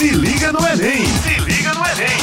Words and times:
Se 0.00 0.08
liga 0.12 0.50
no 0.50 0.60
Enem! 0.60 1.04
Se 1.04 1.38
liga 1.40 1.74
no 1.74 1.84
Enem! 1.84 2.16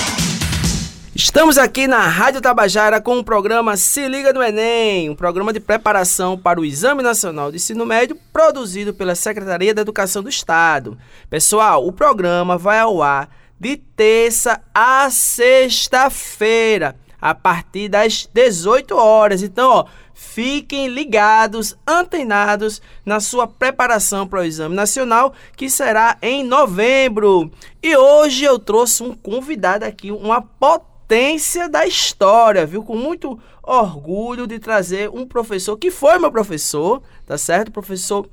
Estamos 1.14 1.60
aqui 1.60 1.86
na 1.86 2.08
Rádio 2.08 2.42
Tabajara 2.42 3.00
com 3.00 3.20
o 3.20 3.24
programa 3.24 3.78
Se 3.78 4.08
Liga 4.08 4.34
no 4.34 4.42
Enem, 4.42 5.12
um 5.12 5.16
programa 5.16 5.54
de 5.54 5.60
preparação 5.60 6.36
para 6.36 6.60
o 6.60 6.66
Exame 6.66 7.04
Nacional 7.04 7.52
de 7.52 7.58
Ensino 7.58 7.86
Médio 7.86 8.18
produzido 8.34 8.96
pela 8.96 9.14
Secretaria 9.14 9.76
da 9.76 9.84
Educação 9.84 10.24
do 10.24 10.30
Estado. 10.30 10.98
Pessoal, 11.30 11.86
o 11.86 11.94
programa 11.94 12.58
vai 12.58 12.80
ao 12.80 13.04
ar 13.04 13.30
de 13.60 13.78
terça 13.78 14.60
a 14.74 15.08
sexta-feira, 15.12 16.96
a 17.22 17.36
partir 17.36 17.90
das 17.90 18.28
18 18.34 18.96
horas. 18.96 19.44
Então, 19.44 19.70
ó, 19.70 19.86
fiquem 20.20 20.88
ligados, 20.88 21.78
antenados 21.86 22.82
na 23.06 23.20
sua 23.20 23.46
preparação 23.46 24.28
para 24.28 24.40
o 24.40 24.44
Exame 24.44 24.76
Nacional, 24.76 25.32
que 25.56 25.70
será 25.70 26.18
em 26.24 26.44
novembro. 26.44 27.52
E 27.84 27.96
hoje 27.96 28.44
eu 28.44 28.58
trouxe 28.58 29.04
um 29.04 29.14
convidado 29.14 29.86
aqui, 29.86 30.10
uma 30.10 30.42
potência 30.42 31.70
da 31.70 31.86
história, 31.86 32.66
viu? 32.66 32.82
Com 32.82 32.98
muito 32.98 33.40
orgulho 33.62 34.48
de 34.48 34.58
trazer 34.58 35.08
um 35.08 35.24
professor 35.24 35.78
que 35.78 35.92
foi 35.92 36.18
meu 36.18 36.32
professor, 36.32 37.04
tá 37.24 37.38
certo? 37.38 37.72
Professor 37.72 38.28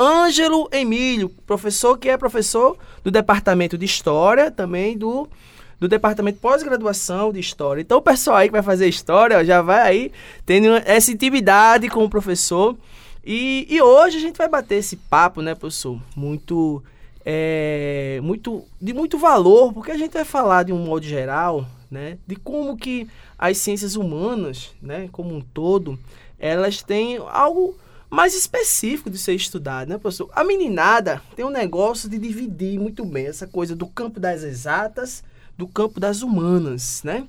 Ângelo 0.00 0.68
Emílio, 0.70 1.28
professor 1.44 1.98
que 1.98 2.08
é 2.08 2.16
professor 2.16 2.78
do 3.02 3.10
Departamento 3.10 3.76
de 3.76 3.84
História, 3.84 4.52
também 4.52 4.96
do, 4.96 5.28
do 5.78 5.88
Departamento 5.88 6.36
de 6.36 6.42
Pós-Graduação 6.42 7.32
de 7.32 7.40
História. 7.40 7.80
Então, 7.80 7.98
o 7.98 8.02
pessoal 8.02 8.36
aí 8.36 8.48
que 8.48 8.52
vai 8.52 8.62
fazer 8.62 8.88
História 8.88 9.38
ó, 9.38 9.44
já 9.44 9.60
vai 9.62 9.80
aí 9.80 10.12
tendo 10.46 10.68
essa 10.84 11.10
intimidade 11.10 11.88
com 11.88 12.04
o 12.04 12.10
professor. 12.10 12.76
E, 13.24 13.66
e 13.70 13.80
hoje 13.80 14.18
a 14.18 14.20
gente 14.20 14.36
vai 14.36 14.48
bater 14.48 14.76
esse 14.76 14.96
papo, 14.96 15.40
né, 15.40 15.54
professor? 15.54 15.98
Muito, 16.14 16.82
é, 17.24 18.20
muito, 18.22 18.64
de 18.80 18.92
muito 18.92 19.18
valor, 19.18 19.72
porque 19.72 19.90
a 19.90 19.96
gente 19.96 20.12
vai 20.12 20.24
falar 20.24 20.64
de 20.64 20.72
um 20.72 20.78
modo 20.78 21.06
geral, 21.06 21.66
né, 21.90 22.18
de 22.26 22.36
como 22.36 22.76
que 22.76 23.08
as 23.38 23.58
ciências 23.58 23.96
humanas, 23.96 24.72
né, 24.82 25.08
como 25.10 25.34
um 25.34 25.40
todo, 25.40 25.98
elas 26.38 26.82
têm 26.82 27.18
algo 27.30 27.74
mais 28.10 28.34
específico 28.34 29.10
de 29.10 29.18
ser 29.18 29.34
estudado, 29.34 29.88
né, 29.88 29.98
professor? 29.98 30.30
A 30.34 30.44
meninada 30.44 31.22
tem 31.34 31.44
um 31.44 31.50
negócio 31.50 32.08
de 32.08 32.18
dividir 32.18 32.78
muito 32.78 33.04
bem 33.04 33.26
essa 33.26 33.46
coisa 33.46 33.74
do 33.74 33.86
campo 33.86 34.20
das 34.20 34.42
exatas 34.42 35.24
do 35.56 35.66
campo 35.66 36.00
das 36.00 36.22
humanas, 36.22 37.02
né? 37.04 37.26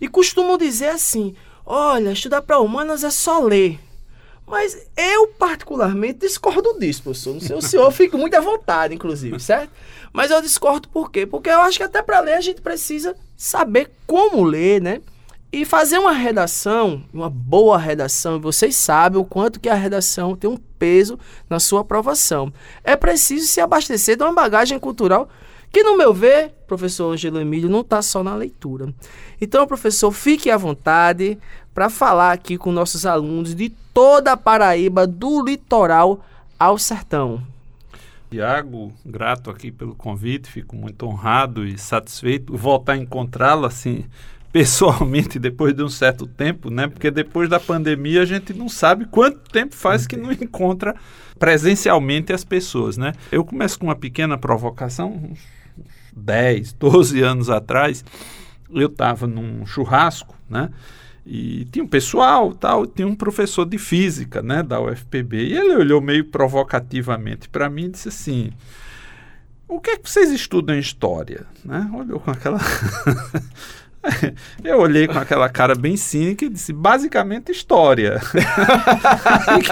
E 0.00 0.08
costumam 0.08 0.58
dizer 0.58 0.88
assim: 0.88 1.34
olha, 1.64 2.12
estudar 2.12 2.42
para 2.42 2.58
humanas 2.58 3.04
é 3.04 3.10
só 3.10 3.40
ler. 3.40 3.80
Mas 4.46 4.86
eu, 4.96 5.28
particularmente, 5.28 6.20
discordo 6.20 6.78
disso, 6.78 7.02
professor. 7.02 7.32
Não 7.32 7.40
sei 7.40 7.56
o 7.56 7.62
senhor, 7.62 7.90
fico 7.92 8.18
muito 8.18 8.34
à 8.34 8.40
vontade, 8.40 8.94
inclusive, 8.94 9.40
certo? 9.40 9.70
Mas 10.12 10.30
eu 10.30 10.40
discordo 10.42 10.88
por 10.88 11.10
quê? 11.10 11.26
Porque 11.26 11.48
eu 11.48 11.60
acho 11.62 11.78
que 11.78 11.84
até 11.84 12.02
para 12.02 12.20
ler 12.20 12.34
a 12.34 12.40
gente 12.40 12.60
precisa 12.60 13.16
saber 13.36 13.90
como 14.06 14.44
ler, 14.44 14.80
né? 14.82 15.00
E 15.50 15.64
fazer 15.64 15.98
uma 15.98 16.12
redação, 16.12 17.04
uma 17.12 17.30
boa 17.30 17.78
redação, 17.78 18.40
vocês 18.40 18.74
sabem 18.74 19.20
o 19.20 19.24
quanto 19.24 19.60
que 19.60 19.68
a 19.68 19.74
redação 19.74 20.34
tem 20.34 20.50
um 20.50 20.56
peso 20.56 21.18
na 21.48 21.60
sua 21.60 21.82
aprovação. 21.82 22.52
É 22.82 22.96
preciso 22.96 23.46
se 23.46 23.60
abastecer 23.60 24.16
de 24.16 24.24
uma 24.24 24.32
bagagem 24.32 24.78
cultural 24.80 25.28
que, 25.74 25.82
no 25.82 25.96
meu 25.96 26.14
ver, 26.14 26.52
professor 26.68 27.12
Angelo 27.12 27.40
Emílio, 27.40 27.68
não 27.68 27.80
está 27.80 28.00
só 28.00 28.22
na 28.22 28.36
leitura. 28.36 28.94
Então, 29.40 29.66
professor, 29.66 30.12
fique 30.12 30.48
à 30.48 30.56
vontade 30.56 31.36
para 31.74 31.90
falar 31.90 32.30
aqui 32.30 32.56
com 32.56 32.70
nossos 32.70 33.04
alunos 33.04 33.56
de 33.56 33.70
toda 33.92 34.32
a 34.32 34.36
Paraíba, 34.36 35.04
do 35.04 35.44
litoral 35.44 36.24
ao 36.56 36.78
sertão. 36.78 37.42
Tiago, 38.30 38.92
grato 39.04 39.50
aqui 39.50 39.72
pelo 39.72 39.96
convite, 39.96 40.48
fico 40.48 40.76
muito 40.76 41.06
honrado 41.06 41.66
e 41.66 41.76
satisfeito 41.76 42.56
voltar 42.56 42.92
a 42.92 42.96
encontrá-lo 42.96 43.66
assim 43.66 44.04
pessoalmente 44.52 45.40
depois 45.40 45.74
de 45.74 45.82
um 45.82 45.88
certo 45.88 46.24
tempo, 46.24 46.70
né? 46.70 46.86
Porque 46.86 47.10
depois 47.10 47.48
da 47.48 47.58
pandemia 47.58 48.22
a 48.22 48.24
gente 48.24 48.54
não 48.54 48.68
sabe 48.68 49.06
quanto 49.06 49.50
tempo 49.50 49.74
faz 49.74 50.06
que 50.06 50.16
não 50.16 50.30
encontra 50.30 50.94
presencialmente 51.36 52.32
as 52.32 52.44
pessoas, 52.44 52.96
né? 52.96 53.12
Eu 53.32 53.44
começo 53.44 53.76
com 53.76 53.86
uma 53.86 53.96
pequena 53.96 54.38
provocação, 54.38 55.32
10, 56.16 56.72
12 56.74 57.20
anos 57.24 57.50
atrás, 57.50 58.04
eu 58.70 58.86
estava 58.86 59.26
num 59.26 59.64
churrasco, 59.66 60.34
né? 60.48 60.70
E 61.26 61.64
tinha 61.72 61.82
um 61.82 61.88
pessoal, 61.88 62.52
tal, 62.52 62.86
tinha 62.86 63.08
um 63.08 63.14
professor 63.14 63.64
de 63.64 63.78
física, 63.78 64.42
né, 64.42 64.62
da 64.62 64.78
UFPB, 64.78 65.36
e 65.38 65.56
ele 65.56 65.74
olhou 65.74 66.00
meio 66.00 66.26
provocativamente 66.26 67.48
para 67.48 67.70
mim 67.70 67.86
e 67.86 67.90
disse 67.90 68.08
assim: 68.08 68.50
"O 69.66 69.80
que 69.80 69.90
é 69.90 69.96
que 69.96 70.10
vocês 70.10 70.30
estudam 70.30 70.76
em 70.76 70.80
história?", 70.80 71.46
né? 71.64 71.90
Olhou 71.94 72.20
com 72.20 72.30
aquela 72.30 72.58
Eu 74.62 74.78
olhei 74.80 75.06
com 75.06 75.18
aquela 75.18 75.48
cara 75.48 75.74
bem 75.74 75.96
cínica 75.96 76.44
e 76.44 76.48
disse, 76.48 76.72
basicamente 76.72 77.52
história. 77.52 78.20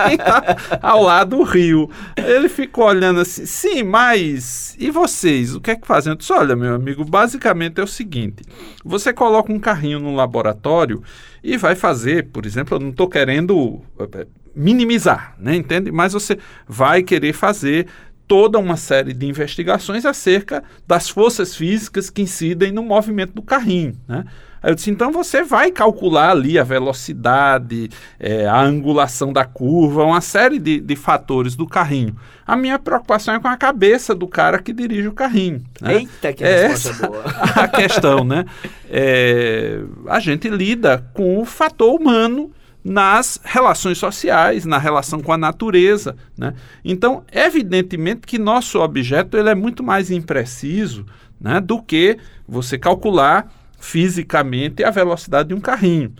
Quem 0.09 0.17
tá 0.19 0.57
ao 0.81 1.03
lado 1.03 1.37
do 1.37 1.43
rio. 1.43 1.91
Ele 2.17 2.49
ficou 2.49 2.85
olhando 2.85 3.21
assim, 3.21 3.47
sim, 3.47 3.83
mas 3.83 4.77
e 4.79 4.91
vocês? 4.91 5.55
O 5.55 5.61
que 5.61 5.71
é 5.71 5.77
que 5.77 5.87
fazem? 5.87 6.13
Eu 6.13 6.17
disse, 6.17 6.33
olha, 6.33 6.55
meu 6.55 6.75
amigo, 6.75 7.05
basicamente 7.05 7.81
é 7.81 7.85
o 7.85 7.87
seguinte: 7.87 8.43
você 8.85 9.13
coloca 9.13 9.53
um 9.53 9.59
carrinho 9.59 9.99
no 9.99 10.15
laboratório 10.15 11.03
e 11.43 11.57
vai 11.57 11.75
fazer, 11.75 12.29
por 12.29 12.47
exemplo, 12.47 12.77
eu 12.77 12.81
não 12.81 12.91
estou 12.91 13.09
querendo 13.09 13.81
eh, 13.99 14.27
minimizar, 14.55 15.35
né, 15.39 15.57
entende? 15.57 15.91
Mas 15.91 16.13
você 16.13 16.39
vai 16.67 17.03
querer 17.03 17.33
fazer 17.33 17.87
toda 18.33 18.59
uma 18.59 18.79
série 18.79 19.13
de 19.13 19.27
investigações 19.27 20.07
acerca 20.07 20.65
das 20.87 21.07
forças 21.07 21.55
físicas 21.55 22.09
que 22.09 22.23
incidem 22.23 22.73
no 22.73 22.83
movimento 22.83 23.35
do 23.35 23.43
carrinho. 23.43 23.95
Né? 24.09 24.25
Aí 24.63 24.71
eu 24.71 24.75
disse, 24.75 24.91
então 24.91 25.13
você 25.13 25.43
vai 25.43 25.71
calcular 25.71 26.31
ali 26.31 26.59
a 26.59 26.65
velocidade, 26.65 27.91
é, 28.19 28.47
a 28.47 28.59
angulação 28.59 29.35
da 29.35 29.45
curva, 29.45 30.03
uma 30.03 30.23
série 30.23 30.59
de, 30.59 30.81
de, 30.81 30.97
fatores 30.97 31.55
do 31.55 31.67
carrinho. 31.67 32.17
A 32.47 32.57
minha 32.57 32.79
preocupação 32.79 33.35
é 33.35 33.39
com 33.39 33.49
a 33.49 33.57
cabeça 33.59 34.15
do 34.15 34.27
cara 34.27 34.63
que 34.63 34.73
dirige 34.73 35.09
o 35.09 35.13
carrinho. 35.13 35.63
Né? 35.79 35.97
Eita, 35.97 36.33
que 36.33 36.43
é 36.43 36.65
essa 36.65 37.07
boa. 37.07 37.25
a 37.55 37.69
questão, 37.69 38.25
né? 38.25 38.47
É, 38.89 39.79
a 40.09 40.19
gente 40.21 40.49
lida 40.49 41.05
com 41.13 41.39
o 41.39 41.45
fator 41.45 42.01
humano 42.01 42.51
nas 42.85 43.41
relações 43.45 43.99
sociais, 43.99 44.65
na 44.65 44.79
relação 44.79 45.21
com 45.21 45.33
a 45.33 45.39
natureza. 45.39 46.17
Né? 46.37 46.55
Então, 46.85 47.25
evidentemente 47.33 48.27
que 48.27 48.39
nosso 48.39 48.81
objeto 48.81 49.37
ele 49.37 49.49
é 49.49 49.55
muito 49.55 49.83
mais 49.83 50.11
impreciso 50.11 51.07
né, 51.41 51.61
do 51.61 51.83
que 51.83 52.19
você 52.47 52.79
calcular 52.79 53.53
fisicamente 53.79 54.83
a 54.85 54.91
velocidade 54.91 55.51
de 55.51 55.55
um 55.55 55.61
carrinho. 55.61 56.13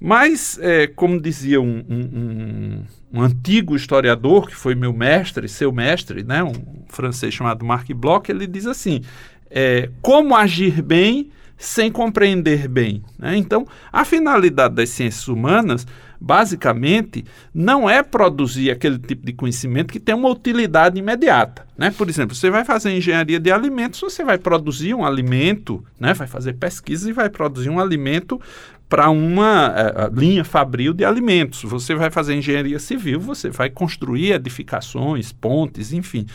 Mas, 0.00 0.58
é, 0.62 0.86
como 0.86 1.20
dizia 1.20 1.60
um, 1.60 1.84
um, 1.88 2.84
um, 3.12 3.20
antigo 3.20 3.76
historiador, 3.76 4.48
que 4.48 4.54
foi 4.54 4.74
meu 4.74 4.94
mestre, 4.94 5.46
seu 5.46 5.70
mestre, 5.70 6.22
né, 6.22 6.42
um 6.42 6.54
francês 6.88 7.34
chamado 7.34 7.64
Marc 7.66 7.92
Bloch, 7.92 8.30
ele 8.30 8.46
diz 8.46 8.66
assim: 8.66 9.02
é, 9.50 9.90
como 10.00 10.34
agir 10.34 10.80
bem 10.80 11.30
sem 11.60 11.92
compreender 11.92 12.66
bem. 12.66 13.02
Né? 13.18 13.36
Então, 13.36 13.66
a 13.92 14.02
finalidade 14.02 14.74
das 14.74 14.88
ciências 14.88 15.28
humanas, 15.28 15.86
basicamente, 16.18 17.22
não 17.52 17.88
é 17.88 18.02
produzir 18.02 18.70
aquele 18.70 18.98
tipo 18.98 19.26
de 19.26 19.34
conhecimento 19.34 19.92
que 19.92 20.00
tem 20.00 20.14
uma 20.14 20.30
utilidade 20.30 20.98
imediata. 20.98 21.66
Né? 21.76 21.90
Por 21.90 22.08
exemplo, 22.08 22.34
você 22.34 22.48
vai 22.48 22.64
fazer 22.64 22.96
engenharia 22.96 23.38
de 23.38 23.52
alimentos, 23.52 24.00
você 24.00 24.24
vai 24.24 24.38
produzir 24.38 24.94
um 24.94 25.04
alimento, 25.04 25.84
né? 26.00 26.14
vai 26.14 26.26
fazer 26.26 26.54
pesquisa 26.54 27.10
e 27.10 27.12
vai 27.12 27.28
produzir 27.28 27.68
um 27.68 27.78
alimento 27.78 28.40
para 28.88 29.10
uma 29.10 29.68
uh, 29.68 30.18
linha 30.18 30.42
fabril 30.42 30.94
de 30.94 31.04
alimentos. 31.04 31.62
Você 31.62 31.94
vai 31.94 32.10
fazer 32.10 32.34
engenharia 32.34 32.78
civil, 32.78 33.20
você 33.20 33.50
vai 33.50 33.68
construir 33.68 34.32
edificações, 34.32 35.30
pontes, 35.30 35.92
enfim 35.92 36.26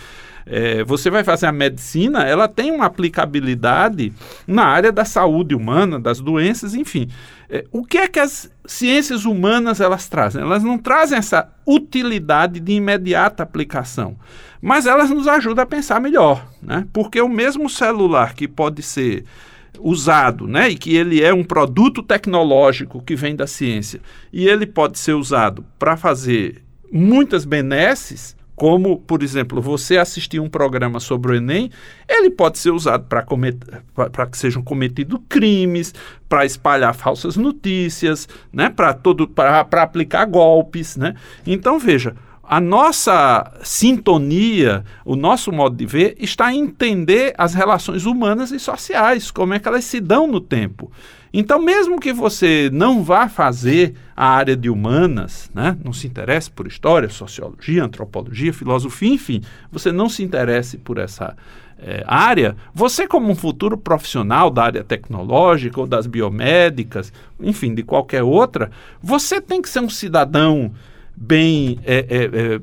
é, 0.46 0.84
você 0.84 1.10
vai 1.10 1.24
fazer 1.24 1.48
a 1.48 1.52
medicina, 1.52 2.24
ela 2.24 2.48
tem 2.48 2.72
uma 2.72 2.86
aplicabilidade 2.86 4.14
na 4.46 4.66
área 4.66 4.92
da 4.92 5.04
saúde 5.04 5.56
humana, 5.56 6.00
das 6.00 6.20
doenças, 6.20 6.76
enfim. 6.76 7.10
É, 7.50 7.66
o 7.72 7.84
que 7.84 7.98
é 7.98 8.08
que 8.08 8.20
as 8.20 8.52
ciências 8.66 9.26
humanas 9.26 9.82
elas 9.82 10.08
trazem? 10.08 10.42
Elas 10.42 10.64
não 10.64 10.78
trazem 10.78 11.18
essa 11.18 11.50
utilidade 11.66 12.60
de 12.60 12.74
imediata 12.74 13.44
aplicação, 13.44 14.16
mas 14.62 14.86
elas 14.86 15.10
nos 15.10 15.28
ajudam 15.28 15.64
a 15.64 15.68
pensar 15.68 16.00
melhor, 16.00 16.48
né? 16.62 16.86
Porque 16.94 17.20
o 17.22 17.30
mesmo 17.30 17.70
celular 17.70 18.34
que 18.34 18.48
pode 18.48 18.82
ser 18.84 19.26
usado, 19.80 20.48
né, 20.48 20.70
e 20.70 20.78
que 20.78 20.96
ele 20.96 21.22
é 21.22 21.34
um 21.34 21.44
produto 21.44 22.02
tecnológico 22.02 23.02
que 23.02 23.14
vem 23.14 23.36
da 23.36 23.46
ciência, 23.46 24.00
e 24.32 24.48
ele 24.48 24.66
pode 24.66 24.98
ser 24.98 25.14
usado 25.14 25.66
para 25.78 25.98
fazer 25.98 26.64
muitas 26.92 27.44
benesses, 27.44 28.38
como, 28.56 29.00
por 29.00 29.22
exemplo, 29.22 29.62
você 29.62 29.98
assistir 29.98 30.40
um 30.40 30.50
programa 30.50 31.00
sobre 31.00 31.34
o 31.34 31.36
Enem, 31.36 31.70
ele 32.08 32.30
pode 32.30 32.58
ser 32.58 32.72
usado 32.72 33.06
para 33.06 34.26
que 34.28 34.38
sejam 34.38 34.64
cometidos 34.64 35.20
crimes, 35.28 35.94
para 36.30 36.46
espalhar 36.46 36.96
falsas 36.96 37.36
notícias, 37.36 38.28
né, 38.54 38.70
para 38.70 39.84
aplicar 39.84 40.26
golpes. 40.26 40.96
Né? 40.96 41.16
Então, 41.46 41.78
veja, 41.78 42.16
a 42.48 42.60
nossa 42.62 43.52
sintonia, 43.64 44.84
o 45.04 45.16
nosso 45.16 45.52
modo 45.52 45.76
de 45.76 45.86
ver 45.86 46.16
está 46.20 46.54
em 46.54 46.60
entender 46.60 47.34
as 47.38 47.54
relações 47.54 48.06
humanas 48.06 48.52
e 48.52 48.60
sociais, 48.60 49.32
como 49.32 49.54
é 49.54 49.60
que 49.60 49.68
elas 49.68 49.84
se 49.86 50.00
dão 50.00 50.28
no 50.28 50.40
tempo. 50.40 50.92
Então, 51.34 51.62
mesmo 51.62 52.00
que 52.00 52.14
você 52.14 52.70
não 52.72 53.04
vá 53.04 53.28
fazer 53.28 53.94
a 54.16 54.26
área 54.30 54.56
de 54.56 54.70
humanas, 54.70 55.52
né, 55.54 55.78
não 55.84 55.92
se 55.92 56.08
interesse 56.08 56.50
por 56.50 56.66
história, 56.66 57.10
sociologia, 57.10 57.84
antropologia, 57.84 58.54
filosofia, 58.54 59.14
enfim, 59.14 59.42
você 59.70 59.92
não 59.92 60.08
se 60.08 60.24
interesse 60.24 60.78
por 60.78 60.98
essa 60.98 61.36
é, 61.78 62.06
área, 62.08 62.56
você, 62.74 63.06
como 63.06 63.30
um 63.30 63.36
futuro 63.36 63.78
profissional 63.78 64.50
da 64.50 64.64
área 64.64 64.84
tecnológica 64.84 65.80
ou 65.80 65.86
das 65.86 66.08
biomédicas, 66.08 67.12
enfim, 67.40 67.76
de 67.76 67.84
qualquer 67.84 68.24
outra, 68.24 68.72
você 69.02 69.42
tem 69.42 69.62
que 69.62 69.68
ser 69.68 69.82
um 69.82 69.90
cidadão 69.90 70.72
bem 71.16 71.80
é, 71.84 71.98
é, 71.98 72.24
é, 72.24 72.62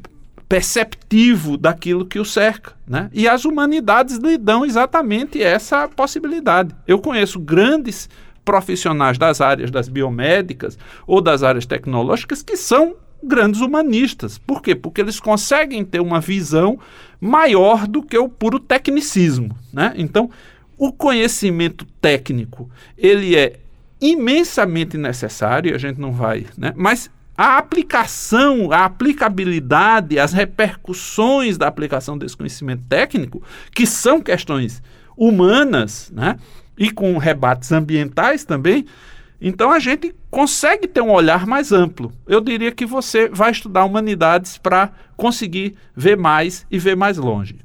perceptivo 0.49 1.57
daquilo 1.57 2.07
que 2.07 2.19
o 2.19 2.25
cerca. 2.25 2.75
Né? 2.87 3.09
E 3.13 3.27
as 3.27 3.45
humanidades 3.45 4.19
lhe 4.19 4.37
dão 4.37 4.65
exatamente 4.65 5.43
essa 5.43 5.89
possibilidade. 5.89 6.75
Eu 6.87 6.99
conheço 6.99 7.41
grandes 7.41 8.09
profissionais 8.45 9.19
das 9.19 9.41
áreas 9.41 9.71
das 9.71 9.89
biomédicas 9.89 10.79
ou 11.07 11.21
das 11.21 11.43
áreas 11.43 11.65
tecnológicas 11.65 12.43
que 12.43 12.57
são 12.57 12.97
grandes 13.23 13.61
humanistas. 13.61 14.37
Por 14.37 14.61
quê? 14.61 14.75
Porque 14.75 15.01
eles 15.01 15.21
conseguem 15.21 15.85
ter 15.85 16.01
uma 16.01 16.21
visão 16.21 16.79
maior 17.21 17.87
do 17.87 18.03
que 18.03 18.19
o 18.19 18.29
puro 18.29 18.59
tecnicismo. 18.59 19.57
Né? 19.73 19.95
Então, 19.97 20.29
o 20.77 20.93
conhecimento 20.93 21.87
técnico 22.01 22.69
ele 22.99 23.37
é 23.37 23.61
imensamente 24.01 24.99
necessário, 24.99 25.75
a 25.75 25.79
gente 25.79 26.01
não 26.01 26.13
vai, 26.13 26.47
né? 26.59 26.73
mas 26.77 27.09
a 27.37 27.59
aplicação, 27.59 28.71
a 28.73 28.85
aplicabilidade, 28.85 30.19
as 30.19 30.33
repercussões 30.33 31.57
da 31.57 31.67
aplicação 31.67 32.17
desse 32.19 32.37
conhecimento 32.37 32.85
técnico, 32.89 33.43
que 33.75 33.87
são 33.87 34.21
questões 34.21 34.83
humanas, 35.17 36.11
né? 36.15 36.37
E 36.77 36.91
com 36.91 37.17
rebates 37.19 37.73
ambientais 37.73 38.45
também. 38.45 38.87
Então 39.41 39.73
a 39.73 39.79
gente 39.79 40.15
consegue 40.31 40.87
ter 40.87 41.01
um 41.01 41.11
olhar 41.11 41.47
mais 41.47 41.73
amplo. 41.73 42.13
Eu 42.27 42.41
diria 42.41 42.71
que 42.71 42.87
você 42.87 43.29
vai 43.29 43.51
estudar 43.51 43.85
humanidades 43.85 44.57
para 44.57 44.91
conseguir 45.17 45.75
ver 45.97 46.17
mais 46.17 46.65
e 46.71 46.79
ver 46.79 46.97
mais 46.97 47.19
longe. 47.19 47.57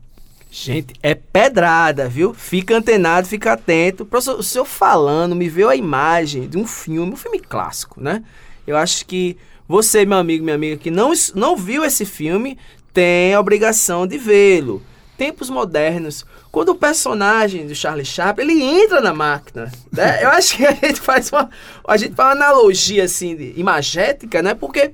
Gente, 0.50 0.96
é 1.04 1.14
pedrada, 1.14 2.08
viu? 2.08 2.34
Fica 2.34 2.76
antenado, 2.76 3.28
fica 3.28 3.54
atento. 3.54 4.06
Professor, 4.06 4.40
o 4.40 4.44
senhor 4.44 4.66
falando, 4.66 5.36
me 5.36 5.50
veio 5.50 5.70
a 5.70 5.76
imagem 5.76 6.48
de 6.48 6.58
um 6.58 6.66
filme, 6.66 7.14
um 7.14 7.18
filme 7.18 7.40
clássico, 7.40 8.02
né? 8.02 8.24
Eu 8.68 8.76
acho 8.76 9.06
que 9.06 9.38
você, 9.68 10.06
meu 10.06 10.18
amigo, 10.18 10.44
minha 10.44 10.56
amiga, 10.56 10.78
que 10.78 10.92
não, 10.92 11.14
não 11.34 11.56
viu 11.56 11.84
esse 11.84 12.06
filme, 12.06 12.58
tem 12.94 13.34
a 13.34 13.40
obrigação 13.40 14.06
de 14.06 14.18
vê-lo. 14.18 14.84
Tempos 15.18 15.50
modernos, 15.50 16.26
quando 16.52 16.70
o 16.70 16.76
personagem 16.76 17.66
do 17.66 17.74
Charlie 17.74 18.06
Chaplin 18.06 18.44
ele 18.44 18.62
entra 18.62 19.02
na 19.02 19.14
máquina, 19.14 19.72
né? 19.92 20.22
Eu 20.24 20.30
acho 20.30 20.56
que 20.56 20.66
a 20.66 20.74
gente 20.74 21.00
faz 21.00 21.32
uma, 21.32 21.50
a 21.88 21.98
gente 21.98 22.14
faz 22.14 22.30
uma 22.30 22.46
analogia 22.46 23.06
assim 23.06 23.54
imagética, 23.56 24.42
né? 24.42 24.54
Porque 24.54 24.92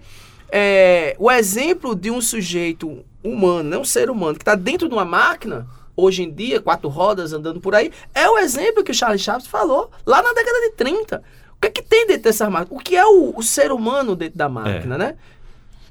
é, 0.50 1.16
o 1.20 1.32
exemplo 1.32 1.96
de 1.96 2.12
um 2.12 2.22
sujeito 2.22 3.04
humano, 3.24 3.70
né? 3.70 3.78
um 3.78 3.86
ser 3.86 4.10
humano 4.10 4.36
que 4.36 4.44
está 4.44 4.56
dentro 4.56 4.88
de 4.88 4.94
uma 4.94 5.06
máquina, 5.06 5.68
hoje 5.96 6.24
em 6.24 6.32
dia, 6.32 6.62
quatro 6.62 6.90
rodas 6.90 7.34
andando 7.34 7.60
por 7.60 7.74
aí, 7.76 7.92
é 8.14 8.30
o 8.30 8.38
exemplo 8.38 8.84
que 8.84 8.92
o 8.92 8.96
Charlie 8.96 9.20
Chaplin 9.20 9.48
falou 9.48 9.90
lá 10.06 10.22
na 10.22 10.34
década 10.34 10.62
de 10.62 10.72
30 10.72 11.24
que, 11.64 11.68
é 11.68 11.70
que 11.70 11.82
tem 11.82 12.08
dentro 12.08 12.24
dessa 12.24 12.50
máquina? 12.50 12.78
O 12.78 12.84
que 12.84 12.96
é 12.96 13.06
o, 13.06 13.34
o 13.36 13.44
ser 13.44 13.72
humano 13.72 14.16
dentro 14.16 14.38
da 14.38 14.50
máquina, 14.50 14.96
é. 14.96 14.98
né? 14.98 15.16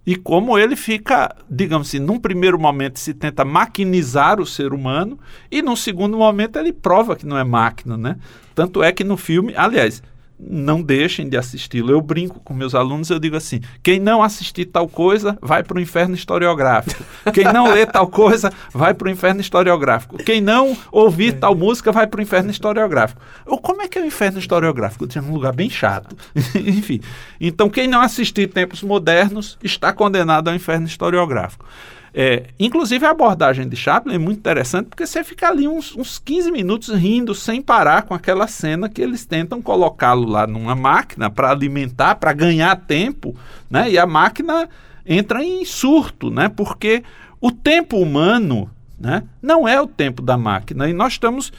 E 0.05 0.17
como 0.17 0.59
ele 0.59 0.75
fica, 0.75 1.35
digamos 1.49 1.89
assim, 1.89 2.01
num 2.01 2.19
primeiro 2.19 2.59
momento 2.59 2.99
se 2.99 3.15
tenta 3.15 3.45
maquinizar 3.45 4.41
o 4.41 4.47
ser 4.47 4.73
humano 4.73 5.19
e 5.49 5.63
num 5.63 5.77
segundo 5.77 6.17
momento 6.17 6.59
ele 6.59 6.73
prova 6.73 7.15
que 7.15 7.25
não 7.25 7.39
é 7.39 7.45
máquina, 7.45 7.97
né? 7.97 8.17
Tanto 8.53 8.83
é 8.83 8.91
que 8.91 9.05
no 9.05 9.17
filme, 9.17 9.55
aliás, 9.57 10.03
não 10.49 10.83
deixem 10.83 11.29
de 11.29 11.37
assisti-lo. 11.37 11.91
Eu 11.91 12.00
brinco 12.00 12.41
com 12.41 12.53
meus 12.53 12.75
alunos, 12.75 13.11
eu 13.11 13.19
digo 13.19 13.37
assim: 13.37 13.61
quem 13.83 13.99
não 13.99 14.23
assistir 14.23 14.67
tal 14.67 14.89
coisa, 14.89 15.39
vai 15.41 15.62
para 15.62 15.79
o 15.79 15.81
inferno 15.81 16.15
historiográfico. 16.15 17.05
Quem 17.33 17.44
não 17.44 17.73
lê 17.73 17.87
tal 17.87 18.06
coisa, 18.09 18.53
vai 18.73 18.93
para 18.94 19.09
o 19.09 19.11
inferno 19.11 19.41
historiográfico. 19.41 20.19
Quem 20.19 20.41
não 20.41 20.77
ouvir 20.91 21.39
tal 21.39 21.55
música, 21.55 21.93
vai 21.93 22.06
para 22.06 22.19
o 22.19 22.23
inferno 22.23 22.50
historiográfico. 22.50 23.21
Como 23.62 23.83
é 23.83 23.89
que 23.89 23.99
é 23.99 24.03
o 24.03 24.06
inferno 24.06 24.39
historiográfico? 24.39 25.06
É 25.15 25.21
um 25.21 25.33
lugar 25.33 25.53
bem 25.53 25.71
chato. 25.71 26.17
Enfim. 26.55 27.00
Então, 27.41 27.69
quem 27.69 27.87
não 27.87 28.00
assistir 28.00 28.49
Tempos 28.49 28.83
Modernos 28.83 29.59
está 29.62 29.93
condenado 29.93 30.49
ao 30.49 30.55
inferno 30.55 30.87
historiográfico. 30.87 31.65
É, 32.14 32.44
inclusive 32.61 33.06
a 33.06 33.11
abordagem 33.11 33.67
de 33.67 33.75
Chaplin 33.75 34.14
é 34.14 34.19
muito 34.19 34.38
interessante 34.38 34.87
porque 34.87 35.06
você 35.06 35.25
fica 35.25 35.49
ali 35.49 35.67
uns, 35.67 35.97
uns 35.97 36.19
15 36.19 36.50
minutos 36.50 36.88
rindo 36.91 37.35
sem 37.35 37.62
parar 37.62 38.03
com 38.03 38.12
aquela 38.12 38.47
cena 38.47 38.87
que 38.88 39.00
eles 39.00 39.25
tentam 39.25 39.62
colocá-lo 39.62 40.29
lá 40.29 40.47
numa 40.47 40.75
máquina 40.75 41.31
para 41.31 41.50
alimentar, 41.50 42.17
para 42.17 42.35
ganhar 42.35 42.76
tempo, 42.76 43.35
né? 43.70 43.91
E 43.91 43.99
a 43.99 44.06
máquina 44.06 44.69
entra 45.06 45.43
em 45.43 45.64
surto, 45.64 46.31
né? 46.31 46.50
Porque 46.50 47.03
o 47.41 47.50
tempo 47.50 47.97
humano, 47.97 48.70
né? 48.99 49.23
Não 49.41 49.67
é 49.67 49.81
o 49.81 49.87
tempo 49.87 50.20
da 50.20 50.37
máquina 50.37 50.91
e 50.91 50.93
nós 50.93 51.15
estamos 51.15 51.50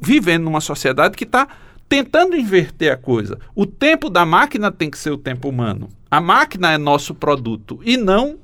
vivendo 0.00 0.44
numa 0.44 0.60
sociedade 0.60 1.16
que 1.16 1.24
está 1.24 1.48
tentando 1.88 2.36
inverter 2.36 2.92
a 2.92 2.96
coisa. 2.98 3.38
O 3.54 3.64
tempo 3.64 4.10
da 4.10 4.26
máquina 4.26 4.70
tem 4.70 4.90
que 4.90 4.98
ser 4.98 5.10
o 5.10 5.16
tempo 5.16 5.48
humano. 5.48 5.88
A 6.10 6.20
máquina 6.20 6.72
é 6.72 6.76
nosso 6.76 7.14
produto 7.14 7.80
e 7.82 7.96
não 7.96 8.36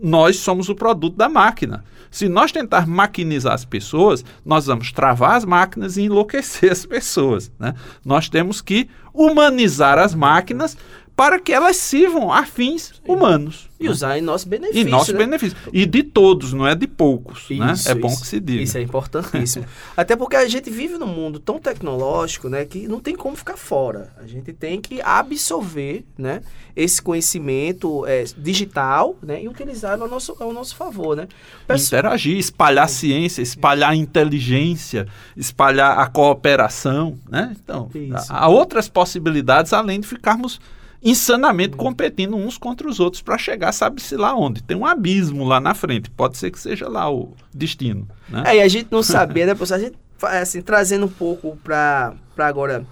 nós 0.00 0.36
somos 0.36 0.68
o 0.68 0.74
produto 0.74 1.16
da 1.16 1.28
máquina. 1.28 1.84
Se 2.10 2.28
nós 2.28 2.52
tentar 2.52 2.86
maquinizar 2.86 3.52
as 3.52 3.64
pessoas, 3.64 4.24
nós 4.44 4.66
vamos 4.66 4.92
travar 4.92 5.36
as 5.36 5.44
máquinas 5.44 5.96
e 5.96 6.02
enlouquecer 6.02 6.72
as 6.72 6.84
pessoas. 6.86 7.52
Né? 7.58 7.74
Nós 8.04 8.28
temos 8.28 8.60
que 8.60 8.88
humanizar 9.12 9.98
as 9.98 10.14
máquinas 10.14 10.76
para 11.18 11.40
que 11.40 11.52
elas 11.52 11.76
sirvam 11.76 12.32
a 12.32 12.46
fins 12.46 12.92
humanos. 13.04 13.68
E 13.80 13.84
né? 13.84 13.90
usar 13.90 14.16
em 14.18 14.20
nosso 14.20 14.48
benefício. 14.48 14.86
Em 14.86 14.88
nosso 14.88 15.12
né? 15.12 15.18
benefício. 15.18 15.58
E 15.72 15.84
de 15.84 16.04
todos, 16.04 16.52
não 16.52 16.64
é 16.64 16.76
de 16.76 16.86
poucos. 16.86 17.42
Isso, 17.50 17.58
né? 17.58 17.74
É 17.86 17.94
bom 17.96 18.06
isso. 18.06 18.20
que 18.20 18.26
se 18.28 18.38
diga. 18.38 18.62
Isso 18.62 18.78
é 18.78 18.82
importantíssimo. 18.82 19.66
Até 19.96 20.14
porque 20.14 20.36
a 20.36 20.46
gente 20.46 20.70
vive 20.70 20.96
num 20.96 21.08
mundo 21.08 21.40
tão 21.40 21.58
tecnológico 21.58 22.48
né, 22.48 22.64
que 22.64 22.86
não 22.86 23.00
tem 23.00 23.16
como 23.16 23.34
ficar 23.34 23.56
fora. 23.56 24.12
A 24.16 24.28
gente 24.28 24.52
tem 24.52 24.80
que 24.80 25.00
absorver 25.02 26.04
né, 26.16 26.40
esse 26.76 27.02
conhecimento 27.02 28.06
é, 28.06 28.22
digital 28.36 29.16
né, 29.20 29.42
e 29.42 29.48
utilizar 29.48 30.00
ao 30.00 30.08
nosso, 30.08 30.36
ao 30.38 30.52
nosso 30.52 30.76
favor. 30.76 31.16
Né? 31.16 31.26
Interagir, 31.68 32.38
espalhar 32.38 32.88
ciência, 32.88 33.42
espalhar 33.42 33.92
inteligência, 33.92 35.08
espalhar 35.36 35.98
a 35.98 36.06
cooperação. 36.06 37.18
Né? 37.28 37.56
Então, 37.60 37.90
há 38.28 38.48
outras 38.48 38.88
possibilidades 38.88 39.72
além 39.72 39.98
de 39.98 40.06
ficarmos 40.06 40.60
insanamente 41.02 41.76
competindo 41.76 42.36
uns 42.36 42.58
contra 42.58 42.88
os 42.88 43.00
outros 43.00 43.22
para 43.22 43.38
chegar, 43.38 43.72
sabe-se 43.72 44.16
lá 44.16 44.34
onde. 44.34 44.62
Tem 44.62 44.76
um 44.76 44.86
abismo 44.86 45.44
lá 45.44 45.60
na 45.60 45.74
frente. 45.74 46.10
Pode 46.10 46.36
ser 46.36 46.50
que 46.50 46.58
seja 46.58 46.88
lá 46.88 47.10
o 47.10 47.34
destino. 47.54 48.08
Né? 48.28 48.42
É, 48.46 48.56
e 48.56 48.62
a 48.62 48.68
gente 48.68 48.88
não 48.90 49.02
sabia, 49.02 49.46
né, 49.46 49.54
professor? 49.54 49.74
A 49.74 49.78
gente, 49.78 49.96
assim, 50.22 50.60
trazendo 50.60 51.06
um 51.06 51.10
pouco 51.10 51.56
para 51.62 52.14
agora 52.36 52.84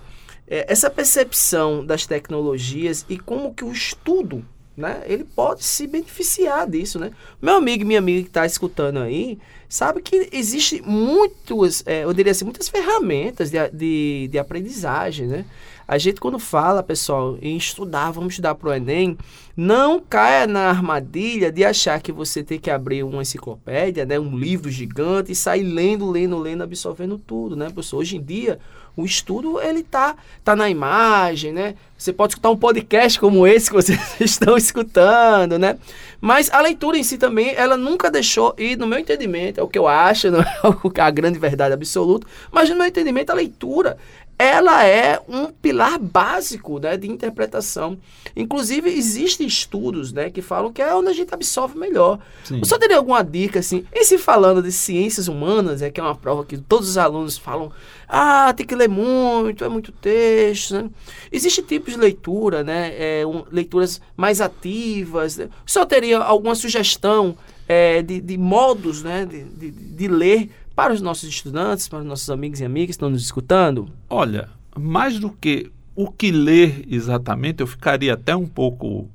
é, 0.47 0.71
essa 0.71 0.89
percepção 0.89 1.85
das 1.85 2.07
tecnologias 2.07 3.05
e 3.09 3.19
como 3.19 3.53
que 3.53 3.65
o 3.65 3.73
estudo 3.73 4.45
né? 4.77 5.03
Ele 5.07 5.25
pode 5.25 5.65
se 5.65 5.87
beneficiar 5.87 6.69
disso, 6.69 6.99
né? 6.99 7.11
Meu 7.41 7.55
amigo 7.55 7.83
e 7.83 7.87
minha 7.87 7.99
amiga 7.99 8.23
que 8.23 8.29
está 8.29 8.45
escutando 8.45 8.99
aí, 8.99 9.39
sabe 9.69 10.03
que 10.03 10.29
existe 10.31 10.83
muitos, 10.83 11.83
é, 11.87 12.05
eu 12.05 12.13
diria 12.13 12.33
assim, 12.33 12.45
muitas 12.45 12.69
ferramentas 12.69 13.51
de, 13.51 13.57
de, 13.71 14.29
de 14.31 14.39
aprendizagem, 14.39 15.27
né? 15.27 15.47
A 15.89 15.99
gente, 15.99 16.21
quando 16.21 16.39
fala, 16.39 16.83
pessoal, 16.83 17.39
em 17.41 17.57
estudar, 17.57 18.11
vamos 18.11 18.33
estudar 18.33 18.57
para 18.57 18.71
o 18.71 18.75
Enem, 18.75 19.17
não 19.57 20.01
caia 20.01 20.47
na 20.47 20.69
armadilha 20.69 21.53
de 21.53 21.65
achar 21.65 22.01
que 22.01 22.11
você 22.11 22.43
tem 22.43 22.59
que 22.59 22.71
abrir 22.71 23.05
uma 23.05 23.23
enciclopédia, 23.23 24.05
né, 24.05 24.19
um 24.19 24.37
livro 24.37 24.69
gigante 24.69 25.31
e 25.31 25.35
sair 25.35 25.63
lendo, 25.63 26.11
lendo, 26.11 26.39
lendo, 26.39 26.65
absorvendo 26.65 27.19
tudo, 27.19 27.55
né, 27.55 27.71
pessoal? 27.71 28.01
Hoje 28.01 28.17
em 28.17 28.23
dia, 28.23 28.59
o 28.97 29.05
estudo, 29.05 29.61
ele 29.61 29.83
tá, 29.83 30.17
tá 30.43 30.57
na 30.57 30.71
imagem, 30.71 31.53
né? 31.53 31.75
Você 31.99 32.13
pode 32.13 32.33
escutar 32.33 32.51
um 32.51 32.57
podcast 32.57 33.21
como 33.21 33.47
esse 33.47 33.69
que 33.69 33.77
vocês 33.77 34.01
estão 34.19 34.57
escutando, 34.57 35.59
né? 35.59 35.79
Mas 36.19 36.51
a 36.51 36.61
leitura 36.61 36.97
em 36.97 37.03
si 37.03 37.19
também, 37.19 37.55
ela 37.55 37.77
nunca 37.77 38.11
deixou, 38.11 38.55
e 38.57 38.75
no 38.75 38.87
meu 38.87 38.99
entendimento, 38.99 39.61
é 39.61 39.63
o 39.63 39.69
que 39.69 39.79
eu 39.79 39.87
acho, 39.87 40.31
não 40.33 40.41
é 40.41 41.01
a 41.01 41.11
grande 41.11 41.39
verdade 41.39 41.75
absoluta, 41.75 42.27
mas 42.51 42.71
no 42.71 42.77
meu 42.77 42.87
entendimento 42.87 43.31
a 43.31 43.35
leitura 43.35 43.99
ela 44.39 44.85
é 44.85 45.19
um 45.27 45.47
pilar 45.47 45.99
básico 45.99 46.79
né, 46.79 46.97
de 46.97 47.11
interpretação. 47.11 47.97
Inclusive, 48.35 48.91
existem 48.91 49.47
estudos 49.47 50.13
né, 50.13 50.29
que 50.29 50.43
falam 50.43 50.71
que 50.71 50.83
é 50.83 50.95
onde 50.95 51.09
a 51.09 51.13
gente 51.15 51.33
absorve 51.33 51.79
melhor. 51.79 52.19
Sim. 52.45 52.59
Você 52.59 52.79
teria 52.79 52.99
alguma 52.99 53.25
dica, 53.25 53.61
assim, 53.61 53.87
em 53.95 54.05
se 54.05 54.19
falando 54.19 54.63
de 54.63 54.71
ciências 54.71 55.27
humanas, 55.27 55.81
é 55.81 55.91
que 55.91 55.99
é 55.99 56.03
uma 56.03 56.15
prova 56.15 56.45
que 56.45 56.59
todos 56.59 56.91
os 56.91 56.99
alunos 56.99 57.39
falam, 57.39 57.73
ah, 58.07 58.53
tem 58.53 58.67
que 58.67 58.75
ler 58.75 58.91
muito, 58.91 59.65
é 59.65 59.69
muito 59.71 59.91
texto. 59.91 60.75
Né? 60.75 60.91
Existem 61.33 61.65
tipos 61.65 61.95
de 61.95 61.99
leitura, 61.99 62.63
né, 62.63 62.95
é, 62.99 63.27
um, 63.27 63.43
leituras 63.51 64.03
mais 64.15 64.43
ativas. 64.43 65.39
Né? 65.39 65.49
Senhor 65.67 65.87
teria 65.87 66.19
alguma 66.19 66.55
sugestão 66.55 67.39
é, 67.67 68.03
de, 68.03 68.21
de, 68.21 68.37
modos 68.37 69.03
né, 69.03 69.25
de, 69.25 69.45
de, 69.45 69.71
de 69.71 70.09
ler 70.09 70.51
para 70.77 70.93
os 70.93 71.01
nossos 71.01 71.29
estudantes, 71.29 71.89
para 71.89 72.01
os 72.01 72.05
nossos 72.05 72.29
amigos 72.29 72.61
e 72.61 72.65
amigas 72.65 72.89
que 72.89 72.93
estão 72.93 73.09
nos 73.09 73.23
escutando? 73.23 73.89
Olha, 74.11 74.51
mais 74.79 75.19
do 75.19 75.31
que 75.31 75.73
o 75.95 76.11
que 76.11 76.31
ler 76.31 76.85
exatamente, 76.91 77.63
eu 77.63 77.67
ficaria 77.67 78.13
até 78.13 78.37
um 78.37 78.47
pouco 78.47 79.09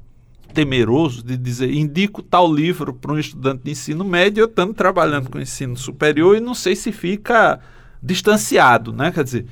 temeroso 0.55 1.23
de 1.23 1.37
dizer, 1.37 1.71
indico 1.71 2.23
tal 2.23 2.51
livro 2.51 2.93
para 2.93 3.13
um 3.13 3.19
estudante 3.19 3.63
de 3.63 3.71
ensino 3.71 4.03
médio, 4.03 4.41
eu 4.41 4.47
estando 4.47 4.73
trabalhando 4.73 5.29
com 5.29 5.39
ensino 5.39 5.77
superior 5.77 6.35
e 6.35 6.39
não 6.39 6.55
sei 6.55 6.75
se 6.75 6.91
fica 6.91 7.59
distanciado, 8.01 8.91
né? 8.91 9.11
Quer 9.11 9.23
dizer, 9.23 9.45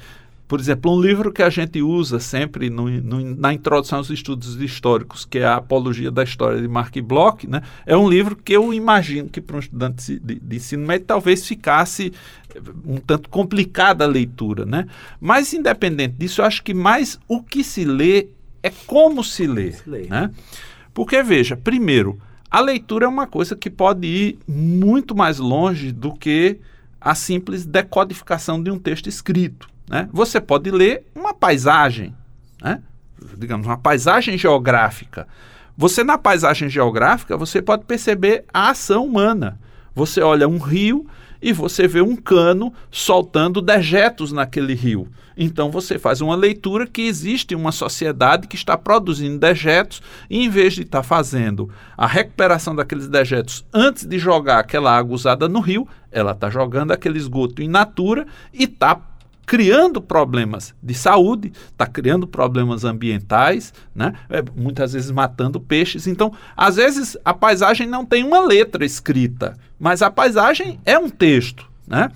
por 0.50 0.60
exemplo, 0.60 0.92
um 0.92 1.00
livro 1.00 1.32
que 1.32 1.44
a 1.44 1.50
gente 1.52 1.80
usa 1.80 2.20
sempre 2.20 2.72
no, 2.72 2.90
no, 2.90 3.36
na 3.36 3.54
introdução 3.54 4.00
aos 4.00 4.10
estudos 4.10 4.60
históricos, 4.60 5.24
que 5.24 5.38
é 5.38 5.46
a 5.46 5.58
Apologia 5.58 6.10
da 6.10 6.24
História 6.24 6.60
de 6.60 6.68
Mark 6.68 6.98
Bloch, 7.04 7.46
né, 7.48 7.62
é 7.86 7.96
um 7.96 8.10
livro 8.10 8.36
que 8.36 8.54
eu 8.54 8.74
imagino 8.74 9.30
que 9.30 9.40
para 9.40 9.58
um 9.58 9.60
estudante 9.60 10.18
de, 10.18 10.40
de, 10.40 10.56
ensino 10.56 10.88
médio 10.88 11.06
talvez 11.06 11.48
ficasse 11.48 12.12
um 12.84 12.98
tanto 12.98 13.30
complicada 13.30 14.06
a 14.06 14.08
leitura. 14.08 14.66
Né? 14.66 14.88
Mas, 15.22 15.54
independente 15.54 16.16
disso, 16.18 16.42
eu 16.42 16.46
acho 16.46 16.64
que 16.64 16.74
mais 16.74 17.20
o 17.28 17.44
que 17.44 17.64
se 17.64 17.86
lê 17.86 18.30
é 18.64 18.72
como 18.88 19.24
se 19.24 19.46
lê. 19.46 19.74
Se 19.74 19.88
lê. 19.88 20.08
Né? 20.08 20.32
Porque, 20.96 21.22
veja, 21.22 21.56
primeiro, 21.56 22.20
a 22.50 22.60
leitura 22.60 23.06
é 23.06 23.08
uma 23.08 23.28
coisa 23.28 23.56
que 23.56 23.70
pode 23.70 24.08
ir 24.08 24.40
muito 24.48 25.16
mais 25.16 25.38
longe 25.38 25.92
do 25.92 26.12
que 26.12 26.58
a 27.00 27.14
simples 27.14 27.68
decodificação 27.68 28.62
de 28.64 28.72
um 28.72 28.80
texto 28.80 29.08
escrito. 29.08 29.70
Né? 29.90 30.08
Você 30.14 30.40
pode 30.40 30.70
ler 30.70 31.04
uma 31.16 31.34
paisagem, 31.34 32.16
né? 32.62 32.82
digamos, 33.38 33.66
uma 33.66 33.78
paisagem 33.78 34.38
geográfica. 34.38 35.28
Você, 35.76 36.04
na 36.04 36.18
paisagem 36.18 36.70
geográfica, 36.70 37.36
você 37.36 37.62
pode 37.62 37.86
perceber 37.86 38.46
a 38.54 38.70
ação 38.70 39.06
humana. 39.06 39.60
Você 39.96 40.22
olha 40.22 40.48
um 40.48 40.60
rio 40.60 41.08
e 41.42 41.52
você 41.52 41.88
vê 41.88 42.02
um 42.02 42.16
cano 42.16 42.72
soltando 42.92 43.62
dejetos 43.62 44.32
naquele 44.32 44.76
rio. 44.76 45.08
Então 45.42 45.72
você 45.72 45.98
faz 45.98 46.20
uma 46.20 46.36
leitura 46.36 46.86
que 46.86 47.04
existe 47.04 47.56
uma 47.56 47.72
sociedade 47.72 48.46
que 48.46 48.58
está 48.58 48.78
produzindo 48.78 49.40
dejetos 49.40 50.02
e 50.30 50.44
em 50.44 50.50
vez 50.50 50.74
de 50.74 50.82
estar 50.82 51.02
fazendo 51.02 51.70
a 51.98 52.06
recuperação 52.06 52.76
daqueles 52.76 53.08
dejetos 53.08 53.66
antes 53.74 54.06
de 54.06 54.20
jogar 54.20 54.60
aquela 54.60 54.96
água 54.96 55.16
usada 55.16 55.48
no 55.48 55.62
rio, 55.62 55.88
ela 56.12 56.34
está 56.34 56.50
jogando 56.50 56.92
aquele 56.92 57.18
esgoto 57.18 57.62
in 57.62 57.70
natura 57.70 58.28
e 58.54 58.66
está 58.66 59.00
criando 59.50 60.00
problemas 60.00 60.76
de 60.80 60.94
saúde, 60.94 61.52
está 61.72 61.88
criando 61.88 62.28
problemas 62.28 62.84
ambientais, 62.84 63.74
né? 63.96 64.14
É, 64.30 64.44
muitas 64.56 64.94
vezes 64.94 65.10
matando 65.10 65.60
peixes. 65.60 66.06
Então, 66.06 66.32
às 66.56 66.76
vezes, 66.76 67.18
a 67.26 67.34
paisagem 67.34 67.88
não 67.88 68.06
tem 68.06 68.24
uma 68.24 68.42
letra 68.42 68.86
escrita, 68.86 69.58
mas 69.80 70.04
a 70.04 70.12
paisagem 70.12 70.80
é 70.86 71.00
um 71.00 71.10
texto. 71.10 71.68
Né? 71.88 72.12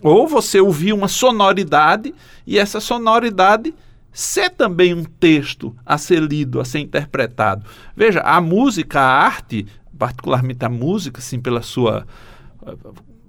Ou 0.00 0.28
você 0.28 0.60
ouvir 0.60 0.92
uma 0.92 1.08
sonoridade 1.08 2.14
e 2.46 2.56
essa 2.56 2.78
sonoridade 2.78 3.74
ser 4.12 4.50
também 4.50 4.94
um 4.94 5.02
texto 5.02 5.74
a 5.84 5.98
ser 5.98 6.22
lido, 6.22 6.60
a 6.60 6.64
ser 6.64 6.78
interpretado. 6.78 7.66
Veja, 7.96 8.20
a 8.20 8.40
música, 8.40 9.00
a 9.00 9.24
arte, 9.24 9.66
particularmente 9.98 10.64
a 10.64 10.68
música, 10.68 11.18
assim, 11.18 11.40
pela 11.40 11.62
sua, 11.62 12.06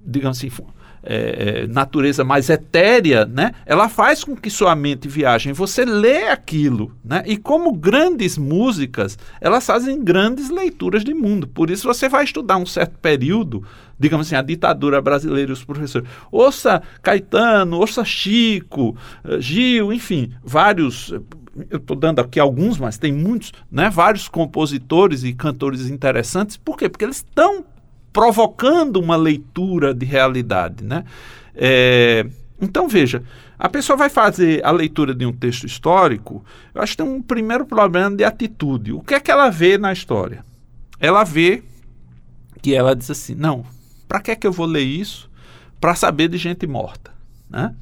digamos 0.06 0.38
assim, 0.38 0.48
é, 1.02 1.62
é, 1.64 1.66
natureza 1.66 2.24
mais 2.24 2.50
etérea, 2.50 3.24
né? 3.24 3.52
Ela 3.64 3.88
faz 3.88 4.24
com 4.24 4.36
que 4.36 4.50
sua 4.50 4.74
mente 4.74 5.08
viaje. 5.08 5.52
Você 5.52 5.84
lê 5.84 6.28
aquilo, 6.28 6.92
né? 7.04 7.22
E 7.26 7.36
como 7.36 7.72
grandes 7.72 8.36
músicas, 8.36 9.18
elas 9.40 9.64
fazem 9.64 10.02
grandes 10.02 10.50
leituras 10.50 11.04
de 11.04 11.14
mundo. 11.14 11.46
Por 11.46 11.70
isso 11.70 11.86
você 11.86 12.08
vai 12.08 12.24
estudar 12.24 12.56
um 12.56 12.66
certo 12.66 12.98
período, 12.98 13.64
digamos 13.98 14.26
assim, 14.26 14.36
a 14.36 14.42
ditadura 14.42 15.00
brasileira 15.00 15.50
e 15.50 15.52
os 15.52 15.64
professores. 15.64 16.08
Ouça 16.30 16.82
Caetano, 17.02 17.78
ouça 17.78 18.04
Chico, 18.04 18.96
eh, 19.24 19.40
Gil, 19.40 19.92
enfim, 19.92 20.32
vários 20.42 21.12
eu 21.70 21.78
estou 21.78 21.96
dando 21.96 22.20
aqui 22.20 22.38
alguns, 22.38 22.78
mas 22.78 22.98
tem 22.98 23.12
muitos, 23.12 23.52
né? 23.70 23.90
Vários 23.90 24.28
compositores 24.28 25.24
e 25.24 25.32
cantores 25.32 25.88
interessantes. 25.90 26.56
Por 26.56 26.76
quê? 26.76 26.88
Porque 26.88 27.04
eles 27.04 27.16
estão 27.16 27.64
provocando 28.12 28.96
uma 28.96 29.16
leitura 29.16 29.94
de 29.94 30.04
realidade. 30.04 30.84
Né? 30.84 31.04
É, 31.54 32.26
então, 32.60 32.88
veja, 32.88 33.22
a 33.58 33.68
pessoa 33.68 33.96
vai 33.96 34.08
fazer 34.08 34.64
a 34.64 34.70
leitura 34.70 35.14
de 35.14 35.26
um 35.26 35.32
texto 35.32 35.66
histórico, 35.66 36.44
eu 36.74 36.82
acho 36.82 36.92
que 36.92 37.02
tem 37.02 37.06
um 37.06 37.22
primeiro 37.22 37.66
problema 37.66 38.14
de 38.14 38.24
atitude. 38.24 38.92
O 38.92 39.00
que 39.00 39.14
é 39.14 39.20
que 39.20 39.30
ela 39.30 39.50
vê 39.50 39.76
na 39.76 39.92
história? 39.92 40.44
Ela 41.00 41.24
vê 41.24 41.62
que 42.62 42.74
ela 42.74 42.94
diz 42.94 43.10
assim: 43.10 43.34
não, 43.34 43.64
para 44.06 44.20
que 44.20 44.30
é 44.30 44.36
que 44.36 44.46
eu 44.46 44.52
vou 44.52 44.66
ler 44.66 44.82
isso? 44.82 45.28
Para 45.80 45.94
saber 45.94 46.28
de 46.28 46.38
gente 46.38 46.66
morta. 46.66 47.10
Né? 47.48 47.74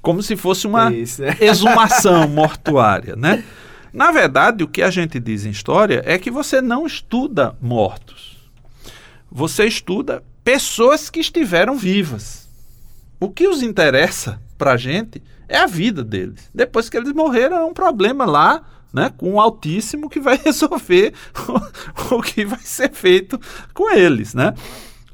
Como 0.00 0.22
se 0.22 0.36
fosse 0.36 0.66
uma 0.66 0.92
isso, 0.92 1.22
né? 1.22 1.36
exumação 1.40 2.28
mortuária. 2.28 3.16
Né? 3.16 3.44
Na 3.92 4.10
verdade, 4.10 4.64
o 4.64 4.68
que 4.68 4.82
a 4.82 4.90
gente 4.90 5.20
diz 5.20 5.46
em 5.46 5.50
história 5.50 6.02
é 6.04 6.18
que 6.18 6.30
você 6.30 6.60
não 6.60 6.84
estuda 6.84 7.56
mortos 7.60 8.33
você 9.36 9.66
estuda 9.66 10.22
pessoas 10.44 11.10
que 11.10 11.18
estiveram 11.18 11.76
vivas. 11.76 12.48
O 13.18 13.28
que 13.28 13.48
os 13.48 13.62
interessa 13.62 14.40
para 14.56 14.74
a 14.74 14.76
gente 14.76 15.20
é 15.48 15.58
a 15.58 15.66
vida 15.66 16.04
deles. 16.04 16.48
Depois 16.54 16.88
que 16.88 16.96
eles 16.96 17.12
morreram, 17.12 17.56
é 17.56 17.64
um 17.64 17.74
problema 17.74 18.24
lá, 18.24 18.62
né, 18.92 19.12
com 19.16 19.32
o 19.34 19.40
Altíssimo 19.40 20.08
que 20.08 20.20
vai 20.20 20.38
resolver 20.44 21.12
o, 21.48 22.14
o, 22.14 22.22
que 22.22 22.44
vai 22.44 22.60
ser 22.60 22.92
feito 22.92 23.40
com 23.74 23.92
eles, 23.92 24.34
né? 24.34 24.54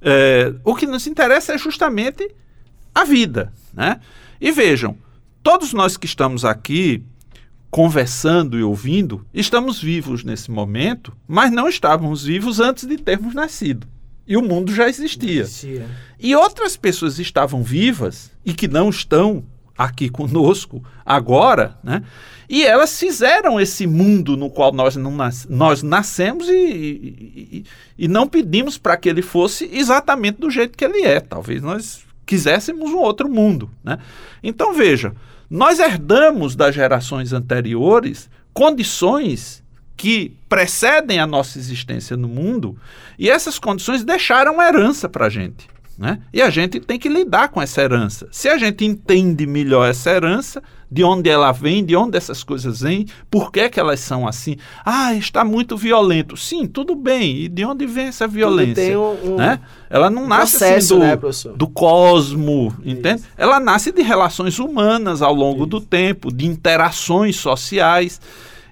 É, 0.03 0.53
o 0.65 0.75
que 0.75 0.87
nos 0.87 1.07
interessa 1.07 1.55
é 1.55 1.59
justamente 1.59 2.31
a 2.95 3.05
vida, 3.05 3.50
né? 3.73 4.00
E 4.39 4.53
vejam, 4.53 4.99
todos 5.43 5.73
nós 5.73 5.97
que 5.97 6.05
estamos 6.05 6.45
aqui 6.45 7.03
conversando 7.71 8.59
e 8.59 8.62
ouvindo, 8.62 9.27
estamos 9.33 9.81
vivos 9.81 10.25
nesse 10.25 10.50
momento, 10.50 11.17
mas 11.27 11.50
não 11.50 11.69
estávamos 11.69 12.25
vivos 12.25 12.61
antes 12.61 12.87
de 12.87 12.99
termos 12.99 13.33
nascido 13.33 13.87
e 14.30 14.37
o 14.37 14.42
mundo 14.42 14.72
já 14.72 14.88
existia. 14.88 15.40
existia. 15.40 15.88
E 16.16 16.37
outras 16.37 16.76
pessoas 16.76 17.18
estavam 17.18 17.64
vivas 17.64 18.30
e 18.46 18.54
que 18.54 18.68
não 18.68 18.88
estão 18.88 19.42
aqui 19.76 20.08
conosco 20.08 20.80
agora, 21.04 21.76
né? 21.82 22.04
E 22.49 22.62
elas 22.62 22.96
fizeram 22.96 23.60
esse 23.60 23.88
mundo 23.88 24.37
no 24.37 24.49
qual 24.49 24.72
nós, 24.72 24.94
não 24.94 25.10
nas, 25.10 25.49
nós 25.49 25.82
nascemos 25.82 26.49
e, 26.49 26.54
e, 26.54 27.64
e 27.99 28.06
não 28.06 28.28
pedimos 28.28 28.78
para 28.78 28.96
que 28.96 29.08
ele 29.08 29.22
fosse 29.22 29.68
exatamente 29.72 30.38
do 30.38 30.49
jeito 30.49 30.78
que 30.78 30.84
ele 30.84 31.02
é. 31.02 31.18
Talvez 31.18 31.60
nós 31.60 32.02
quiséssemos 32.25 32.90
um 32.90 32.99
outro 32.99 33.28
mundo, 33.28 33.68
né? 33.82 33.99
Então 34.44 34.72
veja, 34.72 35.12
nós 35.49 35.80
herdamos 35.80 36.54
das 36.54 36.72
gerações 36.72 37.32
anteriores 37.32 38.30
condições 38.54 39.60
que 40.00 40.35
precedem 40.49 41.19
a 41.19 41.26
nossa 41.26 41.59
existência 41.59 42.16
no 42.16 42.26
mundo, 42.26 42.75
e 43.19 43.28
essas 43.28 43.59
condições 43.59 44.02
deixaram 44.02 44.62
herança 44.62 45.11
para 45.11 45.26
a 45.26 45.28
gente. 45.28 45.69
Né? 45.99 46.19
E 46.33 46.40
a 46.40 46.49
gente 46.49 46.80
tem 46.80 46.99
que 46.99 47.11
lidar 47.11 47.50
com 47.50 47.61
essa 47.61 47.83
herança. 47.83 48.26
Se 48.33 48.49
a 48.49 48.57
gente 48.57 48.83
entende 48.83 49.47
melhor 49.47 49.87
essa 49.90 50.11
herança, 50.11 50.62
de 50.90 51.04
onde 51.04 51.28
ela 51.28 51.52
vem, 51.52 51.85
de 51.85 51.95
onde 51.95 52.16
essas 52.16 52.42
coisas 52.42 52.80
vêm, 52.80 53.07
por 53.30 53.52
que, 53.52 53.69
que 53.69 53.78
elas 53.78 54.00
são 54.00 54.26
assim. 54.26 54.57
Ah, 54.83 55.12
está 55.12 55.45
muito 55.45 55.76
violento. 55.76 56.35
Sim, 56.35 56.66
tudo 56.66 56.97
bem. 56.97 57.42
E 57.42 57.49
de 57.49 57.62
onde 57.66 57.85
vem 57.85 58.07
essa 58.07 58.26
violência? 58.26 58.99
Um, 58.99 59.35
um 59.35 59.37
né? 59.37 59.61
Ela 59.90 60.09
não 60.09 60.26
nasce 60.26 60.57
assim 60.57 60.97
processo, 60.97 61.28
assim 61.28 61.49
do, 61.49 61.50
né, 61.50 61.59
do 61.59 61.69
cosmo, 61.69 62.75
entende? 62.83 63.21
Isso. 63.21 63.28
Ela 63.37 63.61
nasce 63.61 63.92
de 63.92 64.00
relações 64.00 64.59
humanas 64.59 65.21
ao 65.21 65.35
longo 65.35 65.64
Isso. 65.64 65.66
do 65.66 65.80
tempo, 65.83 66.33
de 66.33 66.47
interações 66.47 67.37
sociais. 67.37 68.19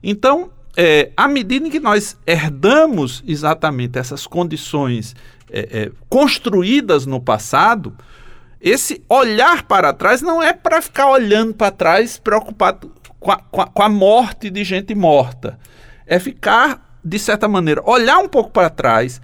Então, 0.02 0.50
é, 0.80 1.11
à 1.16 1.26
medida 1.26 1.66
em 1.66 1.70
que 1.70 1.80
nós 1.80 2.16
herdamos 2.25 3.25
exatamente 3.26 3.99
essas 3.99 4.28
condições 4.28 5.16
é, 5.50 5.68
é, 5.73 5.92
construídas 6.08 7.04
no 7.04 7.20
passado, 7.20 7.97
esse 8.61 9.02
olhar 9.08 9.64
para 9.64 9.92
trás 9.92 10.23
não 10.23 10.40
é 10.40 10.52
para 10.52 10.80
ficar 10.80 11.11
olhando 11.11 11.52
para 11.52 11.73
trás 11.73 12.16
preocupado 12.16 12.92
com 13.18 13.32
a, 13.32 13.38
com, 13.38 13.61
a, 13.61 13.66
com 13.66 13.82
a, 13.82 13.88
morte 13.88 14.50
de 14.50 14.62
gente 14.62 14.94
morta. 14.94 15.58
É 16.06 16.20
ficar, 16.20 16.97
de 17.04 17.18
certa 17.18 17.49
maneira, 17.49 17.82
olhar 17.85 18.18
um 18.18 18.28
pouco 18.28 18.50
para 18.50 18.70
trás, 18.70 19.20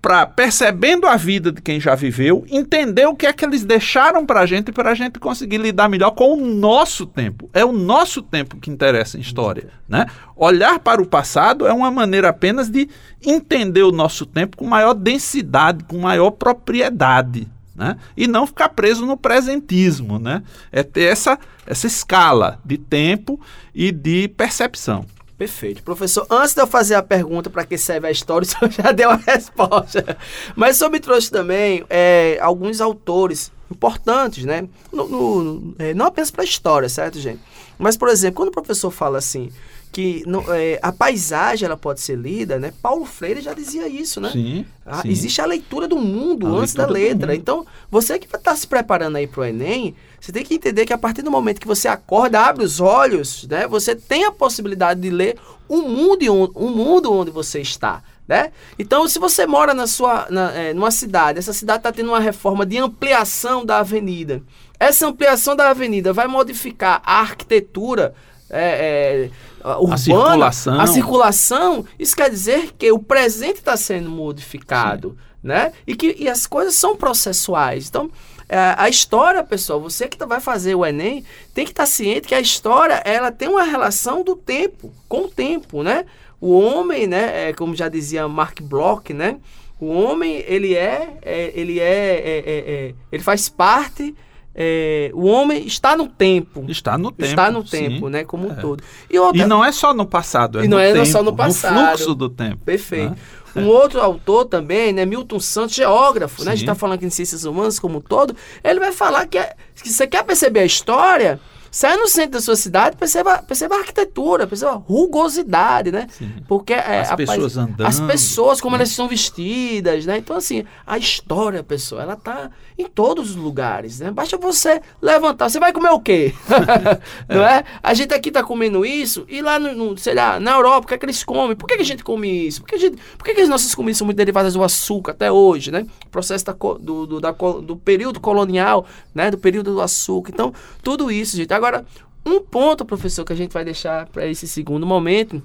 para 0.00 0.26
percebendo 0.26 1.06
a 1.06 1.16
vida 1.16 1.50
de 1.50 1.60
quem 1.60 1.80
já 1.80 1.94
viveu, 1.94 2.46
entender 2.48 3.06
o 3.06 3.16
que 3.16 3.26
é 3.26 3.32
que 3.32 3.44
eles 3.44 3.64
deixaram 3.64 4.24
para 4.24 4.40
a 4.40 4.46
gente 4.46 4.70
para 4.70 4.90
a 4.90 4.94
gente 4.94 5.18
conseguir 5.18 5.58
lidar 5.58 5.88
melhor 5.88 6.12
com 6.12 6.34
o 6.34 6.36
nosso 6.36 7.04
tempo. 7.04 7.50
É 7.52 7.64
o 7.64 7.72
nosso 7.72 8.22
tempo 8.22 8.56
que 8.58 8.70
interessa 8.70 9.18
em 9.18 9.20
história, 9.20 9.70
né? 9.88 10.06
Olhar 10.36 10.78
para 10.78 11.02
o 11.02 11.06
passado 11.06 11.66
é 11.66 11.72
uma 11.72 11.90
maneira 11.90 12.28
apenas 12.28 12.68
de 12.70 12.88
entender 13.24 13.82
o 13.82 13.92
nosso 13.92 14.24
tempo 14.24 14.56
com 14.56 14.66
maior 14.66 14.94
densidade, 14.94 15.84
com 15.84 15.98
maior 15.98 16.30
propriedade, 16.30 17.48
né? 17.74 17.96
E 18.16 18.28
não 18.28 18.46
ficar 18.46 18.68
preso 18.68 19.04
no 19.04 19.16
presentismo, 19.16 20.18
né? 20.18 20.42
É 20.70 20.82
ter 20.82 21.04
essa 21.04 21.38
essa 21.66 21.86
escala 21.86 22.58
de 22.64 22.78
tempo 22.78 23.38
e 23.74 23.92
de 23.92 24.28
percepção. 24.28 25.04
Perfeito. 25.38 25.84
Professor, 25.84 26.26
antes 26.28 26.52
de 26.52 26.60
eu 26.60 26.66
fazer 26.66 26.96
a 26.96 27.02
pergunta 27.02 27.48
para 27.48 27.64
que 27.64 27.78
serve 27.78 28.08
a 28.08 28.10
história, 28.10 28.42
o 28.44 28.48
senhor 28.48 28.72
já 28.72 28.90
deu 28.90 29.08
a 29.08 29.14
resposta. 29.14 30.18
Mas 30.56 30.74
o 30.74 30.78
senhor 30.80 30.90
me 30.90 30.98
trouxe 30.98 31.30
também 31.30 31.84
é, 31.88 32.38
alguns 32.42 32.80
autores 32.80 33.52
importantes, 33.70 34.44
né? 34.44 34.68
No, 34.92 35.08
no, 35.08 35.74
é, 35.78 35.94
não 35.94 36.06
apenas 36.06 36.32
para 36.32 36.42
a 36.42 36.44
história, 36.44 36.88
certo, 36.88 37.20
gente? 37.20 37.40
Mas, 37.78 37.96
por 37.96 38.08
exemplo, 38.08 38.36
quando 38.36 38.48
o 38.48 38.52
professor 38.52 38.90
fala 38.90 39.18
assim, 39.18 39.50
que 39.90 40.22
no, 40.26 40.44
é, 40.52 40.78
a 40.82 40.92
paisagem 40.92 41.66
ela 41.66 41.76
pode 41.76 42.00
ser 42.00 42.16
lida, 42.16 42.58
né? 42.58 42.72
Paulo 42.82 43.04
Freire 43.04 43.40
já 43.40 43.52
dizia 43.52 43.88
isso, 43.88 44.20
né? 44.20 44.30
Sim, 44.30 44.66
ah, 44.84 45.02
sim. 45.02 45.08
Existe 45.08 45.40
a 45.40 45.46
leitura 45.46 45.88
do 45.88 45.96
mundo 45.96 46.46
A 46.46 46.60
antes 46.60 46.74
da 46.74 46.86
letra. 46.86 47.34
Então, 47.34 47.66
você 47.90 48.18
que 48.18 48.26
está 48.26 48.54
se 48.54 48.66
preparando 48.66 49.16
aí 49.16 49.26
para 49.26 49.40
o 49.40 49.44
Enem, 49.44 49.94
você 50.20 50.30
tem 50.30 50.44
que 50.44 50.54
entender 50.54 50.86
que 50.86 50.92
a 50.92 50.98
partir 50.98 51.22
do 51.22 51.30
momento 51.30 51.60
que 51.60 51.66
você 51.66 51.88
acorda, 51.88 52.40
abre 52.40 52.64
os 52.64 52.80
olhos, 52.80 53.46
né? 53.48 53.66
Você 53.66 53.94
tem 53.94 54.24
a 54.24 54.32
possibilidade 54.32 55.00
de 55.00 55.10
ler 55.10 55.36
o 55.68 55.82
mundo, 55.82 56.52
o 56.54 56.70
mundo 56.70 57.12
onde 57.12 57.30
você 57.30 57.60
está. 57.60 58.02
Né? 58.26 58.52
Então, 58.78 59.08
se 59.08 59.18
você 59.18 59.46
mora 59.46 59.72
na 59.72 59.86
sua, 59.86 60.26
na, 60.28 60.52
é, 60.52 60.74
numa 60.74 60.90
cidade, 60.90 61.38
essa 61.38 61.54
cidade 61.54 61.78
está 61.78 61.90
tendo 61.90 62.10
uma 62.10 62.20
reforma 62.20 62.66
de 62.66 62.76
ampliação 62.76 63.64
da 63.64 63.78
avenida. 63.78 64.42
Essa 64.78 65.06
ampliação 65.06 65.56
da 65.56 65.70
avenida 65.70 66.12
vai 66.12 66.26
modificar 66.26 67.00
a 67.06 67.20
arquitetura 67.20 68.14
é, 68.50 68.60
é, 68.60 69.30
urbana, 69.64 69.96
circulação. 69.98 70.80
a 70.80 70.86
circulação. 70.86 71.84
Isso 71.98 72.16
quer 72.16 72.30
dizer 72.30 72.72
que 72.78 72.90
o 72.92 72.98
presente 72.98 73.56
está 73.58 73.76
sendo 73.76 74.10
modificado, 74.10 75.16
né? 75.42 75.72
E 75.86 75.94
que 75.94 76.16
e 76.18 76.28
as 76.28 76.46
coisas 76.46 76.74
são 76.74 76.96
processuais. 76.96 77.88
Então, 77.88 78.10
é, 78.48 78.74
a 78.78 78.88
história, 78.88 79.42
pessoal, 79.44 79.80
você 79.80 80.08
que 80.08 80.16
tá- 80.16 80.24
vai 80.26 80.40
fazer 80.40 80.74
o 80.74 80.84
Enem, 80.84 81.24
tem 81.52 81.64
que 81.64 81.70
estar 81.70 81.86
ciente 81.86 82.26
que 82.28 82.34
a 82.34 82.40
história 82.40 83.02
ela 83.04 83.30
tem 83.30 83.48
uma 83.48 83.62
relação 83.62 84.22
do 84.24 84.34
tempo, 84.34 84.92
com 85.08 85.24
o 85.24 85.28
tempo, 85.28 85.82
né? 85.82 86.04
O 86.40 86.58
homem, 86.58 87.06
né, 87.06 87.48
é, 87.48 87.52
como 87.52 87.74
já 87.74 87.88
dizia 87.88 88.26
Mark 88.28 88.60
Bloch, 88.62 89.12
né? 89.12 89.36
O 89.80 89.88
homem, 89.88 90.42
ele 90.46 90.74
é, 90.74 91.18
é, 91.22 91.52
ele 91.54 91.78
é, 91.78 91.84
é, 91.84 92.38
é, 92.46 92.58
é, 92.88 92.94
ele 93.12 93.22
faz 93.22 93.48
parte, 93.48 94.14
é, 94.60 95.12
o 95.14 95.24
homem 95.26 95.64
está 95.64 95.96
no 95.96 96.08
tempo. 96.08 96.64
Está 96.68 96.98
no 96.98 97.12
tempo. 97.12 97.24
está 97.30 97.48
no 97.48 97.64
sim. 97.64 97.70
tempo, 97.90 98.08
né, 98.08 98.24
como 98.24 98.48
um 98.48 98.52
É. 98.52 98.54
todo. 98.56 98.82
E, 99.08 99.16
outra, 99.16 99.40
E 99.42 99.46
não 99.46 99.64
é 99.64 99.70
só 99.70 99.94
no 99.94 100.04
passado, 100.04 100.58
é 100.58 100.64
E 100.64 100.68
no 100.68 100.74
não 100.76 100.82
é 100.82 100.92
tempo, 100.92 101.06
só 101.06 101.22
no 101.22 101.32
passado. 101.34 101.96
fluxo 101.96 102.12
do 102.16 102.28
tempo. 102.28 102.58
Perfeito. 102.64 103.10
né? 103.10 103.16
Um 103.56 103.66
outro 103.68 104.00
autor 104.00 104.44
também, 104.46 104.92
né, 104.92 105.04
Milton 105.06 105.38
Santos, 105.40 105.74
geógrafo, 105.76 106.44
né? 106.44 106.50
A 106.52 106.54
gente 106.54 106.60
Sim. 106.60 106.70
está 106.70 106.74
falando 106.74 106.96
aqui 106.96 107.06
em 107.06 107.10
ciências 107.10 107.44
humanas 107.44 107.78
como 107.78 107.98
um 107.98 108.00
todo. 108.00 108.34
Ele 108.64 108.80
vai 108.80 108.90
falar 108.92 109.26
que, 109.26 109.38
é- 109.38 109.54
que 109.80 109.88
você 109.92 110.06
quer 110.06 110.22
perceber 110.24 110.60
a 110.60 110.64
história, 110.64 111.40
saia 111.70 111.96
no 111.96 112.06
centro 112.08 112.32
da 112.32 112.40
sua 112.40 112.56
cidade, 112.56 112.96
perceba, 112.96 113.38
perceba 113.38 113.76
a 113.76 113.78
arquitetura, 113.78 114.46
perceba 114.46 114.72
a 114.72 114.74
rugosidade, 114.74 115.90
né? 115.90 116.06
Sim. 116.10 116.30
Porque 116.46 116.72
é, 116.72 117.00
As 117.00 117.14
pessoas 117.16 117.56
andando, 117.56 117.86
As 117.86 117.98
pessoas, 118.00 118.60
como 118.60 118.76
né? 118.76 118.82
elas 118.82 118.90
estão 118.90 119.08
vestidas, 119.08 120.04
né? 120.06 120.18
Então, 120.18 120.36
assim, 120.36 120.64
a 120.86 120.98
história, 120.98 121.62
pessoal, 121.62 122.02
ela 122.02 122.16
tá 122.16 122.50
em 122.78 122.86
todos 122.86 123.30
os 123.30 123.36
lugares, 123.36 123.98
né? 123.98 124.10
Basta 124.12 124.36
você 124.38 124.80
levantar. 125.02 125.48
Você 125.48 125.58
vai 125.58 125.72
comer 125.72 125.90
o 125.90 125.98
quê? 125.98 126.32
Não 127.28 127.42
é? 127.44 127.64
A 127.82 127.92
gente 127.92 128.14
aqui 128.14 128.30
tá 128.30 128.42
comendo 128.44 128.86
isso 128.86 129.24
e 129.28 129.42
lá, 129.42 129.58
no, 129.58 129.74
no- 129.74 129.98
sei 129.98 130.14
lá, 130.14 130.38
na 130.38 130.52
Europa, 130.52 130.84
o 130.84 130.88
que 130.88 130.94
é 130.94 130.98
que 130.98 131.04
eles 131.04 131.24
comem? 131.24 131.56
Por 131.56 131.66
que, 131.66 131.76
que 131.76 131.82
a 131.82 131.84
gente 131.84 132.04
come 132.04 132.46
isso? 132.46 132.60
Por 132.62 132.68
que, 132.68 132.76
a 132.76 132.78
gente, 132.78 132.96
por 133.16 133.24
que, 133.24 133.34
que 133.34 133.40
as 133.40 133.48
nossas 133.48 133.74
comidas 133.74 133.98
são 133.98 134.04
muito 134.04 134.16
derivadas 134.16 134.54
do 134.54 134.62
açúcar 134.62 135.10
até 135.12 135.30
hoje, 135.32 135.70
né? 135.72 135.84
O 136.06 136.08
processo 136.08 136.44
da 136.44 136.52
do, 136.52 137.06
do, 137.06 137.20
da 137.20 137.32
do 137.32 137.76
período 137.76 138.20
colonial, 138.20 138.86
né? 139.14 139.30
Do 139.30 139.38
período 139.38 139.74
do 139.74 139.80
açúcar. 139.80 140.30
Então, 140.32 140.52
tudo 140.82 141.10
isso, 141.10 141.36
gente. 141.36 141.52
Agora, 141.52 141.84
um 142.24 142.40
ponto, 142.40 142.84
professor, 142.84 143.24
que 143.24 143.32
a 143.32 143.36
gente 143.36 143.52
vai 143.52 143.64
deixar 143.64 144.06
para 144.06 144.26
esse 144.26 144.46
segundo 144.46 144.86
momento 144.86 145.42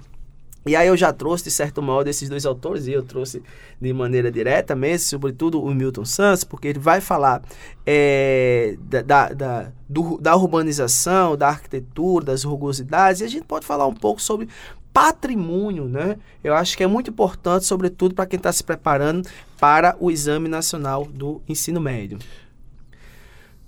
e 0.65 0.75
aí 0.75 0.87
eu 0.87 0.95
já 0.95 1.11
trouxe, 1.11 1.43
de 1.45 1.51
certo 1.51 1.81
modo, 1.81 2.07
esses 2.09 2.29
dois 2.29 2.45
autores, 2.45 2.87
e 2.87 2.91
eu 2.93 3.03
trouxe 3.03 3.41
de 3.81 3.91
maneira 3.93 4.31
direta 4.31 4.75
mesmo, 4.75 5.07
sobretudo 5.07 5.61
o 5.61 5.73
Milton 5.73 6.05
Santos, 6.05 6.43
porque 6.43 6.67
ele 6.69 6.79
vai 6.79 7.01
falar 7.01 7.41
é, 7.85 8.75
da, 8.79 9.01
da, 9.01 9.29
da, 9.33 9.71
do- 9.89 10.17
da 10.19 10.35
urbanização, 10.35 11.35
da 11.35 11.49
arquitetura, 11.49 12.25
das 12.25 12.43
rugosidades, 12.43 13.21
e 13.21 13.25
a 13.25 13.27
gente 13.27 13.45
pode 13.45 13.65
falar 13.65 13.85
um 13.87 13.93
pouco 13.93 14.21
sobre 14.21 14.47
patrimônio, 14.93 15.85
né? 15.85 16.17
Eu 16.43 16.53
acho 16.53 16.77
que 16.77 16.83
é 16.83 16.87
muito 16.87 17.09
importante, 17.09 17.65
sobretudo 17.65 18.13
para 18.13 18.25
quem 18.27 18.37
está 18.37 18.51
se 18.53 18.63
preparando 18.63 19.27
para 19.59 19.95
o 19.99 20.11
Exame 20.11 20.47
Nacional 20.47 21.05
do 21.05 21.41
Ensino 21.49 21.81
Médio. 21.81 22.19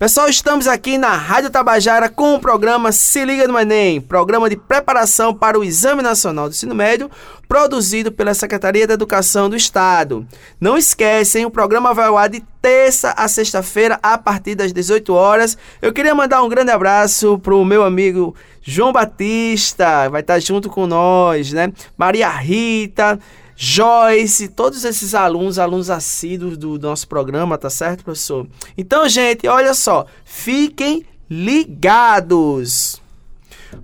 Pessoal, 0.05 0.29
estamos 0.29 0.67
aqui 0.67 0.99
na 0.99 1.15
Rádio 1.15 1.49
Tabajara 1.49 2.07
com 2.07 2.35
o 2.35 2.39
programa 2.39 2.91
Se 2.91 3.25
Liga 3.25 3.47
no 3.47 3.57
Enem, 3.57 3.99
programa 3.99 4.47
de 4.47 4.55
preparação 4.55 5.33
para 5.33 5.57
o 5.57 5.63
Exame 5.63 6.03
Nacional 6.03 6.47
do 6.47 6.51
Ensino 6.51 6.75
Médio, 6.75 7.09
produzido 7.47 8.11
pela 8.11 8.35
Secretaria 8.35 8.85
da 8.85 8.93
Educação 8.93 9.49
do 9.49 9.55
Estado. 9.55 10.23
Não 10.61 10.77
esquecem, 10.77 11.43
o 11.43 11.49
programa 11.49 11.91
vai 11.91 12.05
ao 12.05 12.19
ar 12.19 12.29
de 12.29 12.43
terça 12.61 13.15
a 13.17 13.27
sexta-feira, 13.27 13.97
a 14.03 14.15
partir 14.15 14.53
das 14.53 14.71
18 14.71 15.11
horas. 15.11 15.57
Eu 15.81 15.91
queria 15.91 16.13
mandar 16.13 16.43
um 16.43 16.49
grande 16.49 16.69
abraço 16.69 17.39
para 17.39 17.55
o 17.55 17.65
meu 17.65 17.83
amigo 17.83 18.35
João 18.61 18.93
Batista, 18.93 20.07
vai 20.07 20.21
estar 20.21 20.39
junto 20.39 20.69
com 20.69 20.85
nós, 20.85 21.51
né? 21.51 21.73
Maria 21.97 22.29
Rita, 22.29 23.19
Joyce, 23.55 24.49
todos 24.49 24.83
esses 24.83 25.15
alunos, 25.15 25.57
alunos 25.57 25.89
assíduos 25.89 26.57
do 26.57 26.77
nosso 26.77 27.07
programa, 27.07 27.57
tá 27.57 27.69
certo, 27.69 28.03
professor? 28.03 28.47
Então, 28.77 29.07
gente, 29.07 29.47
olha 29.47 29.73
só, 29.73 30.05
fiquem 30.25 31.05
ligados. 31.29 33.01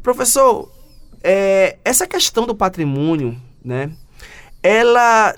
Professor, 0.03 0.69
é, 1.23 1.77
essa 1.85 2.05
questão 2.05 2.45
do 2.45 2.53
patrimônio, 2.53 3.39
né? 3.63 3.91
Ela, 4.61 5.35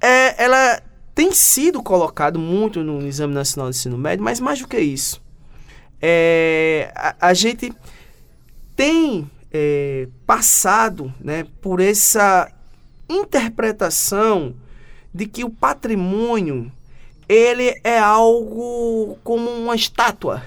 é, 0.00 0.44
ela 0.44 0.80
tem 1.14 1.32
sido 1.32 1.82
colocado 1.82 2.38
muito 2.38 2.82
no 2.82 3.06
Exame 3.06 3.34
Nacional 3.34 3.70
de 3.70 3.76
Ensino 3.76 3.98
Médio, 3.98 4.24
mas 4.24 4.40
mais 4.40 4.60
do 4.60 4.68
que 4.68 4.78
isso, 4.78 5.22
é, 6.00 6.92
a, 6.94 7.28
a 7.28 7.34
gente 7.34 7.72
tem 8.74 9.30
é, 9.52 10.08
passado, 10.26 11.12
né, 11.20 11.46
por 11.60 11.80
essa 11.80 12.50
interpretação 13.08 14.54
de 15.12 15.26
que 15.26 15.44
o 15.44 15.50
patrimônio 15.50 16.70
ele 17.28 17.74
é 17.82 17.98
algo 17.98 19.18
como 19.24 19.50
uma 19.50 19.74
estátua. 19.74 20.42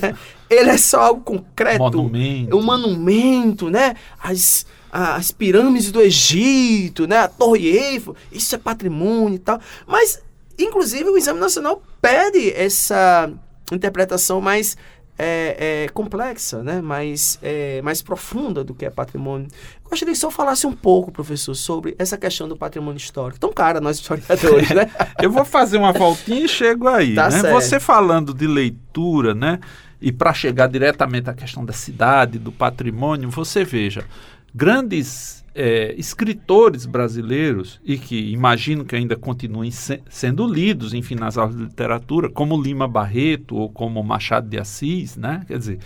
ele 0.48 0.70
é 0.70 0.78
só 0.78 1.00
algo 1.00 1.22
concreto. 1.22 1.78
Monumento. 1.78 2.56
Um 2.56 2.62
monumento, 2.62 3.70
né? 3.70 3.94
As, 4.18 4.64
as 4.90 5.30
pirâmides 5.30 5.92
do 5.92 6.00
Egito, 6.00 7.06
né? 7.06 7.18
A 7.18 7.28
Torre 7.28 7.68
Eiffel, 7.68 8.16
isso 8.30 8.54
é 8.54 8.58
patrimônio 8.58 9.36
e 9.36 9.38
tal. 9.38 9.60
Mas, 9.86 10.22
inclusive, 10.58 11.04
o 11.04 11.16
Exame 11.16 11.40
Nacional 11.40 11.82
pede 12.00 12.50
essa 12.52 13.30
interpretação 13.70 14.40
mais 14.40 14.76
é, 15.24 15.84
é, 15.84 15.88
complexa, 15.90 16.64
né? 16.64 16.82
mais, 16.82 17.38
é, 17.40 17.80
mais 17.82 18.02
profunda 18.02 18.64
do 18.64 18.74
que 18.74 18.84
é 18.84 18.90
patrimônio. 18.90 19.46
Gostaria 19.88 20.12
que 20.12 20.18
o 20.18 20.20
senhor 20.20 20.32
falasse 20.32 20.66
um 20.66 20.72
pouco, 20.72 21.12
professor, 21.12 21.54
sobre 21.54 21.94
essa 21.96 22.18
questão 22.18 22.48
do 22.48 22.56
patrimônio 22.56 22.96
histórico. 22.96 23.38
Tão 23.38 23.52
cara 23.52 23.80
nós 23.80 23.98
historiadores, 23.98 24.70
né? 24.70 24.90
Eu 25.22 25.30
vou 25.30 25.44
fazer 25.44 25.78
uma 25.78 25.92
voltinha 25.92 26.44
e 26.44 26.48
chego 26.48 26.88
aí. 26.88 27.14
Tá 27.14 27.30
né? 27.30 27.40
certo. 27.40 27.54
Você 27.54 27.78
falando 27.78 28.34
de 28.34 28.48
leitura, 28.48 29.32
né? 29.32 29.60
E 30.00 30.10
para 30.10 30.34
chegar 30.34 30.66
diretamente 30.66 31.30
à 31.30 31.34
questão 31.34 31.64
da 31.64 31.72
cidade, 31.72 32.36
do 32.36 32.50
patrimônio, 32.50 33.30
você 33.30 33.62
veja, 33.62 34.04
grandes 34.52 35.41
é, 35.54 35.94
escritores 35.98 36.86
brasileiros, 36.86 37.80
e 37.84 37.98
que 37.98 38.32
imagino 38.32 38.84
que 38.84 38.96
ainda 38.96 39.16
continuem 39.16 39.70
se- 39.70 40.00
sendo 40.08 40.46
lidos, 40.46 40.94
enfim, 40.94 41.14
nas 41.14 41.36
aulas 41.36 41.56
de 41.56 41.62
literatura, 41.64 42.30
como 42.30 42.60
Lima 42.60 42.88
Barreto 42.88 43.56
ou 43.56 43.68
como 43.70 44.02
Machado 44.02 44.48
de 44.48 44.58
Assis, 44.58 45.16
né? 45.16 45.44
Quer 45.46 45.58
dizer, 45.58 45.78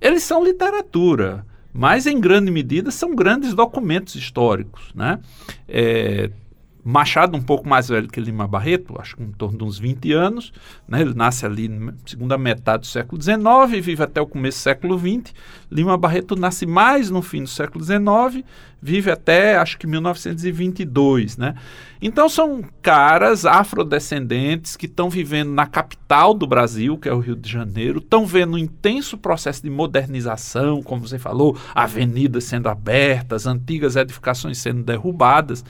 eles 0.00 0.22
são 0.22 0.44
literatura, 0.44 1.44
mas 1.72 2.06
em 2.06 2.20
grande 2.20 2.50
medida 2.50 2.90
são 2.90 3.14
grandes 3.14 3.54
documentos 3.54 4.14
históricos, 4.14 4.92
né? 4.94 5.18
É, 5.68 6.30
Machado 6.82 7.36
um 7.36 7.42
pouco 7.42 7.68
mais 7.68 7.88
velho 7.88 8.08
que 8.08 8.20
Lima 8.20 8.46
Barreto, 8.46 8.94
acho 8.98 9.16
que 9.16 9.22
em 9.22 9.32
torno 9.32 9.58
de 9.58 9.64
uns 9.64 9.78
20 9.78 10.12
anos, 10.12 10.52
né? 10.88 11.00
ele 11.00 11.14
nasce 11.14 11.44
ali 11.44 11.68
na 11.68 11.92
segunda 12.06 12.38
metade 12.38 12.82
do 12.82 12.86
século 12.86 13.20
XIX 13.20 13.38
e 13.74 13.80
vive 13.80 14.02
até 14.02 14.20
o 14.20 14.26
começo 14.26 14.58
do 14.58 14.62
século 14.62 14.98
XX. 14.98 15.34
Lima 15.70 15.96
Barreto 15.96 16.34
nasce 16.36 16.66
mais 16.66 17.10
no 17.10 17.22
fim 17.22 17.42
do 17.42 17.48
século 17.48 17.84
XIX, 17.84 18.44
vive 18.80 19.10
até 19.10 19.56
acho 19.56 19.78
que 19.78 19.86
1922. 19.86 21.36
Né? 21.36 21.54
Então 22.00 22.28
são 22.28 22.64
caras 22.80 23.44
afrodescendentes 23.44 24.76
que 24.76 24.86
estão 24.86 25.10
vivendo 25.10 25.50
na 25.50 25.66
capital 25.66 26.32
do 26.32 26.46
Brasil, 26.46 26.96
que 26.96 27.08
é 27.08 27.12
o 27.12 27.18
Rio 27.18 27.36
de 27.36 27.50
Janeiro, 27.50 27.98
estão 27.98 28.24
vendo 28.24 28.54
um 28.54 28.58
intenso 28.58 29.18
processo 29.18 29.62
de 29.62 29.68
modernização, 29.68 30.82
como 30.82 31.06
você 31.06 31.18
falou, 31.18 31.56
avenidas 31.74 32.44
sendo 32.44 32.68
abertas, 32.68 33.46
antigas 33.46 33.96
edificações 33.96 34.58
sendo 34.58 34.82
derrubadas. 34.82 35.64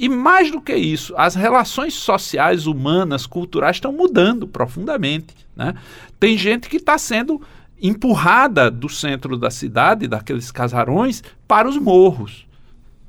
E 0.00 0.08
mais 0.08 0.50
do 0.50 0.62
que 0.62 0.74
isso, 0.74 1.14
as 1.14 1.34
relações 1.34 1.92
sociais, 1.92 2.66
humanas, 2.66 3.26
culturais 3.26 3.76
estão 3.76 3.92
mudando 3.92 4.48
profundamente. 4.48 5.36
Né? 5.54 5.74
Tem 6.18 6.38
gente 6.38 6.70
que 6.70 6.78
está 6.78 6.96
sendo 6.96 7.38
empurrada 7.82 8.70
do 8.70 8.88
centro 8.88 9.36
da 9.36 9.50
cidade, 9.50 10.08
daqueles 10.08 10.50
casarões, 10.50 11.22
para 11.46 11.68
os 11.68 11.76
morros. 11.76 12.46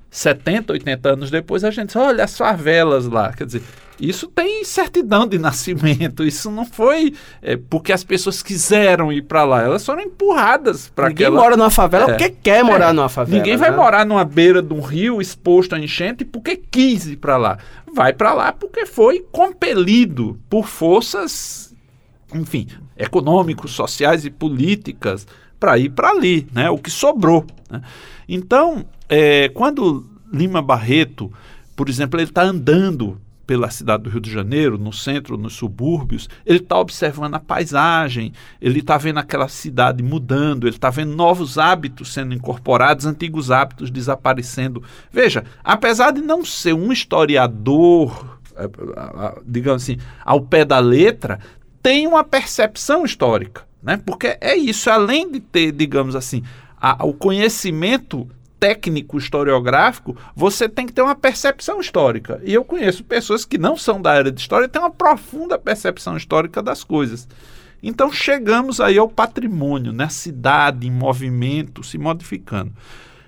70, 0.10 0.73
80 0.73 1.10
anos 1.13 1.32
depois, 1.32 1.63
a 1.63 1.71
gente 1.71 1.88
diz, 1.88 1.95
olha 1.95 2.25
as 2.25 2.38
favelas 2.38 3.06
lá. 3.06 3.32
Quer 3.32 3.45
dizer, 3.45 3.63
isso 4.01 4.27
tem 4.27 4.65
certidão 4.65 5.27
de 5.27 5.37
nascimento. 5.37 6.23
Isso 6.23 6.49
não 6.49 6.65
foi 6.65 7.13
é, 7.39 7.55
porque 7.55 7.93
as 7.93 8.03
pessoas 8.03 8.41
quiseram 8.41 9.13
ir 9.13 9.21
para 9.21 9.43
lá. 9.43 9.61
Elas 9.61 9.85
foram 9.85 10.01
empurradas 10.01 10.89
para 10.89 11.09
Ninguém 11.09 11.27
aquela... 11.27 11.41
mora 11.41 11.55
numa 11.55 11.69
favela 11.69 12.05
é. 12.05 12.07
porque 12.07 12.29
quer 12.29 12.63
morar 12.63 12.89
é. 12.89 12.93
numa 12.93 13.09
favela. 13.09 13.37
Ninguém 13.37 13.55
vai 13.57 13.69
né? 13.69 13.77
morar 13.77 14.05
numa 14.05 14.25
beira 14.25 14.61
de 14.61 14.73
um 14.73 14.81
rio 14.81 15.21
exposto 15.21 15.75
a 15.75 15.79
enchente 15.79 16.25
porque 16.25 16.55
quis 16.55 17.05
ir 17.05 17.17
para 17.17 17.37
lá. 17.37 17.59
Vai 17.93 18.11
para 18.11 18.33
lá 18.33 18.51
porque 18.51 18.87
foi 18.87 19.23
compelido 19.31 20.39
por 20.49 20.67
forças, 20.67 21.75
enfim, 22.33 22.67
econômicos, 22.97 23.71
sociais 23.71 24.25
e 24.25 24.31
políticas 24.31 25.27
para 25.59 25.77
ir 25.77 25.89
para 25.89 26.09
ali, 26.09 26.47
né? 26.51 26.71
O 26.71 26.77
que 26.79 26.89
sobrou. 26.89 27.45
Né? 27.69 27.81
Então, 28.27 28.83
é, 29.07 29.49
quando 29.49 30.09
Lima 30.33 30.59
Barreto, 30.59 31.31
por 31.75 31.87
exemplo, 31.87 32.19
ele 32.19 32.29
está 32.29 32.41
andando 32.41 33.19
pela 33.45 33.69
cidade 33.69 34.04
do 34.04 34.10
Rio 34.10 34.21
de 34.21 34.32
Janeiro, 34.32 34.77
no 34.77 34.93
centro, 34.93 35.38
nos 35.38 35.54
subúrbios, 35.54 36.30
ele 36.45 36.60
está 36.60 36.80
observando 36.80 37.36
a 37.36 37.39
paisagem, 37.39 38.34
ele 38.62 38.80
está 38.80 38.97
vendo 38.97 39.19
aquela 39.19 39.47
cidade 39.47 40.01
mudando, 40.01 40.67
ele 40.67 40.75
está 40.75 40.89
vendo 40.89 41.15
novos 41.15 41.58
hábitos 41.58 42.13
sendo 42.13 42.34
incorporados, 42.34 43.06
antigos 43.06 43.51
hábitos 43.51 43.89
desaparecendo. 43.91 44.84
Veja, 45.12 45.43
apesar 45.63 46.12
de 46.12 46.21
não 46.21 46.45
ser 46.45 46.73
um 46.73 46.91
historiador, 46.91 48.39
é, 48.56 48.69
digamos 49.45 49.84
assim, 49.84 49.97
ao 50.23 50.41
pé 50.41 50.63
da 50.63 50.80
letra, 50.80 51.39
tem 51.82 52.08
uma 52.08 52.23
percepção 52.23 53.04
histórica, 53.04 53.63
né? 53.82 53.97
Porque 54.06 54.38
é 54.39 54.56
isso, 54.56 54.89
além 54.89 55.32
de 55.32 55.39
ter, 55.39 55.71
digamos 55.71 56.15
assim, 56.15 56.43
a, 56.80 57.06
o 57.06 57.13
conhecimento 57.13 58.27
técnico 58.62 59.17
historiográfico, 59.17 60.15
você 60.36 60.69
tem 60.69 60.86
que 60.86 60.93
ter 60.93 61.02
uma 61.02 61.15
percepção 61.15 61.82
histórica. 61.82 62.39
E 62.43 62.54
eu 62.54 62.63
conheço 62.63 63.04
pessoas 63.04 63.43
que 63.43 63.58
não 63.58 63.76
são 63.76 64.00
da 64.00 64.12
área 64.12 64.32
de 64.32 64.39
história 64.39 64.65
e 64.65 64.69
têm 64.69 64.80
uma 64.80 64.91
profunda 64.91 65.58
percepção 65.58 66.15
histórica 66.15 66.62
das 66.62 66.84
coisas. 66.84 67.28
Então 67.82 68.12
chegamos 68.12 68.80
aí 68.80 69.00
ao 69.00 69.10
patrimônio, 69.10 69.91
né? 69.91 70.08
cidade 70.10 70.86
em 70.86 70.91
movimento, 70.91 71.84
se 71.84 71.97
modificando. 71.97 72.71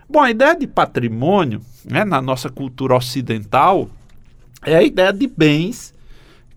Bom, 0.07 0.21
a 0.21 0.29
ideia 0.29 0.55
de 0.55 0.67
patrimônio, 0.67 1.59
né, 1.83 2.05
na 2.05 2.21
nossa 2.21 2.47
cultura 2.47 2.95
ocidental, 2.95 3.89
é 4.63 4.75
a 4.75 4.83
ideia 4.83 5.11
de 5.11 5.25
bens 5.25 5.92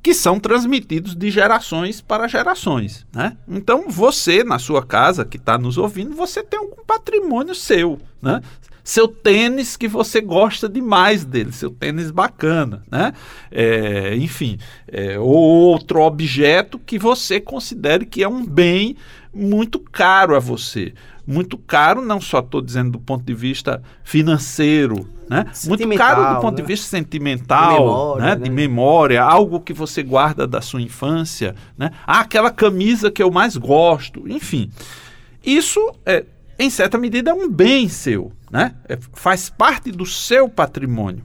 que 0.07 0.15
são 0.15 0.39
transmitidos 0.39 1.17
de 1.17 1.33
gerações 1.33 2.01
para 2.01 2.29
gerações. 2.29 3.05
Né? 3.13 3.37
Então, 3.49 3.87
você, 3.89 4.45
na 4.45 4.57
sua 4.57 4.81
casa, 4.81 5.25
que 5.25 5.37
está 5.37 5.59
nos 5.59 5.77
ouvindo, 5.77 6.15
você 6.15 6.45
tem 6.45 6.61
algum 6.61 6.85
patrimônio 6.87 7.57
seu. 7.57 7.99
Né? 8.23 8.41
seu 8.85 9.09
tênis 9.09 9.77
que 9.77 9.89
você 9.89 10.21
gosta 10.21 10.69
demais 10.69 11.25
dele, 11.25 11.51
seu 11.51 11.71
tênis 11.71 12.13
bacana, 12.13 12.85
né? 12.89 13.13
É, 13.51 14.15
enfim, 14.15 14.59
é, 14.87 15.19
ou 15.19 15.27
outro 15.27 16.03
objeto 16.03 16.79
que 16.79 16.97
você 16.97 17.41
considere 17.41 18.07
que 18.07 18.23
é 18.23 18.29
um 18.29 18.47
bem 18.47 18.97
muito 19.35 19.81
caro 19.81 20.37
a 20.37 20.39
você. 20.39 20.95
Muito 21.27 21.59
caro, 21.59 22.01
não 22.01 22.21
só 22.21 22.39
estou 22.39 22.63
dizendo 22.63 22.93
do 22.93 22.99
ponto 23.01 23.25
de 23.25 23.35
vista 23.35 23.83
financeiro, 24.05 25.09
né? 25.29 25.45
Muito 25.67 25.89
caro 25.97 26.35
do 26.35 26.41
ponto 26.41 26.57
né? 26.57 26.63
de 26.63 26.69
vista 26.69 26.87
sentimental, 26.87 27.73
de 27.73 27.81
memória, 27.81 28.23
né? 28.23 28.35
né? 28.37 28.45
de 28.45 28.51
memória, 28.51 29.23
algo 29.23 29.61
que 29.61 29.73
você 29.73 30.03
guarda 30.03 30.47
da 30.47 30.61
sua 30.61 30.81
infância, 30.81 31.55
né? 31.77 31.91
Ah, 32.07 32.21
aquela 32.21 32.51
camisa 32.51 33.11
que 33.11 33.23
eu 33.23 33.31
mais 33.31 33.57
gosto, 33.57 34.29
enfim. 34.29 34.71
Isso 35.45 35.81
é, 36.05 36.25
em 36.59 36.71
certa 36.71 36.97
medida, 36.97 37.31
é 37.31 37.35
um 37.35 37.51
bem 37.51 37.89
seu, 37.89 38.33
né? 38.51 38.75
É, 38.89 38.97
faz 39.13 39.51
parte 39.51 39.91
do 39.91 40.07
seu 40.07 40.49
patrimônio. 40.49 41.25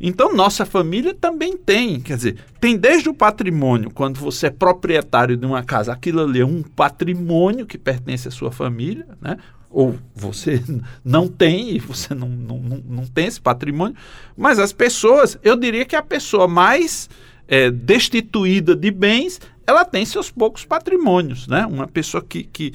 Então, 0.00 0.34
nossa 0.34 0.66
família 0.66 1.14
também 1.14 1.56
tem, 1.56 2.00
quer 2.00 2.16
dizer, 2.16 2.36
tem 2.60 2.76
desde 2.76 3.08
o 3.08 3.14
patrimônio, 3.14 3.90
quando 3.90 4.18
você 4.18 4.48
é 4.48 4.50
proprietário 4.50 5.36
de 5.36 5.46
uma 5.46 5.62
casa, 5.62 5.92
aquilo 5.92 6.22
ali 6.22 6.40
é 6.40 6.46
um 6.46 6.62
patrimônio 6.62 7.66
que 7.66 7.78
pertence 7.78 8.28
à 8.28 8.30
sua 8.30 8.50
família, 8.50 9.06
né? 9.20 9.38
ou 9.70 9.98
você 10.14 10.62
não 11.04 11.26
tem 11.26 11.78
você 11.78 12.14
não, 12.14 12.28
não, 12.28 12.58
não, 12.58 13.06
tem 13.06 13.26
esse 13.26 13.40
patrimônio, 13.40 13.96
mas 14.36 14.58
as 14.58 14.72
pessoas, 14.72 15.38
eu 15.42 15.56
diria 15.56 15.84
que 15.84 15.96
a 15.96 16.02
pessoa 16.02 16.46
mais 16.46 17.08
é, 17.48 17.70
destituída 17.70 18.74
de 18.76 18.90
bens, 18.90 19.40
ela 19.66 19.84
tem 19.84 20.04
seus 20.04 20.30
poucos 20.30 20.64
patrimônios, 20.64 21.48
né? 21.48 21.66
Uma 21.66 21.86
pessoa 21.86 22.22
que, 22.22 22.44
que 22.44 22.72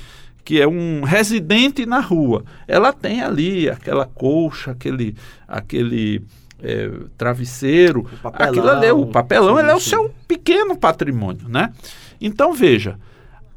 que 0.49 0.59
é 0.59 0.67
um 0.67 1.03
residente 1.03 1.85
na 1.85 1.99
rua, 1.99 2.43
ela 2.67 2.91
tem 2.91 3.21
ali 3.21 3.69
aquela 3.69 4.07
colcha, 4.07 4.71
aquele, 4.71 5.15
aquele 5.47 6.23
é, 6.61 6.89
travesseiro, 7.17 8.03
papelão, 8.21 8.49
aquilo 8.49 8.69
ali, 8.69 8.91
o 8.91 9.05
papelão 9.07 9.55
sim, 9.55 9.61
ele 9.61 9.71
é 9.71 9.75
o 9.75 9.79
seu 9.79 10.13
pequeno 10.27 10.77
patrimônio, 10.77 11.47
né? 11.47 11.73
Então 12.19 12.53
veja, 12.53 12.97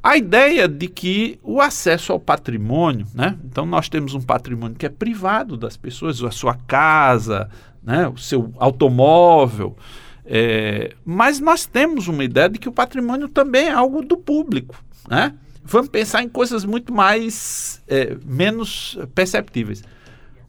a 0.02 0.16
ideia 0.16 0.66
de 0.66 0.88
que 0.88 1.38
o 1.42 1.60
acesso 1.60 2.12
ao 2.12 2.18
patrimônio, 2.18 3.06
né? 3.14 3.36
Então 3.44 3.64
nós 3.64 3.88
temos 3.88 4.14
um 4.14 4.20
patrimônio 4.20 4.76
que 4.76 4.86
é 4.86 4.88
privado 4.88 5.56
das 5.56 5.76
pessoas, 5.76 6.22
a 6.22 6.30
sua 6.30 6.54
casa, 6.66 7.48
né? 7.82 8.08
o 8.08 8.16
seu 8.16 8.52
automóvel, 8.58 9.76
é, 10.24 10.94
mas 11.04 11.40
nós 11.40 11.66
temos 11.66 12.08
uma 12.08 12.24
ideia 12.24 12.48
de 12.48 12.58
que 12.58 12.68
o 12.68 12.72
patrimônio 12.72 13.28
também 13.28 13.66
é 13.66 13.72
algo 13.72 14.02
do 14.02 14.16
público, 14.16 14.82
né? 15.08 15.34
vamos 15.64 15.88
pensar 15.88 16.22
em 16.22 16.28
coisas 16.28 16.64
muito 16.64 16.92
mais 16.92 17.82
é, 17.88 18.16
menos 18.24 18.98
perceptíveis. 19.14 19.82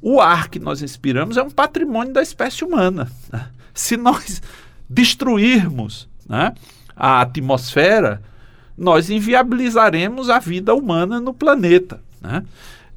O 0.06 0.20
ar 0.20 0.50
que 0.50 0.60
nós 0.60 0.82
respiramos 0.82 1.38
é 1.38 1.42
um 1.42 1.50
patrimônio 1.50 2.12
da 2.12 2.22
espécie 2.22 2.66
humana. 2.66 3.10
Né? 3.32 3.48
Se 3.74 3.96
nós 3.96 4.42
destruirmos 4.90 6.10
né, 6.28 6.54
a 6.94 7.22
atmosfera, 7.22 8.22
nós 8.78 9.10
inviabilizaremos 9.10 10.30
a 10.30 10.40
vida 10.40 10.76
humana 10.76 11.22
no 11.22 11.34
planeta. 11.34 12.02
Né? 12.22 12.44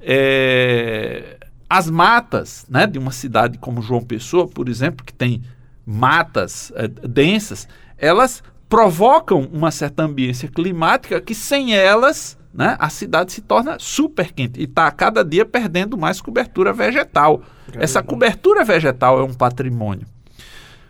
É, 0.00 1.36
as 1.70 1.88
matas 1.88 2.66
né, 2.68 2.88
de 2.88 2.98
uma 2.98 3.12
cidade 3.12 3.56
como 3.56 3.80
João 3.80 4.02
Pessoa, 4.02 4.48
por 4.48 4.68
exemplo, 4.68 5.06
que 5.06 5.14
tem 5.14 5.44
matas 5.86 6.72
é, 6.74 6.88
densas, 6.88 7.68
elas 7.96 8.42
provocam 8.68 9.48
uma 9.52 9.70
certa 9.70 10.02
ambiência 10.02 10.48
climática 10.48 11.20
que 11.20 11.36
sem 11.36 11.72
elas 11.72 12.36
né, 12.56 12.74
a 12.78 12.88
cidade 12.88 13.32
se 13.32 13.42
torna 13.42 13.76
super 13.78 14.32
quente 14.32 14.58
e 14.58 14.64
está 14.64 14.86
a 14.86 14.90
cada 14.90 15.22
dia 15.22 15.44
perdendo 15.44 15.98
mais 15.98 16.20
cobertura 16.20 16.72
vegetal. 16.72 17.42
Essa 17.74 18.02
cobertura 18.02 18.64
vegetal 18.64 19.20
é 19.20 19.22
um 19.22 19.34
patrimônio. 19.34 20.06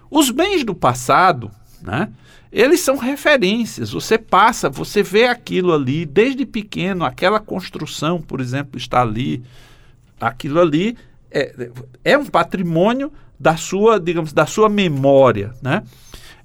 Os 0.09 0.31
bens 0.31 0.63
do 0.63 0.75
passado, 0.75 1.51
né, 1.83 2.09
eles 2.53 2.81
são 2.81 2.97
referências. 2.97 3.91
Você 3.91 4.17
passa, 4.17 4.71
você 4.71 5.03
vê 5.03 5.27
aquilo 5.27 5.75
ali 5.75 6.07
desde 6.07 6.47
pequeno, 6.47 7.05
aquela 7.05 7.41
construção, 7.41 8.21
por 8.21 8.41
exemplo, 8.41 8.79
está 8.79 9.03
ali. 9.03 9.43
Aquilo 10.21 10.61
ali 10.61 10.97
é, 11.31 11.71
é 12.05 12.17
um 12.17 12.27
patrimônio 12.27 13.13
da 13.39 13.57
sua, 13.57 13.99
digamos, 13.99 14.33
da 14.33 14.47
sua 14.47 14.69
memória, 14.69 15.53
né? 15.61 15.83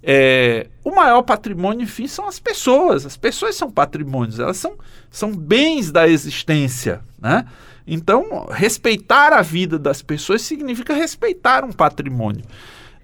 É, 0.04 0.68
o 0.84 0.96
maior 0.96 1.22
patrimônio, 1.22 1.84
enfim, 1.84 2.08
são 2.08 2.28
as 2.28 2.40
pessoas. 2.40 3.06
As 3.06 3.18
pessoas 3.18 3.56
são 3.56 3.70
patrimônios, 3.70 4.40
elas 4.40 4.58
são, 4.58 4.74
são 5.10 5.36
bens 5.36 5.92
da 5.92 6.08
existência. 6.08 7.02
Né? 7.20 7.46
Então, 7.86 8.48
respeitar 8.50 9.34
a 9.34 9.42
vida 9.42 9.78
das 9.78 10.02
pessoas 10.02 10.42
significa 10.42 10.94
respeitar 10.94 11.64
um 11.64 11.72
patrimônio. 11.72 12.44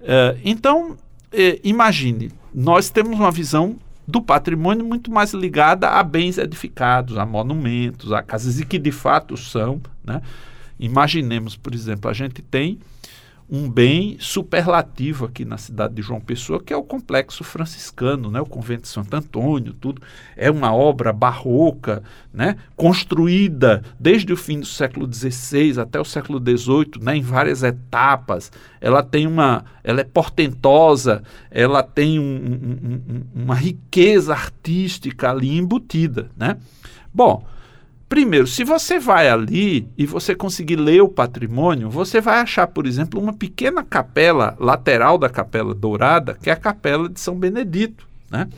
É, 0.00 0.36
então, 0.44 0.96
é, 1.32 1.60
imagine, 1.62 2.32
nós 2.52 2.90
temos 2.90 3.18
uma 3.18 3.30
visão 3.30 3.76
do 4.06 4.22
patrimônio 4.22 4.84
muito 4.84 5.10
mais 5.10 5.34
ligada 5.34 5.88
a 5.90 6.02
bens 6.02 6.38
edificados, 6.38 7.18
a 7.18 7.26
monumentos, 7.26 8.10
a 8.12 8.22
casas, 8.22 8.58
e 8.58 8.64
que 8.64 8.78
de 8.78 8.90
fato 8.90 9.36
são. 9.36 9.80
Né? 10.02 10.22
Imaginemos, 10.80 11.56
por 11.56 11.74
exemplo, 11.74 12.10
a 12.10 12.14
gente 12.14 12.40
tem 12.40 12.78
um 13.50 13.70
bem 13.70 14.18
superlativo 14.20 15.24
aqui 15.24 15.42
na 15.42 15.56
cidade 15.56 15.94
de 15.94 16.02
João 16.02 16.20
Pessoa, 16.20 16.62
que 16.62 16.72
é 16.72 16.76
o 16.76 16.82
complexo 16.82 17.42
franciscano, 17.42 18.30
né? 18.30 18.38
o 18.40 18.46
convento 18.46 18.82
de 18.82 18.88
Santo 18.88 19.14
Antônio, 19.14 19.72
tudo. 19.72 20.02
É 20.36 20.50
uma 20.50 20.74
obra 20.74 21.14
barroca, 21.14 22.02
né? 22.32 22.56
construída 22.76 23.82
desde 23.98 24.34
o 24.34 24.36
fim 24.36 24.60
do 24.60 24.66
século 24.66 25.10
XVI 25.10 25.80
até 25.80 25.98
o 25.98 26.04
século 26.04 26.38
XVIII, 26.38 27.00
né? 27.00 27.16
em 27.16 27.22
várias 27.22 27.62
etapas. 27.62 28.52
Ela 28.82 29.02
tem 29.02 29.26
uma, 29.26 29.64
ela 29.82 30.02
é 30.02 30.04
portentosa, 30.04 31.22
ela 31.50 31.82
tem 31.82 32.18
um, 32.18 32.22
um, 32.22 33.14
um, 33.14 33.44
uma 33.44 33.54
riqueza 33.54 34.34
artística 34.34 35.30
ali 35.30 35.56
embutida, 35.56 36.30
né? 36.36 36.58
Bom, 37.12 37.44
Primeiro, 38.08 38.46
se 38.46 38.64
você 38.64 38.98
vai 38.98 39.28
ali 39.28 39.86
e 39.96 40.06
você 40.06 40.34
conseguir 40.34 40.76
ler 40.76 41.02
o 41.02 41.08
patrimônio, 41.08 41.90
você 41.90 42.22
vai 42.22 42.40
achar, 42.40 42.66
por 42.66 42.86
exemplo, 42.86 43.20
uma 43.20 43.34
pequena 43.34 43.84
capela 43.84 44.56
lateral 44.58 45.18
da 45.18 45.28
Capela 45.28 45.74
Dourada, 45.74 46.38
que 46.42 46.48
é 46.48 46.52
a 46.54 46.56
Capela 46.56 47.06
de 47.06 47.20
São 47.20 47.38
Benedito, 47.38 48.08
né? 48.30 48.48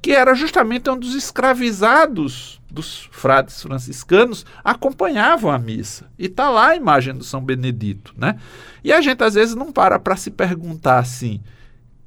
que 0.00 0.12
era 0.12 0.32
justamente 0.34 0.88
onde 0.88 1.08
os 1.08 1.14
escravizados 1.14 2.60
dos 2.70 3.08
frades 3.10 3.60
franciscanos 3.62 4.46
acompanhavam 4.62 5.50
a 5.50 5.58
missa. 5.58 6.08
E 6.16 6.26
está 6.26 6.48
lá 6.50 6.68
a 6.68 6.76
imagem 6.76 7.14
do 7.14 7.24
São 7.24 7.40
Benedito. 7.40 8.14
Né? 8.16 8.38
E 8.84 8.92
a 8.92 9.00
gente 9.00 9.24
às 9.24 9.34
vezes 9.34 9.56
não 9.56 9.72
para 9.72 9.98
para 9.98 10.16
se 10.16 10.30
perguntar 10.30 10.98
assim: 10.98 11.40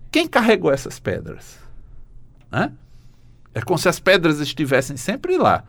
quem 0.09 0.25
carregou 0.25 0.71
essas 0.71 0.99
pedras? 0.99 1.57
Né? 2.49 2.71
É 3.53 3.61
como 3.61 3.77
se 3.77 3.89
as 3.89 3.99
pedras 3.99 4.39
estivessem 4.39 4.95
sempre 4.95 5.37
lá 5.37 5.63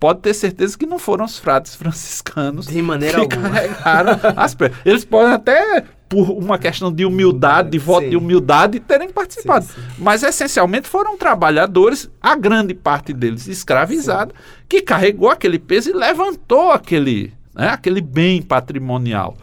pode 0.00 0.20
ter 0.20 0.32
certeza 0.32 0.76
que 0.76 0.86
não 0.86 0.98
foram 0.98 1.26
os 1.26 1.38
frades 1.38 1.76
franciscanos 1.76 2.66
de 2.66 2.80
maneira 2.80 3.26
que 3.26 3.36
alguma. 3.36 3.50
carregaram 3.50 4.18
as 4.34 4.54
pedras. 4.54 4.80
Eles 4.82 5.04
podem 5.04 5.34
até, 5.34 5.84
por 6.08 6.30
uma 6.30 6.58
questão 6.58 6.90
de 6.90 7.04
humildade, 7.04 7.70
de 7.70 7.78
voto 7.78 8.04
Sim. 8.04 8.10
de 8.10 8.16
humildade, 8.16 8.80
terem 8.80 9.10
participado. 9.10 9.66
Sim, 9.66 9.80
Mas 9.98 10.22
essencialmente 10.22 10.88
foram 10.88 11.18
trabalhadores, 11.18 12.10
a 12.20 12.34
grande 12.34 12.72
parte 12.72 13.12
deles 13.12 13.46
escravizada, 13.46 14.34
que 14.66 14.80
carregou 14.80 15.28
aquele 15.28 15.58
peso 15.58 15.90
e 15.90 15.92
levantou 15.92 16.72
aquele, 16.72 17.34
né, 17.54 17.68
aquele 17.68 18.00
bem 18.00 18.40
patrimonial. 18.40 19.36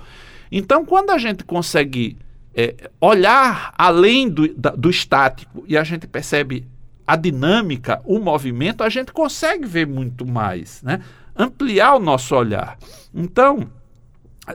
Então, 0.52 0.84
quando 0.84 1.12
a 1.12 1.20
gente 1.20 1.44
consegue 1.44 2.18
é, 2.56 2.90
olhar 3.00 3.76
além 3.78 4.28
do, 4.28 4.52
da, 4.56 4.72
do 4.72 4.90
estático 4.90 5.64
e 5.68 5.78
a 5.78 5.84
gente 5.84 6.08
percebe 6.08 6.66
a 7.08 7.16
dinâmica, 7.16 8.02
o 8.04 8.20
movimento, 8.20 8.84
a 8.84 8.90
gente 8.90 9.14
consegue 9.14 9.66
ver 9.66 9.88
muito 9.88 10.28
mais, 10.28 10.84
né? 10.84 11.02
ampliar 11.34 11.96
o 11.96 12.00
nosso 12.00 12.36
olhar. 12.36 12.78
Então, 13.14 13.70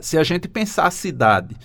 se 0.01 0.17
a 0.17 0.23
gente 0.23 0.47
pensar 0.47 0.85
a 0.85 0.91
cidade 0.91 1.55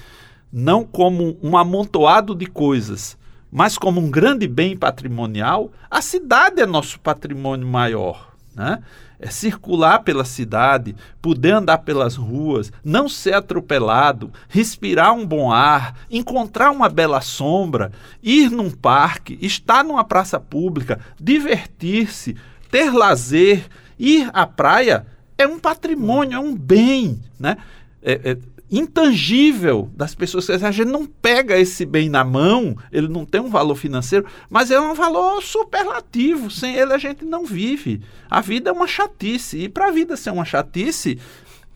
não 0.51 0.85
como 0.85 1.37
um 1.42 1.57
amontoado 1.59 2.35
de 2.35 2.46
coisas, 2.46 3.18
mas 3.51 3.77
como 3.77 4.01
um 4.01 4.11
grande 4.11 4.46
bem 4.46 4.77
patrimonial, 4.77 5.70
a 5.90 6.01
cidade 6.01 6.61
é 6.61 6.66
nosso 6.66 6.98
patrimônio 7.01 7.66
maior. 7.66 8.33
Né? 8.55 8.83
É 9.20 9.28
circular 9.31 10.00
pela 10.00 10.24
cidade, 10.24 10.94
poder 11.20 11.52
andar 11.52 11.78
pelas 11.78 12.14
ruas, 12.14 12.72
não 12.85 13.09
ser 13.09 13.35
atropelado, 13.35 14.33
respirar 14.48 15.12
um 15.12 15.26
bom 15.26 15.50
ar, 15.50 15.94
encontrar 16.11 16.70
uma 16.70 16.88
bela 16.88 17.20
sombra, 17.20 17.90
ir 18.22 18.50
num 18.50 18.70
parque, 18.70 19.37
estar 19.40 19.83
numa 19.83 20.04
praça 20.04 20.38
pública, 20.38 21.00
divertir-se, 21.18 22.37
ter 22.70 22.92
lazer, 22.92 23.66
ir 23.98 24.31
à 24.33 24.46
praia 24.46 25.04
é 25.38 25.46
um 25.46 25.59
patrimônio, 25.59 26.37
é 26.37 26.40
um 26.40 26.54
bem, 26.54 27.20
né? 27.38 27.57
É, 28.02 28.33
é, 28.33 28.38
intangível 28.70 29.90
das 29.94 30.14
pessoas. 30.14 30.48
A 30.50 30.70
gente 30.70 30.88
não 30.88 31.07
pega 31.07 31.59
esse 31.59 31.85
bem 31.87 32.09
na 32.09 32.24
mão, 32.24 32.76
ele 32.92 33.09
não 33.09 33.24
tem 33.24 33.40
um 33.40 33.48
valor 33.48 33.74
financeiro, 33.74 34.26
mas 34.50 34.70
é 34.70 34.81
um 34.81 34.94
valor 34.94 35.42
superlativo. 35.42 36.50
Sem 36.50 36.74
ele 36.74 36.92
a 36.92 36.98
gente 36.98 37.24
não 37.24 37.44
vive. 37.44 38.02
A 38.31 38.40
vida 38.40 38.70
é 38.70 38.72
uma 38.72 38.87
chatice. 38.87 39.59
E 39.59 39.68
para 39.68 39.88
a 39.88 39.90
vida 39.90 40.16
ser 40.16 40.31
uma 40.31 40.44
chatice, 40.44 41.18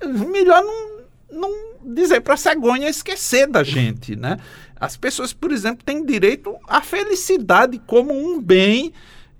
melhor 0.05 0.63
não, 0.63 1.41
não 1.41 1.51
dizer 1.95 2.21
para 2.21 2.35
a 2.35 2.39
cegonha 2.39 2.89
esquecer 2.89 3.47
da 3.47 3.63
gente. 3.63 4.15
Né? 4.15 4.37
As 4.79 4.97
pessoas, 4.97 5.33
por 5.33 5.51
exemplo, 5.53 5.85
têm 5.85 6.05
direito 6.05 6.55
à 6.69 6.83
felicidade 6.83 7.81
como 7.87 8.13
um 8.13 8.41
bem. 8.41 8.93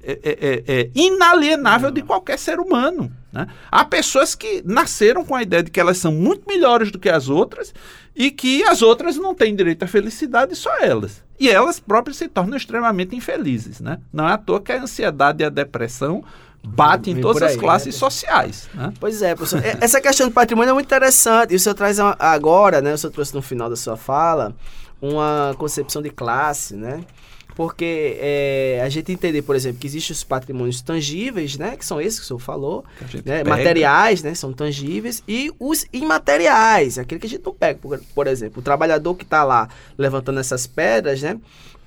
É, 0.05 0.19
é, 0.25 0.65
é, 0.67 0.91
inalienável 0.97 1.89
de 1.93 2.03
qualquer 2.03 2.37
ser 2.37 2.59
humano. 2.59 3.13
Né? 3.33 3.47
Há 3.71 3.85
pessoas 3.85 4.35
que 4.35 4.63
nasceram 4.65 5.25
com 5.25 5.35
a 5.35 5.43
ideia 5.43 5.63
de 5.63 5.71
que 5.71 5.81
elas 5.81 5.99
são 5.99 6.13
muito 6.13 6.45
melhores 6.47 6.91
do 6.91 6.99
que 6.99 7.09
as 7.09 7.29
outras 7.29 7.75
e 8.15 8.31
que 8.31 8.63
as 8.65 8.83
outras 8.83 9.17
não 9.17 9.35
têm 9.35 9.57
direito 9.57 9.83
à 9.83 9.87
felicidade, 9.87 10.55
só 10.55 10.77
elas. 10.79 11.23
E 11.41 11.49
elas 11.49 11.81
próprias 11.81 12.19
se 12.19 12.29
tornam 12.29 12.57
extremamente 12.57 13.17
infelizes. 13.17 13.81
Né? 13.81 13.99
Não 14.13 14.29
é 14.29 14.33
à 14.33 14.39
toa 14.39 14.61
que 14.61 14.71
a 14.71 14.83
ansiedade 14.83 15.43
e 15.43 15.47
a 15.47 15.49
depressão 15.49 16.23
batem 16.65 17.15
em 17.15 17.21
todas 17.21 17.43
aí, 17.43 17.55
as 17.55 17.57
classes 17.57 17.95
né? 17.95 17.99
sociais. 17.99 18.69
Né? 18.75 18.93
Pois 19.01 19.23
é, 19.23 19.35
professor. 19.35 19.65
É, 19.65 19.79
Essa 19.81 20.01
questão 20.01 20.29
do 20.29 20.33
patrimônio 20.33 20.71
é 20.71 20.75
muito 20.75 20.87
interessante. 20.87 21.53
E 21.53 21.57
o 21.57 21.61
senhor 21.61 21.75
traz 21.75 21.99
agora, 21.99 22.81
né? 22.81 22.93
O 22.95 22.99
senhor 22.99 23.13
trouxe 23.13 23.35
no 23.35 23.43
final 23.43 23.69
da 23.69 23.77
sua 23.77 23.97
fala 23.97 24.55
uma 25.01 25.53
concepção 25.59 26.01
de 26.01 26.11
classe, 26.11 26.77
né? 26.77 27.05
Porque 27.55 28.17
é, 28.21 28.81
a 28.85 28.89
gente 28.89 29.13
entender, 29.13 29.43
por 29.43 29.55
exemplo, 29.55 29.79
que 29.79 29.87
existem 29.87 30.15
os 30.15 30.25
patrimônios 30.25 30.81
tangíveis, 30.81 31.57
né? 31.57 31.77
Que 31.77 31.85
são 31.85 32.01
esses 32.01 32.19
que 32.19 32.25
o 32.25 32.29
senhor 32.29 32.39
falou, 32.39 32.85
né? 33.25 33.45
Materiais, 33.45 34.23
né? 34.23 34.35
São 34.35 34.53
tangíveis. 34.53 35.23
E 35.29 35.53
os 35.59 35.87
imateriais, 35.93 36.99
aquele 36.99 37.21
que 37.21 37.27
a 37.27 37.31
gente 37.31 37.45
não 37.45 37.55
pega. 37.55 37.79
Por, 37.81 38.01
por 38.15 38.27
exemplo, 38.27 38.61
o 38.61 38.63
trabalhador 38.63 39.15
que 39.15 39.25
está 39.25 39.45
lá 39.45 39.69
levantando 39.99 40.41
essas 40.41 40.67
pedras, 40.67 41.23
né? 41.23 41.39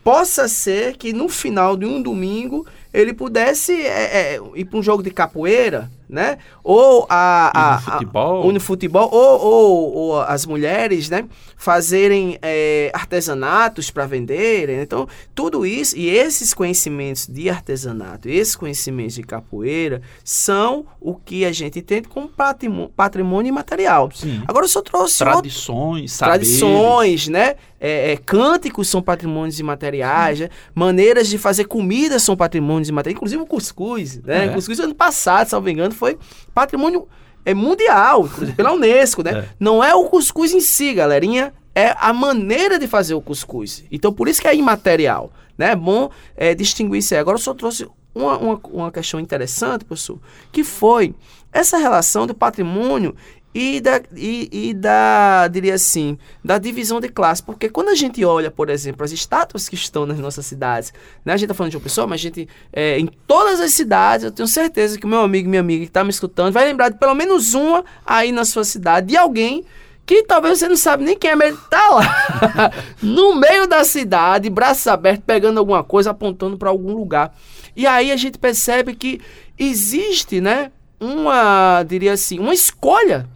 Possa 0.04 0.48
ser 0.48 0.98
que 0.98 1.12
no 1.12 1.28
final 1.28 1.76
de 1.76 1.86
um 1.86 2.00
domingo 2.00 2.66
ele 2.94 3.12
pudesse 3.12 3.74
é, 3.74 4.36
é, 4.36 4.42
ir 4.54 4.66
para 4.66 4.80
um 4.80 4.84
jogo 4.84 5.02
de 5.02 5.10
capoeira, 5.10 5.90
né? 6.10 6.38
Ou 6.64 7.06
a, 7.10 7.52
Ir 7.54 7.58
no 7.58 7.64
a, 7.64 7.76
a- 7.76 7.80
futebol. 7.80 9.10
ou 9.12 9.42
ou, 9.42 9.94
ou, 9.96 10.22
as 10.22 10.46
mulheres, 10.46 11.10
né? 11.10 11.26
Fazerem 11.58 12.38
é, 12.42 12.92
artesanatos 12.94 13.90
para 13.90 14.06
venderem. 14.06 14.80
Então, 14.82 15.08
tudo 15.34 15.66
isso, 15.66 15.98
e 15.98 16.10
esses 16.10 16.54
conhecimentos 16.54 17.28
de 17.28 17.50
artesanato, 17.50 18.30
esses 18.30 18.56
conhecimentos 18.56 19.16
de 19.16 19.24
capoeira, 19.24 20.02
são 20.24 20.86
o 21.00 21.16
que 21.16 21.46
a 21.46 21.52
gente 21.52 21.80
entende 21.80 22.08
como 22.08 22.28
patrimônio, 22.28 22.90
patrimônio 22.96 23.50
imaterial. 23.50 24.10
Sim. 24.14 24.44
Agora, 24.48 24.66
o 24.66 24.70
senhor 24.70 24.84
trouxe 24.84 25.24
outro 25.24 25.34
Tradições, 25.42 26.12
saberes. 26.14 26.48
tradições, 26.60 27.28
né? 27.28 27.56
É, 27.80 28.14
é, 28.14 28.18
cânticos 28.18 28.88
são 28.88 29.02
patrimônios 29.02 29.60
imateriais, 29.60 30.40
né? 30.40 30.50
maneiras 30.74 31.28
de 31.28 31.38
fazer 31.38 31.66
comida 31.66 32.18
são 32.18 32.36
patrimônios 32.36 32.90
imateriais, 32.90 33.16
inclusive 33.18 33.42
o 33.44 33.46
cuscuz, 33.46 34.22
né? 34.24 34.46
É. 34.46 34.50
Cuscuz 34.50 34.80
ano 34.80 34.96
passado, 34.96 35.48
se 35.48 35.54
não 35.54 35.62
me 35.62 35.72
engano, 35.72 35.94
foi 35.96 36.18
patrimônio 36.54 37.08
é, 37.46 37.54
mundial, 37.54 38.28
pela 38.56 38.74
Unesco, 38.74 39.24
né? 39.24 39.32
É. 39.32 39.50
Não 39.60 39.84
é 39.84 39.94
o 39.96 40.06
cuscuz 40.06 40.54
em 40.54 40.60
si, 40.60 40.94
galerinha, 40.94 41.54
é 41.74 41.96
a 42.00 42.14
maneira 42.14 42.80
de 42.80 42.88
fazer 42.88 43.14
o 43.14 43.22
cuscuz. 43.22 43.84
Então, 43.92 44.12
por 44.12 44.28
isso 44.28 44.42
que 44.42 44.48
é 44.48 44.56
imaterial, 44.56 45.32
né? 45.58 45.72
É 45.72 45.76
bom 45.76 46.10
é, 46.36 46.56
distinguir 46.56 47.00
isso 47.00 47.14
aí. 47.14 47.20
Agora, 47.20 47.36
eu 47.36 47.42
só 47.42 47.54
trouxe 47.54 47.88
uma, 48.14 48.38
uma, 48.38 48.62
uma 48.72 48.92
questão 48.92 49.20
interessante, 49.20 49.86
professor, 49.86 50.20
que 50.52 50.64
foi 50.64 51.14
essa 51.52 51.78
relação 51.78 52.26
do 52.26 52.34
patrimônio 52.34 53.16
e 53.58 53.80
da, 53.80 54.02
e, 54.14 54.50
e 54.52 54.74
da, 54.74 55.48
diria 55.48 55.76
assim, 55.76 56.18
da 56.44 56.58
divisão 56.58 57.00
de 57.00 57.08
classe. 57.08 57.42
Porque 57.42 57.70
quando 57.70 57.88
a 57.88 57.96
gente 57.96 58.24
olha, 58.26 58.52
por 58.52 58.70
exemplo, 58.70 59.06
as 59.06 59.14
estátuas 59.14 59.70
que 59.70 59.76
estão 59.76 60.06
nas 60.06 60.20
nossas 60.20 60.46
cidades, 60.46 60.94
né? 61.24 61.32
A 61.32 61.38
gente 61.38 61.46
está 61.46 61.54
falando 61.54 61.72
de 61.72 61.78
uma 61.78 61.84
pessoa, 61.84 62.06
mas 62.06 62.20
a 62.20 62.24
gente, 62.24 62.50
é, 62.74 63.00
em 63.00 63.08
todas 63.26 63.62
as 63.62 63.72
cidades, 63.72 64.26
eu 64.26 64.32
tenho 64.32 64.46
certeza 64.46 65.00
que 65.00 65.06
o 65.06 65.08
meu 65.08 65.22
amigo, 65.22 65.48
minha 65.48 65.62
amiga 65.62 65.84
que 65.86 65.90
está 65.90 66.04
me 66.04 66.10
escutando, 66.10 66.52
vai 66.52 66.66
lembrar 66.66 66.90
de 66.90 66.98
pelo 66.98 67.16
menos 67.16 67.54
uma 67.54 67.86
aí 68.06 68.30
na 68.34 68.44
sua 68.44 68.66
cidade, 68.66 69.08
de 69.08 69.16
alguém 69.16 69.64
que 70.06 70.24
talvez 70.24 70.60
você 70.60 70.68
não 70.68 70.76
sabe 70.76 71.06
nem 71.06 71.18
quem 71.18 71.32
é, 71.32 71.36
mas 71.36 71.48
ele 71.48 71.58
tá 71.70 71.90
lá, 71.92 72.72
no 73.02 73.36
meio 73.36 73.68
da 73.68 73.86
cidade, 73.86 74.50
braços 74.50 74.86
abertos, 74.86 75.24
pegando 75.26 75.60
alguma 75.60 75.82
coisa, 75.82 76.12
apontando 76.12 76.58
para 76.58 76.70
algum 76.70 76.94
lugar. 76.94 77.34
E 77.74 77.88
aí 77.88 78.12
a 78.12 78.18
gente 78.18 78.38
percebe 78.38 78.94
que 78.96 79.22
existe, 79.58 80.42
né, 80.42 80.74
uma, 81.00 81.84
diria 81.84 82.12
assim, 82.12 82.38
uma 82.38 82.54
escolha 82.54 83.34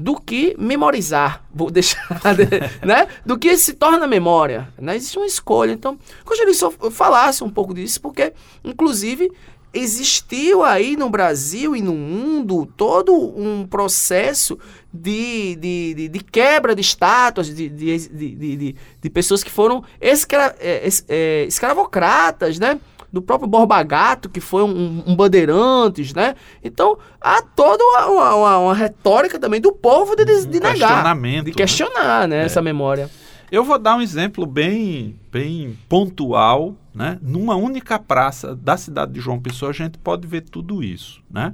do 0.00 0.18
que 0.18 0.56
memorizar, 0.58 1.44
vou 1.52 1.70
deixar, 1.70 2.08
né? 2.82 3.06
Do 3.24 3.38
que 3.38 3.54
se 3.58 3.74
torna 3.74 4.06
memória, 4.06 4.72
né? 4.78 4.96
Existe 4.96 5.18
uma 5.18 5.26
escolha. 5.26 5.72
Então, 5.72 5.98
gostaria 6.24 6.54
que 6.54 6.90
falasse 6.90 7.44
um 7.44 7.50
pouco 7.50 7.74
disso, 7.74 8.00
porque, 8.00 8.32
inclusive, 8.64 9.30
existiu 9.74 10.64
aí 10.64 10.96
no 10.96 11.10
Brasil 11.10 11.76
e 11.76 11.82
no 11.82 11.92
mundo 11.92 12.64
todo 12.78 13.12
um 13.14 13.66
processo 13.66 14.58
de, 14.92 15.54
de, 15.56 15.94
de, 15.94 16.08
de 16.08 16.20
quebra 16.20 16.74
de 16.74 16.80
estátuas, 16.80 17.54
de, 17.54 17.68
de, 17.68 18.08
de, 18.08 18.34
de, 18.34 18.76
de- 19.02 19.10
pessoas 19.10 19.44
que 19.44 19.50
foram 19.50 19.84
escra, 20.00 20.56
é, 20.58 20.88
é, 21.08 21.44
escravocratas, 21.44 22.58
né? 22.58 22.80
Do 23.12 23.20
próprio 23.20 23.48
Borba 23.48 23.82
Gato, 23.82 24.28
que 24.28 24.40
foi 24.40 24.62
um, 24.62 25.02
um 25.06 25.16
bandeirantes, 25.16 26.14
né? 26.14 26.34
Então, 26.62 26.98
há 27.20 27.42
toda 27.42 27.82
uma, 27.82 28.34
uma, 28.34 28.58
uma 28.58 28.74
retórica 28.74 29.38
também 29.38 29.60
do 29.60 29.72
povo 29.72 30.14
de, 30.14 30.24
de, 30.24 30.46
de 30.46 30.60
negar, 30.60 30.74
questionamento, 30.74 31.44
de 31.46 31.50
né? 31.50 31.56
questionar, 31.56 32.28
né, 32.28 32.44
essa 32.44 32.62
memória. 32.62 33.10
Eu 33.50 33.64
vou 33.64 33.78
dar 33.78 33.96
um 33.96 34.00
exemplo 34.00 34.46
bem, 34.46 35.18
bem 35.32 35.76
pontual, 35.88 36.76
né? 36.94 37.18
Numa 37.20 37.56
única 37.56 37.98
praça 37.98 38.54
da 38.54 38.76
cidade 38.76 39.12
de 39.12 39.20
João 39.20 39.40
Pessoa, 39.40 39.70
a 39.70 39.74
gente 39.74 39.98
pode 39.98 40.26
ver 40.26 40.42
tudo 40.42 40.84
isso, 40.84 41.20
né? 41.28 41.52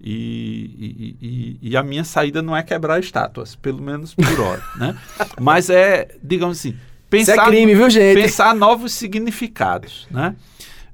E, 0.00 1.16
e, 1.20 1.26
e, 1.26 1.70
e 1.70 1.76
a 1.76 1.82
minha 1.82 2.04
saída 2.04 2.40
não 2.42 2.56
é 2.56 2.62
quebrar 2.62 2.98
estátuas, 2.98 3.54
pelo 3.54 3.80
menos 3.82 4.14
por 4.14 4.40
hora, 4.40 4.62
né? 4.76 4.96
Mas 5.40 5.70
é, 5.70 6.08
digamos 6.22 6.58
assim, 6.58 6.70
Isso 6.70 6.78
pensar, 7.08 7.34
é 7.34 7.46
crime, 7.46 7.74
viu, 7.74 7.88
gente? 7.88 8.20
pensar 8.20 8.54
novos 8.54 8.92
significados, 8.92 10.08
né? 10.10 10.34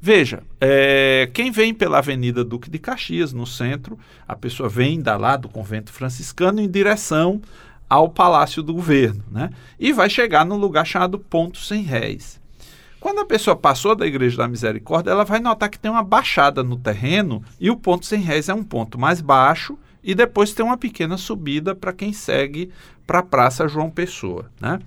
Veja, 0.07 0.43
é, 0.61 1.31
quem 1.33 1.51
vem 1.51 1.73
pela 1.73 1.97
Avenida 1.97 2.45
Duque 2.45 2.69
de 2.69 2.79
Caxias, 2.79 3.33
no 3.33 3.47
centro, 3.47 3.99
a 4.29 4.37
pessoa 4.37 4.69
vem 4.69 5.01
da 5.01 5.17
lá 5.17 5.35
do 5.35 5.49
convento 5.49 5.91
franciscano 5.91 6.61
em 6.61 6.69
direção 6.69 7.41
ao 7.89 8.11
Palácio 8.11 8.63
do 8.63 8.75
Governo, 8.75 9.25
né? 9.31 9.49
E 9.81 9.95
vai 9.95 10.11
chegar 10.11 10.45
num 10.45 10.59
lugar 10.59 10.85
chamado 10.85 11.19
Ponto 11.19 11.57
Sem 11.57 11.81
Réis. 11.81 12.39
Quando 13.01 13.21
a 13.21 13.25
pessoa 13.25 13.57
passou 13.57 13.95
da 13.95 14.07
Igreja 14.07 14.37
da 14.37 14.47
Misericórdia, 14.47 15.11
ela 15.11 15.25
vai 15.25 15.41
notar 15.41 15.71
que 15.71 15.79
tem 15.79 15.91
uma 15.91 16.05
baixada 16.05 16.63
no 16.63 16.77
terreno 16.77 17.43
e 17.59 17.71
o 17.71 17.77
Ponto 17.77 18.05
Sem 18.05 18.21
Réis 18.21 18.51
é 18.51 18.55
um 18.55 18.63
ponto 18.63 18.99
mais 18.99 19.23
baixo 19.23 19.79
e 20.05 20.15
depois 20.15 20.53
tem 20.53 20.65
uma 20.65 20.77
pequena 20.77 21.17
subida 21.17 21.75
para 21.75 21.93
quem 21.93 22.13
segue 22.13 22.71
para 23.07 23.21
a 23.21 23.23
Praça 23.23 23.67
João 23.67 23.91
Pessoa, 23.91 24.51
né? 24.61 24.79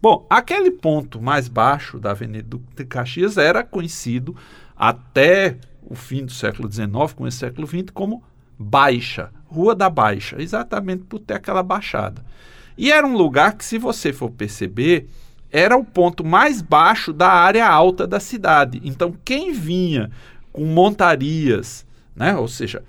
Bom, 0.00 0.26
aquele 0.28 0.70
ponto 0.70 1.20
mais 1.20 1.46
baixo 1.46 1.98
da 1.98 2.10
Avenida 2.10 2.58
de 2.74 2.84
Caxias 2.84 3.36
era 3.36 3.62
conhecido 3.62 4.34
até 4.74 5.58
o 5.82 5.94
fim 5.94 6.24
do 6.24 6.32
século 6.32 6.72
XIX, 6.72 6.90
começo 7.14 7.36
do 7.36 7.40
século 7.40 7.66
XX, 7.66 7.90
como 7.92 8.22
Baixa, 8.58 9.30
Rua 9.46 9.74
da 9.74 9.90
Baixa, 9.90 10.40
exatamente 10.40 11.04
por 11.04 11.18
ter 11.20 11.34
aquela 11.34 11.62
baixada. 11.62 12.24
E 12.76 12.90
era 12.90 13.06
um 13.06 13.16
lugar 13.16 13.54
que, 13.56 13.64
se 13.64 13.76
você 13.76 14.12
for 14.12 14.30
perceber, 14.30 15.06
era 15.50 15.76
o 15.76 15.84
ponto 15.84 16.24
mais 16.24 16.62
baixo 16.62 17.12
da 17.12 17.28
área 17.28 17.68
alta 17.68 18.06
da 18.06 18.18
cidade. 18.18 18.80
Então, 18.82 19.14
quem 19.24 19.52
vinha 19.52 20.10
com 20.50 20.64
montarias, 20.64 21.86
né, 22.16 22.34
ou 22.34 22.48
seja, 22.48 22.82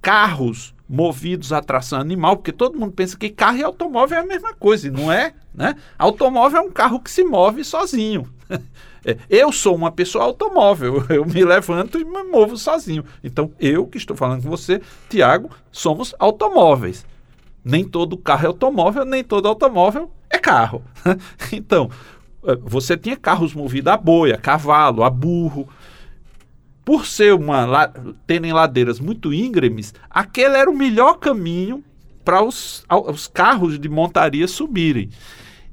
carros 0.00 0.74
movidos 0.90 1.52
a 1.52 1.62
tração 1.62 2.00
animal, 2.00 2.36
porque 2.36 2.50
todo 2.50 2.76
mundo 2.76 2.92
pensa 2.92 3.16
que 3.16 3.30
carro 3.30 3.58
e 3.58 3.62
automóvel 3.62 4.18
é 4.18 4.20
a 4.22 4.26
mesma 4.26 4.52
coisa, 4.52 4.88
e 4.88 4.90
não 4.90 5.10
é, 5.10 5.34
né? 5.54 5.76
Automóvel 5.96 6.58
é 6.58 6.62
um 6.62 6.70
carro 6.70 6.98
que 6.98 7.08
se 7.08 7.22
move 7.22 7.62
sozinho. 7.62 8.26
Eu 9.30 9.50
sou 9.50 9.74
uma 9.74 9.90
pessoa 9.90 10.24
automóvel, 10.24 11.02
eu 11.08 11.24
me 11.24 11.42
levanto 11.42 11.98
e 11.98 12.04
me 12.04 12.22
movo 12.24 12.58
sozinho. 12.58 13.02
Então, 13.24 13.50
eu 13.58 13.86
que 13.86 13.96
estou 13.96 14.14
falando 14.14 14.42
com 14.42 14.50
você, 14.50 14.82
Tiago, 15.08 15.48
somos 15.72 16.14
automóveis. 16.18 17.06
Nem 17.64 17.82
todo 17.82 18.18
carro 18.18 18.44
é 18.44 18.46
automóvel, 18.48 19.06
nem 19.06 19.24
todo 19.24 19.48
automóvel 19.48 20.10
é 20.28 20.36
carro. 20.36 20.82
Então, 21.50 21.88
eh, 22.44 22.58
você 22.60 22.94
tinha 22.94 23.16
carros 23.16 23.54
movidos 23.54 23.90
a 23.90 23.96
boi, 23.96 24.32
a 24.32 24.36
cavalo, 24.36 25.02
a 25.02 25.08
burro. 25.08 25.66
Por 26.90 27.06
ser 27.06 27.34
uma 27.34 27.86
terem 28.26 28.52
ladeiras 28.52 28.98
muito 28.98 29.32
íngremes, 29.32 29.94
aquele 30.10 30.56
era 30.56 30.68
o 30.68 30.76
melhor 30.76 31.20
caminho 31.20 31.84
para 32.24 32.42
os, 32.42 32.84
os 33.06 33.28
carros 33.28 33.78
de 33.78 33.88
montaria 33.88 34.48
subirem. 34.48 35.08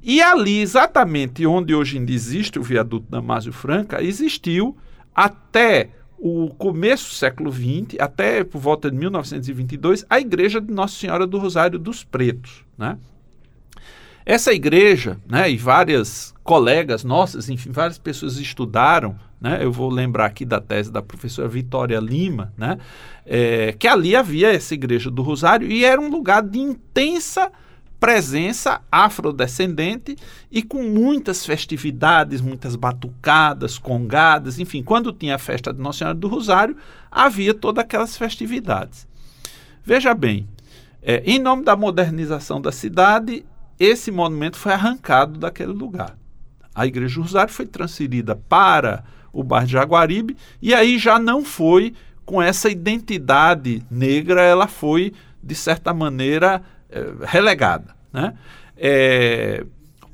E 0.04 0.22
ali, 0.22 0.62
exatamente 0.62 1.44
onde 1.44 1.74
hoje 1.74 1.98
ainda 1.98 2.12
existe 2.12 2.60
o 2.60 2.62
viaduto 2.62 3.10
Damásio 3.10 3.52
Franca, 3.52 4.00
existiu 4.04 4.78
até 5.16 5.90
o 6.20 6.52
começo 6.52 7.10
do 7.10 7.16
século 7.16 7.52
XX, 7.52 8.00
até 8.00 8.44
por 8.44 8.62
volta 8.62 8.92
de 8.92 8.98
1922, 8.98 10.06
a 10.08 10.20
igreja 10.20 10.62
de 10.62 10.72
Nossa 10.72 11.00
Senhora 11.00 11.26
do 11.26 11.40
Rosário 11.40 11.80
dos 11.80 12.04
Pretos. 12.04 12.64
Né? 12.78 12.96
Essa 14.30 14.52
igreja, 14.52 15.18
né, 15.26 15.50
e 15.50 15.56
várias 15.56 16.36
colegas 16.44 17.06
nossas, 17.06 17.48
enfim, 17.48 17.72
várias 17.72 17.98
pessoas 17.98 18.36
estudaram, 18.36 19.18
né, 19.40 19.60
eu 19.62 19.72
vou 19.72 19.90
lembrar 19.90 20.26
aqui 20.26 20.44
da 20.44 20.60
tese 20.60 20.92
da 20.92 21.02
professora 21.02 21.48
Vitória 21.48 21.98
Lima, 21.98 22.54
né, 22.58 22.78
é, 23.26 23.72
que 23.80 23.88
ali 23.88 24.18
havia 24.18 24.52
essa 24.52 24.74
igreja 24.74 25.10
do 25.10 25.22
Rosário 25.22 25.72
e 25.72 25.86
era 25.86 26.02
um 26.02 26.10
lugar 26.10 26.44
de 26.44 26.60
intensa 26.60 27.50
presença 28.02 28.82
afrodescendente 28.92 30.18
e 30.52 30.62
com 30.62 30.84
muitas 30.84 31.46
festividades, 31.46 32.42
muitas 32.42 32.76
batucadas, 32.76 33.80
congadas, 33.80 34.60
enfim, 34.60 34.84
quando 34.84 35.13
tinha 35.13 35.36
a 35.36 35.40
festa 35.40 35.72
de 35.74 35.80
Nossa 35.80 36.00
Senhora 36.00 36.18
do 36.18 36.28
Rosário, 36.28 36.76
havia 37.10 37.54
todas 37.54 37.82
aquelas 37.82 38.18
festividades. 38.18 39.08
Veja 39.86 40.13
bem, 40.13 40.46
é, 41.02 41.24
em 41.26 41.40
nome 41.40 41.63
da 41.63 41.78
modernização 41.78 42.60
da 42.60 42.74
cidade, 42.74 43.46
esse 43.80 44.12
monumento 44.12 44.58
foi 44.58 44.74
arrancado 44.74 45.40
daquele 45.40 45.72
lugar. 45.74 46.18
A 46.74 46.86
Igreja 46.86 47.16
do 47.16 47.22
Rosário 47.22 47.54
foi 47.54 47.66
transferida 47.66 48.36
para 48.36 49.04
o 49.34 49.44
bairro 49.44 49.68
de 49.68 49.74
Jaguaribe 49.74 50.38
e 50.62 50.74
aí 50.74 50.98
já 50.98 51.18
não 51.20 51.44
foi 51.44 51.94
com 52.26 52.42
essa 52.42 52.70
identidade 52.70 53.84
negra, 53.90 54.42
ela 54.42 54.68
foi, 54.68 55.13
de 55.42 55.56
certa 55.56 55.94
maneira, 55.94 56.62
eh, 56.90 57.13
relegada. 57.24 57.96
Né? 58.12 58.34
É, 58.76 59.66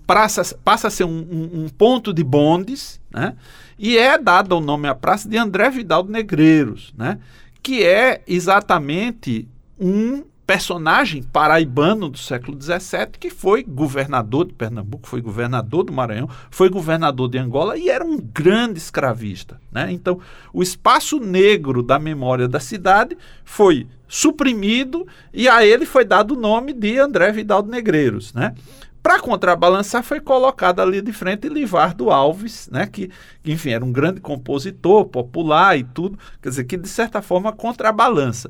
praça, 0.06 0.44
passa 0.64 0.88
a 0.88 0.92
ser 0.92 1.06
um, 1.06 1.10
um- 1.10 1.64
um 1.66 1.70
ponto 1.70 2.14
de 2.14 2.24
bondes 2.24 3.00
né? 3.12 3.36
e 3.80 3.98
é 3.98 4.18
dado 4.18 4.56
o 4.58 4.62
nome 4.62 4.88
à 4.88 4.94
praça 4.96 5.28
de 5.28 5.38
André 5.38 5.70
Vidal 5.70 6.04
de 6.04 6.12
Negreiros, 6.12 6.94
né? 6.98 7.20
que 7.62 7.84
é 7.84 8.22
exatamente 8.28 9.48
um 9.80 10.24
personagem 10.46 11.24
paraibano 11.24 12.10
do 12.10 12.18
século 12.18 12.62
XVII 12.62 13.08
que 13.20 13.30
foi 13.30 13.64
governador 13.64 14.46
de 14.46 14.54
Pernambuco, 14.54 15.08
foi 15.08 15.22
governador 15.22 15.84
do 15.84 15.94
Maranhão, 15.94 16.30
foi 16.52 16.70
governador 16.70 17.30
de 17.30 17.38
Angola 17.38 17.78
e 17.78 17.90
era 17.90 18.04
um 18.04 18.18
grande 18.18 18.78
escravista. 18.78 19.60
Né? 19.72 19.92
Então, 19.92 20.20
o 20.52 20.62
espaço 20.62 21.20
negro 21.20 21.82
da 21.82 21.98
memória 21.98 22.48
da 22.48 22.60
cidade 22.60 23.18
foi 23.46 23.88
suprimido 24.08 25.08
e 25.34 25.48
a 25.48 25.66
ele 25.66 25.86
foi 25.86 26.04
dado 26.04 26.36
o 26.36 26.40
nome 26.40 26.74
de 26.74 27.00
André 27.00 27.32
Vidal 27.32 27.64
de 27.64 27.70
Negreiros. 27.70 28.34
Né? 28.34 28.54
Para 29.02 29.20
contrabalançar, 29.20 30.02
foi 30.02 30.22
colocado 30.22 30.82
ali 30.82 31.02
de 31.02 31.12
frente 31.12 31.50
Livardo 31.50 32.10
Alves, 32.10 32.70
né, 32.72 32.88
que, 32.88 33.12
que, 33.44 33.52
enfim, 33.52 33.72
era 33.72 33.84
um 33.84 33.92
grande 33.92 34.22
compositor, 34.22 35.04
popular 35.06 35.78
e 35.78 35.84
tudo, 35.84 36.18
quer 36.42 36.48
dizer, 36.48 36.64
que 36.64 36.78
de 36.78 36.88
certa 36.88 37.22
forma 37.22 37.52
contrabalança. 37.52 38.50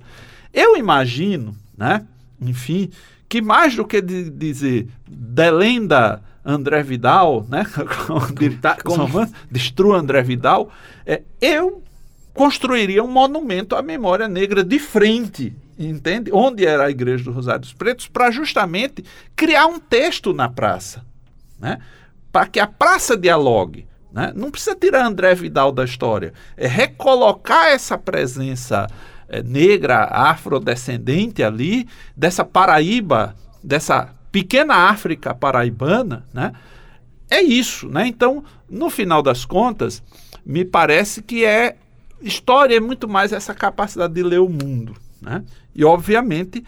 Eu 0.53 0.77
imagino, 0.77 1.55
né, 1.77 2.05
enfim, 2.41 2.89
que 3.27 3.41
mais 3.41 3.75
do 3.75 3.85
que 3.85 4.01
de, 4.01 4.29
dizer 4.29 4.87
delenda 5.07 6.21
André 6.45 6.83
Vidal, 6.83 7.45
né, 7.49 7.65
como, 8.83 9.27
destrua 9.49 9.97
André 9.97 10.21
Vidal, 10.21 10.71
é, 11.05 11.21
eu 11.41 11.81
construiria 12.33 13.03
um 13.03 13.07
monumento 13.07 13.75
à 13.75 13.81
memória 13.81 14.27
negra 14.27 14.63
de 14.63 14.79
frente, 14.79 15.55
entende? 15.77 16.31
Onde 16.33 16.65
era 16.65 16.85
a 16.85 16.89
Igreja 16.89 17.23
do 17.23 17.31
Rosário 17.31 17.61
dos 17.61 17.73
Pretos, 17.73 18.07
para 18.07 18.31
justamente 18.31 19.03
criar 19.35 19.67
um 19.67 19.79
texto 19.79 20.33
na 20.33 20.49
praça, 20.49 21.05
né? 21.59 21.79
Para 22.31 22.47
que 22.47 22.59
a 22.59 22.67
praça 22.67 23.15
dialogue. 23.15 23.85
Né? 24.11 24.31
Não 24.35 24.51
precisa 24.51 24.75
tirar 24.75 25.05
André 25.05 25.33
Vidal 25.33 25.71
da 25.71 25.83
história, 25.83 26.33
é 26.55 26.67
recolocar 26.67 27.67
essa 27.67 27.97
presença 27.97 28.87
negra, 29.41 30.03
afrodescendente 30.05 31.41
ali, 31.41 31.87
dessa 32.15 32.43
Paraíba, 32.43 33.35
dessa 33.63 34.09
pequena 34.31 34.89
África 34.89 35.33
paraibana, 35.33 36.25
né? 36.33 36.53
É 37.29 37.41
isso, 37.41 37.87
né? 37.87 38.07
Então, 38.07 38.43
no 38.69 38.89
final 38.89 39.21
das 39.21 39.45
contas, 39.45 40.03
me 40.45 40.65
parece 40.65 41.21
que 41.21 41.45
é 41.45 41.75
história 42.21 42.75
é 42.75 42.79
muito 42.79 43.07
mais 43.07 43.31
essa 43.31 43.53
capacidade 43.53 44.13
de 44.13 44.23
ler 44.23 44.39
o 44.39 44.49
mundo, 44.49 44.95
né? 45.21 45.43
E 45.75 45.83
obviamente 45.83 46.63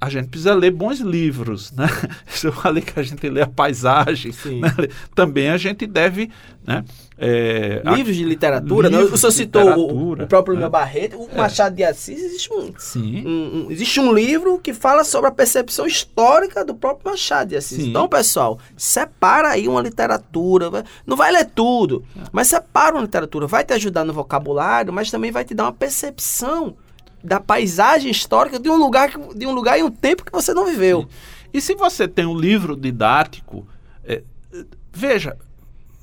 a 0.00 0.08
gente 0.08 0.28
precisa 0.28 0.54
ler 0.54 0.70
bons 0.70 1.00
livros, 1.00 1.70
né? 1.72 1.86
Se 2.26 2.46
eu 2.46 2.52
falei 2.52 2.82
que 2.82 2.98
a 2.98 3.02
gente 3.02 3.28
lê 3.28 3.42
a 3.42 3.46
paisagem, 3.46 4.32
Sim. 4.32 4.60
né? 4.60 4.72
também 5.14 5.50
a 5.50 5.58
gente 5.58 5.86
deve, 5.86 6.30
né? 6.66 6.84
É, 7.18 7.82
a- 7.84 7.92
Livros 7.94 8.16
de 8.16 8.24
literatura, 8.24 8.88
né? 8.88 8.96
Livros 8.96 9.12
o 9.14 9.18
senhor 9.18 9.30
citou 9.32 9.62
o, 9.76 10.12
o 10.14 10.26
próprio 10.26 10.56
né? 10.58 10.66
Barreto, 10.70 11.18
o 11.18 11.36
Machado 11.36 11.76
de 11.76 11.84
Assis, 11.84 12.18
existe 12.18 12.50
um, 12.50 12.72
Sim. 12.78 13.26
um- 13.26 13.66
um- 13.66 13.70
existe 13.70 14.00
um 14.00 14.10
livro 14.14 14.58
que 14.58 14.72
fala 14.72 15.04
sobre 15.04 15.28
a 15.28 15.30
percepção 15.32 15.86
histórica 15.86 16.64
do 16.64 16.74
próprio 16.74 17.10
Machado 17.10 17.48
de 17.50 17.56
Assis. 17.56 17.76
Sim. 17.82 17.90
Então, 17.90 18.08
pessoal, 18.08 18.58
separa 18.74 19.48
aí 19.50 19.68
uma 19.68 19.82
literatura, 19.82 20.82
não 21.06 21.14
vai 21.16 21.30
ler 21.30 21.44
tudo, 21.54 22.02
mas 22.32 22.48
separa 22.48 22.94
uma 22.96 23.02
literatura, 23.02 23.46
vai 23.46 23.64
te 23.64 23.74
ajudar 23.74 24.04
no 24.04 24.14
vocabulário, 24.14 24.92
mas 24.92 25.10
também 25.10 25.30
vai 25.30 25.44
te 25.44 25.52
dar 25.52 25.64
uma 25.64 25.72
percepção 25.72 26.74
da 27.22 27.38
paisagem 27.38 28.10
histórica 28.10 28.58
de 28.58 28.68
um 28.68 28.76
lugar, 28.76 29.10
de 29.34 29.46
um 29.46 29.52
lugar 29.52 29.78
e 29.78 29.82
um 29.82 29.90
tempo 29.90 30.24
que 30.24 30.32
você 30.32 30.54
não 30.54 30.66
viveu. 30.66 31.08
E 31.52 31.60
se 31.60 31.74
você 31.74 32.06
tem 32.06 32.26
um 32.26 32.38
livro 32.38 32.76
didático, 32.76 33.66
é, 34.04 34.22
veja, 34.92 35.36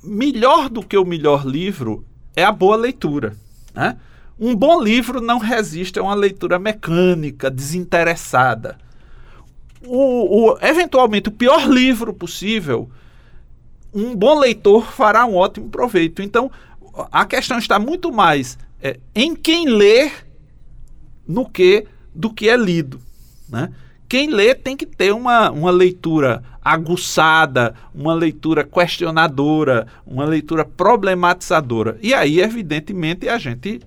melhor 0.02 0.68
do 0.68 0.82
que 0.82 0.96
o 0.96 1.04
melhor 1.04 1.46
livro 1.46 2.04
é 2.36 2.44
a 2.44 2.52
boa 2.52 2.76
leitura. 2.76 3.36
Né? 3.74 3.96
Um 4.38 4.54
bom 4.54 4.80
livro 4.80 5.20
não 5.20 5.38
resiste 5.38 5.98
a 5.98 6.02
uma 6.02 6.14
leitura 6.14 6.58
mecânica, 6.58 7.50
desinteressada. 7.50 8.78
O, 9.84 10.52
o, 10.52 10.58
eventualmente, 10.60 11.28
o 11.28 11.32
pior 11.32 11.68
livro 11.68 12.12
possível, 12.12 12.88
um 13.92 14.14
bom 14.14 14.38
leitor 14.38 14.92
fará 14.92 15.24
um 15.24 15.34
ótimo 15.34 15.68
proveito. 15.68 16.22
Então, 16.22 16.50
a 17.10 17.24
questão 17.24 17.58
está 17.58 17.78
muito 17.78 18.12
mais 18.12 18.58
é, 18.82 18.98
em 19.14 19.34
quem 19.34 19.68
lê 19.68 20.10
no 21.28 21.48
que 21.48 21.86
do 22.14 22.32
que 22.32 22.48
é 22.48 22.56
lido. 22.56 22.98
Né? 23.48 23.70
Quem 24.08 24.30
lê 24.30 24.54
tem 24.54 24.76
que 24.76 24.86
ter 24.86 25.12
uma, 25.12 25.50
uma 25.50 25.70
leitura 25.70 26.42
aguçada, 26.64 27.74
uma 27.94 28.14
leitura 28.14 28.64
questionadora, 28.64 29.86
uma 30.06 30.24
leitura 30.24 30.64
problematizadora. 30.64 31.98
E 32.02 32.14
aí, 32.14 32.40
evidentemente, 32.40 33.28
a 33.28 33.38
gente, 33.38 33.80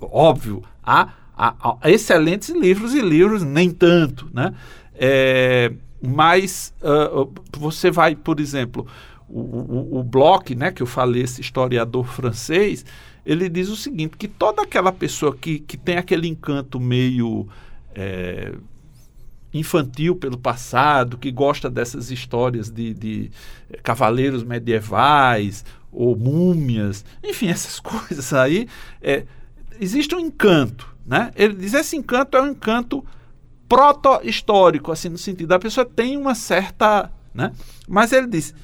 óbvio, 0.00 0.62
há, 0.84 1.10
há, 1.36 1.76
há 1.80 1.90
excelentes 1.90 2.50
livros 2.50 2.94
e 2.94 3.00
livros 3.00 3.42
nem 3.42 3.70
tanto, 3.70 4.28
né? 4.32 4.52
É, 4.94 5.72
mas 6.00 6.74
uh, 6.82 7.32
você 7.56 7.90
vai, 7.90 8.14
por 8.16 8.40
exemplo, 8.40 8.86
o, 9.28 9.40
o, 9.40 9.98
o 10.00 10.02
Bloch, 10.02 10.54
né, 10.54 10.70
que 10.72 10.82
eu 10.82 10.86
falei, 10.86 11.22
esse 11.22 11.40
historiador 11.40 12.04
francês, 12.06 12.84
ele 13.24 13.48
diz 13.48 13.68
o 13.68 13.76
seguinte, 13.76 14.16
que 14.16 14.28
toda 14.28 14.62
aquela 14.62 14.92
pessoa 14.92 15.34
que, 15.34 15.60
que 15.60 15.76
tem 15.76 15.96
aquele 15.96 16.26
encanto 16.26 16.80
meio 16.80 17.48
é, 17.94 18.52
infantil 19.52 20.16
pelo 20.16 20.38
passado, 20.38 21.18
que 21.18 21.30
gosta 21.30 21.68
dessas 21.68 22.10
histórias 22.10 22.70
de, 22.70 22.94
de 22.94 23.30
eh, 23.70 23.78
cavaleiros 23.82 24.42
medievais 24.42 25.64
ou 25.92 26.16
múmias, 26.16 27.04
enfim, 27.22 27.48
essas 27.48 27.78
coisas 27.80 28.32
aí, 28.32 28.66
é, 29.00 29.24
existe 29.78 30.14
um 30.14 30.20
encanto, 30.20 30.88
né? 31.06 31.30
Ele 31.36 31.54
diz 31.54 31.74
esse 31.74 31.96
encanto 31.96 32.36
é 32.36 32.42
um 32.42 32.48
encanto 32.48 33.04
proto-histórico, 33.68 34.90
assim, 34.90 35.10
no 35.10 35.18
sentido, 35.18 35.52
a 35.52 35.58
pessoa 35.58 35.84
tem 35.84 36.16
uma 36.16 36.34
certa, 36.34 37.10
né? 37.34 37.52
Mas 37.86 38.12
ele 38.12 38.26
diz, 38.26 38.54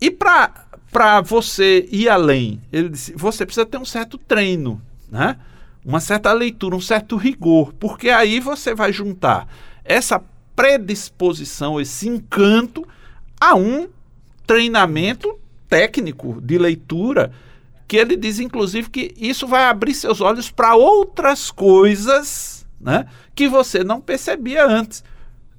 e 0.00 0.10
para 0.10 0.67
para 0.90 1.20
você 1.20 1.86
ir 1.90 2.08
além, 2.08 2.60
ele 2.72 2.88
disse, 2.88 3.12
você 3.14 3.44
precisa 3.44 3.66
ter 3.66 3.78
um 3.78 3.84
certo 3.84 4.16
treino, 4.16 4.80
né? 5.10 5.36
Uma 5.84 6.00
certa 6.00 6.32
leitura, 6.32 6.76
um 6.76 6.80
certo 6.80 7.16
rigor, 7.16 7.72
porque 7.74 8.10
aí 8.10 8.40
você 8.40 8.74
vai 8.74 8.92
juntar 8.92 9.48
essa 9.84 10.22
predisposição, 10.54 11.80
esse 11.80 12.08
encanto 12.08 12.86
a 13.40 13.54
um 13.54 13.88
treinamento 14.46 15.38
técnico 15.68 16.40
de 16.40 16.58
leitura, 16.58 17.30
que 17.86 17.96
ele 17.96 18.16
diz 18.16 18.38
inclusive 18.40 18.90
que 18.90 19.14
isso 19.16 19.46
vai 19.46 19.64
abrir 19.64 19.94
seus 19.94 20.20
olhos 20.20 20.50
para 20.50 20.74
outras 20.74 21.50
coisas, 21.50 22.66
né, 22.80 23.06
que 23.34 23.48
você 23.48 23.84
não 23.84 24.00
percebia 24.00 24.66
antes. 24.66 25.04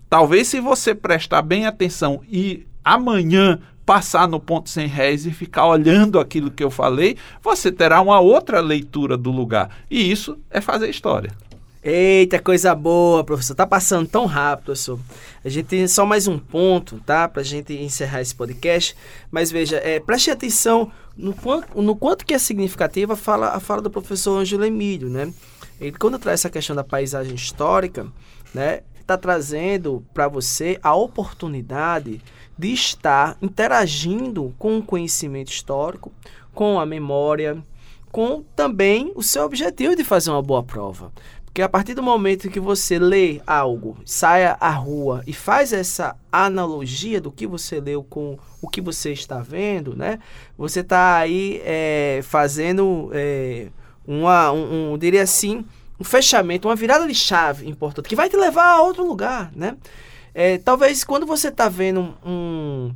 Talvez 0.10 0.48
se 0.48 0.60
você 0.60 0.94
prestar 0.94 1.44
bem 1.44 1.66
atenção 1.66 2.22
e 2.28 2.66
amanhã 2.84 3.60
passar 3.90 4.28
no 4.28 4.40
ponto 4.40 4.70
sem 4.70 4.86
réis 4.86 5.26
e 5.26 5.32
ficar 5.32 5.66
olhando 5.66 6.20
aquilo 6.20 6.52
que 6.52 6.64
eu 6.64 6.70
falei, 6.70 7.18
você 7.42 7.72
terá 7.72 8.00
uma 8.00 8.20
outra 8.20 8.62
leitura 8.62 9.18
do 9.18 9.32
lugar. 9.32 9.76
E 9.90 10.12
isso 10.12 10.38
é 10.52 10.62
fazer 10.62 10.92
história. 10.92 11.32
Eita, 11.84 12.38
coisa 12.38 12.76
boa, 12.76 13.24
professor. 13.24 13.56
Tá 13.56 13.66
passando 13.66 14.08
tão 14.08 14.28
rápido, 14.28 14.66
professor. 14.66 15.00
A 15.44 15.50
gente 15.50 15.66
tem 15.66 15.88
só 15.88 16.06
mais 16.06 16.28
um 16.28 16.38
ponto, 16.38 17.02
tá? 17.04 17.28
Pra 17.28 17.42
gente 17.42 17.74
encerrar 17.74 18.22
esse 18.22 18.36
podcast. 18.36 18.96
Mas 19.32 19.50
veja, 19.50 19.78
é, 19.78 20.00
preste 20.00 20.30
atenção 20.30 20.92
no 21.18 21.34
quanto, 21.34 21.82
no 21.82 21.96
quanto 21.96 22.28
que 22.28 22.36
é 22.36 22.38
significativa 22.38 23.14
a 23.14 23.16
fala, 23.16 23.56
a 23.56 23.60
fala 23.60 23.82
do 23.82 23.90
professor 23.90 24.38
Ângelo 24.38 24.66
Emílio, 24.66 25.10
né? 25.10 25.34
Ele, 25.82 25.98
quando 25.98 26.20
traz 26.20 26.42
essa 26.42 26.50
questão 26.52 26.76
da 26.76 26.84
paisagem 26.84 27.34
histórica, 27.34 28.06
né? 28.54 28.82
Está 29.02 29.18
trazendo 29.18 30.06
para 30.14 30.28
você 30.28 30.78
a 30.84 30.94
oportunidade 30.94 32.22
de 32.60 32.74
estar 32.74 33.38
interagindo 33.42 34.54
com 34.60 34.78
o 34.78 34.84
conhecimento 34.84 35.50
histórico, 35.50 36.12
com 36.54 36.78
a 36.78 36.86
memória, 36.86 37.58
com 38.12 38.44
também 38.54 39.14
o 39.16 39.24
seu 39.24 39.46
objetivo 39.46 39.96
de 39.96 40.04
fazer 40.04 40.30
uma 40.30 40.42
boa 40.42 40.62
prova. 40.62 41.10
Porque 41.46 41.62
a 41.62 41.70
partir 41.70 41.94
do 41.94 42.04
momento 42.04 42.50
que 42.50 42.60
você 42.60 43.00
lê 43.00 43.40
algo, 43.48 43.98
sai 44.04 44.44
à 44.44 44.70
rua 44.72 45.24
e 45.26 45.32
faz 45.32 45.72
essa 45.72 46.18
analogia 46.30 47.22
do 47.22 47.32
que 47.32 47.48
você 47.48 47.80
leu 47.80 48.04
com 48.04 48.38
o 48.62 48.68
que 48.68 48.82
você 48.82 49.14
está 49.14 49.40
vendo, 49.40 49.96
né? 49.96 50.20
Você 50.58 50.82
está 50.82 51.16
aí 51.16 51.62
é, 51.64 52.20
fazendo 52.24 53.10
é, 53.14 53.70
uma, 54.06 54.52
um, 54.52 54.94
um, 54.94 54.98
diria 54.98 55.24
assim, 55.24 55.66
um 55.98 56.04
fechamento, 56.04 56.68
uma 56.68 56.76
virada 56.76 57.08
de 57.08 57.16
chave 57.16 57.70
importante 57.70 58.10
que 58.10 58.18
vai 58.18 58.30
te 58.30 58.36
levar 58.36 58.76
a 58.76 58.82
outro 58.82 59.08
lugar, 59.08 59.50
né? 59.56 59.78
É, 60.34 60.58
talvez 60.58 61.04
quando 61.04 61.26
você 61.26 61.50
está 61.50 61.68
vendo 61.70 62.14
um 62.26 62.92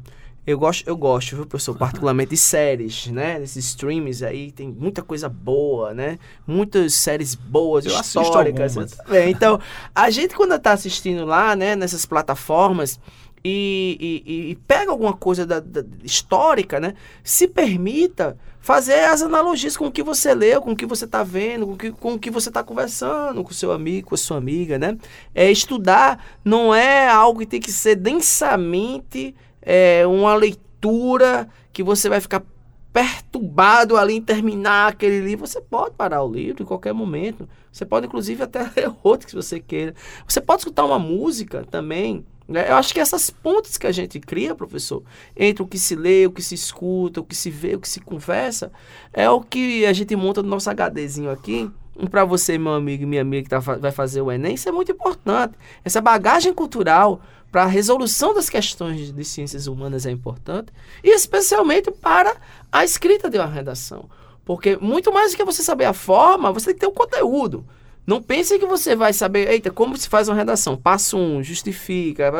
eu 0.45 0.59
gosto, 0.59 0.85
eu 0.85 0.97
gosto, 0.97 1.37
viu, 1.37 1.45
professor? 1.45 1.73
Particularmente 1.77 2.31
de 2.31 2.37
séries, 2.37 3.07
né? 3.07 3.41
Esses 3.41 3.65
streams 3.65 4.21
aí, 4.21 4.51
tem 4.51 4.67
muita 4.67 5.01
coisa 5.01 5.29
boa, 5.29 5.93
né? 5.93 6.19
Muitas 6.45 6.95
séries 6.95 7.33
boas, 7.33 7.85
eu 7.85 7.97
históricas. 7.97 8.75
É, 9.09 9.29
então, 9.29 9.57
a 9.95 10.09
gente 10.09 10.35
quando 10.35 10.53
está 10.55 10.73
assistindo 10.73 11.23
lá, 11.23 11.55
né, 11.55 11.77
nessas 11.77 12.05
plataformas, 12.05 12.99
e, 13.43 14.23
e, 14.25 14.51
e 14.51 14.55
pega 14.67 14.91
alguma 14.91 15.13
coisa 15.13 15.45
da, 15.45 15.59
da, 15.59 15.83
histórica, 16.03 16.79
né? 16.79 16.93
Se 17.23 17.47
permita 17.47 18.37
fazer 18.59 19.03
as 19.05 19.21
analogias 19.21 19.75
com 19.75 19.87
o 19.87 19.91
que 19.91 20.01
você 20.01 20.33
leu, 20.33 20.61
com 20.61 20.71
o 20.71 20.75
que 20.75 20.85
você 20.85 21.03
está 21.03 21.23
vendo, 21.23 21.65
com 21.67 21.73
o 21.73 21.77
que, 21.77 21.91
com 21.91 22.13
o 22.13 22.19
que 22.19 22.31
você 22.31 22.49
está 22.49 22.63
conversando 22.63 23.43
com 23.43 23.51
o 23.51 23.53
seu 23.53 23.71
amigo, 23.71 24.07
com 24.07 24.15
a 24.15 24.17
sua 24.17 24.37
amiga, 24.37 24.79
né? 24.79 24.97
É, 25.35 25.51
estudar 25.51 26.23
não 26.45 26.73
é 26.73 27.09
algo 27.09 27.39
que 27.39 27.45
tem 27.45 27.59
que 27.59 27.71
ser 27.71 27.95
densamente 27.95 29.35
é, 29.61 30.07
uma 30.07 30.33
leitura 30.35 31.49
que 31.73 31.83
você 31.83 32.07
vai 32.07 32.21
ficar 32.21 32.43
perturbado 32.93 33.97
ali 33.97 34.13
em 34.13 34.21
terminar 34.21 34.89
aquele 34.89 35.19
livro, 35.19 35.47
você 35.47 35.59
pode 35.59 35.95
parar 35.95 36.23
o 36.23 36.31
livro 36.31 36.61
em 36.61 36.65
qualquer 36.65 36.93
momento. 36.93 37.49
Você 37.71 37.85
pode, 37.85 38.05
inclusive, 38.05 38.43
até 38.43 38.61
ler 38.77 38.93
outro 39.01 39.27
se 39.27 39.35
você 39.35 39.59
queira. 39.59 39.95
Você 40.27 40.39
pode 40.39 40.61
escutar 40.61 40.85
uma 40.85 40.99
música 40.99 41.65
também. 41.69 42.23
Né? 42.47 42.69
Eu 42.69 42.75
acho 42.75 42.93
que 42.93 42.99
essas 42.99 43.29
pontes 43.29 43.77
que 43.77 43.87
a 43.87 43.91
gente 43.91 44.19
cria, 44.19 44.53
professor, 44.53 45.03
entre 45.35 45.63
o 45.63 45.67
que 45.67 45.79
se 45.79 45.95
lê, 45.95 46.25
o 46.25 46.31
que 46.31 46.41
se 46.41 46.55
escuta, 46.55 47.21
o 47.21 47.23
que 47.23 47.35
se 47.35 47.49
vê, 47.49 47.75
o 47.75 47.79
que 47.79 47.87
se 47.87 47.99
conversa, 47.99 48.71
é 49.11 49.29
o 49.29 49.41
que 49.41 49.85
a 49.85 49.93
gente 49.93 50.15
monta 50.15 50.41
no 50.41 50.49
nosso 50.49 50.69
HDzinho 50.69 51.31
aqui. 51.31 51.69
Para 52.09 52.25
você, 52.25 52.57
meu 52.57 52.73
amigo 52.73 53.03
e 53.03 53.05
minha 53.05 53.21
amiga 53.21 53.43
que 53.43 53.49
tá, 53.49 53.59
vai 53.59 53.91
fazer 53.91 54.21
o 54.21 54.31
Enem, 54.31 54.55
isso 54.55 54.67
é 54.67 54.71
muito 54.71 54.91
importante. 54.91 55.53
Essa 55.85 56.01
bagagem 56.01 56.53
cultural 56.53 57.21
para 57.51 57.63
a 57.63 57.67
resolução 57.67 58.33
das 58.33 58.49
questões 58.49 59.13
de 59.13 59.23
ciências 59.23 59.67
humanas 59.67 60.07
é 60.07 60.11
importante, 60.11 60.73
e 61.03 61.09
especialmente 61.13 61.91
para 61.91 62.35
a 62.71 62.83
escrita 62.83 63.29
de 63.29 63.37
uma 63.37 63.45
redação. 63.45 64.09
Porque 64.43 64.75
muito 64.77 65.13
mais 65.13 65.31
do 65.31 65.37
que 65.37 65.43
você 65.43 65.61
saber 65.61 65.85
a 65.85 65.93
forma, 65.93 66.51
você 66.51 66.67
tem 66.67 66.73
que 66.73 66.79
ter 66.79 66.87
o 66.87 66.91
conteúdo. 66.91 67.63
Não 68.05 68.21
pense 68.21 68.59
que 68.59 68.65
você 68.65 68.95
vai 68.95 69.13
saber, 69.13 69.49
eita, 69.49 69.71
como 69.71 69.95
se 69.95 70.09
faz 70.09 70.27
uma 70.27 70.35
redação. 70.35 70.75
Passo 70.75 71.17
um, 71.17 71.41
justifica, 71.41 72.31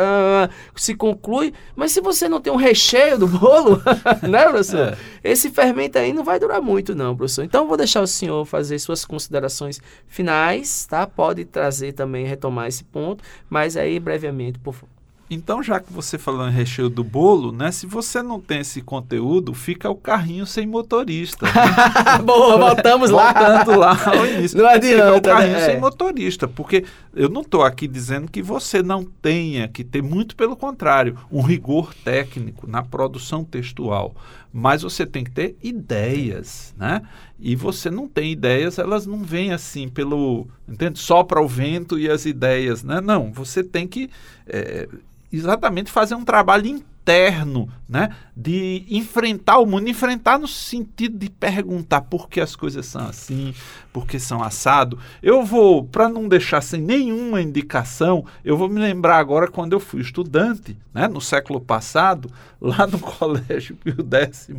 se 0.76 0.94
conclui. 0.94 1.54
Mas 1.76 1.92
se 1.92 2.02
você 2.02 2.28
não 2.28 2.42
tem 2.42 2.52
um 2.52 2.58
recheio 2.58 3.18
do 3.18 3.28
bolo, 3.28 3.82
né, 4.30 4.44
professor? 4.44 4.98
É. 5.24 5.32
Esse 5.32 5.50
fermento 5.50 5.98
aí 5.98 6.12
não 6.12 6.24
vai 6.24 6.38
durar 6.38 6.62
muito, 6.62 6.94
não, 6.94 7.16
professor. 7.16 7.44
Então, 7.44 7.68
vou 7.68 7.78
deixar 7.78 8.02
o 8.02 8.08
senhor 8.08 8.46
fazer 8.46 8.78
suas 8.80 9.06
considerações 9.06 9.80
finais, 10.08 10.86
tá? 10.86 11.08
Pode 11.08 11.46
trazer 11.46 11.94
também, 11.94 12.26
retomar 12.26 12.68
esse 12.68 12.84
ponto. 12.84 13.24
Mas 13.50 13.78
aí, 13.78 14.00
brevemente, 14.00 14.60
por 14.60 14.74
favor. 14.74 14.93
Então, 15.34 15.64
já 15.64 15.80
que 15.80 15.92
você 15.92 16.18
falou 16.18 16.48
em 16.48 16.52
recheio 16.52 16.90
do 16.90 17.04
bolo, 17.04 17.52
né? 17.52 17.72
Se 17.72 17.86
você 17.86 18.22
não 18.22 18.40
tem 18.40 18.60
esse 18.60 18.82
conteúdo, 18.82 19.54
fica 19.54 19.90
o 19.90 19.96
carrinho 19.96 20.46
sem 20.46 20.68
motorista. 20.68 21.46
Né? 21.46 21.52
Boa, 22.24 22.58
voltamos 22.58 23.10
lá. 23.10 23.34
Voltando 23.34 23.80
lá 23.80 23.98
ao 24.06 24.26
início. 24.28 24.58
Não 24.58 24.68
adianta. 24.68 25.06
Fica 25.06 25.18
o 25.18 25.22
carrinho 25.22 25.54
né? 25.54 25.66
sem 25.66 25.80
motorista. 25.80 26.48
Porque 26.48 26.86
eu 27.16 27.30
não 27.30 27.42
estou 27.42 27.64
aqui 27.64 27.88
dizendo 27.88 28.30
que 28.30 28.42
você 28.42 28.82
não 28.82 29.04
tenha 29.04 29.68
que 29.68 29.84
ter, 29.84 30.02
muito 30.02 30.36
pelo 30.36 30.56
contrário, 30.56 31.18
um 31.32 31.42
rigor 31.42 31.94
técnico 32.04 32.68
na 32.68 32.84
produção 32.84 33.44
textual. 33.44 34.16
Mas 34.56 34.84
você 34.84 35.04
tem 35.04 35.24
que 35.24 35.32
ter 35.32 35.58
ideias, 35.64 36.76
né? 36.78 37.02
E 37.40 37.56
você 37.56 37.90
não 37.90 38.08
tem 38.08 38.32
ideias, 38.32 38.78
elas 38.78 39.08
não 39.08 39.24
vêm 39.24 39.52
assim 39.52 39.90
pelo. 39.90 40.48
Entende? 40.70 41.00
Só 41.00 41.24
para 41.24 41.42
o 41.42 41.48
vento 41.48 41.98
e 41.98 42.08
as 42.08 42.26
ideias, 42.26 42.84
né? 42.84 43.02
Não, 43.02 43.34
você 43.34 43.64
tem 43.64 43.88
que. 43.88 44.12
É, 44.46 44.88
exatamente 45.34 45.92
fazer 45.92 46.16
um 46.16 46.24
trabalho 46.24 46.82
fraterno, 47.04 47.70
né? 47.88 48.10
De 48.36 48.84
enfrentar 48.90 49.60
o 49.60 49.66
mundo, 49.66 49.88
enfrentar 49.90 50.38
no 50.40 50.48
sentido 50.48 51.18
de 51.18 51.30
perguntar 51.30 52.02
por 52.02 52.30
que 52.30 52.40
as 52.40 52.56
coisas 52.56 52.86
são 52.86 53.06
assim, 53.06 53.54
por 53.92 54.08
que 54.08 54.18
são 54.18 54.42
assado. 54.42 54.98
Eu 55.22 55.44
vou, 55.44 55.84
para 55.84 56.08
não 56.08 56.30
deixar 56.30 56.62
sem 56.62 56.80
nenhuma 56.82 57.42
indicação, 57.42 58.26
eu 58.44 58.58
vou 58.58 58.68
me 58.70 58.80
lembrar 58.80 59.18
agora 59.18 59.52
quando 59.52 59.74
eu 59.74 59.82
fui 59.82 60.02
estudante, 60.02 60.78
né? 60.94 61.10
No 61.10 61.20
século 61.20 61.60
passado, 61.60 62.32
lá 62.60 62.88
no 62.88 62.98
Colégio 62.98 63.76
Pio 63.76 64.08
X, 64.10 64.50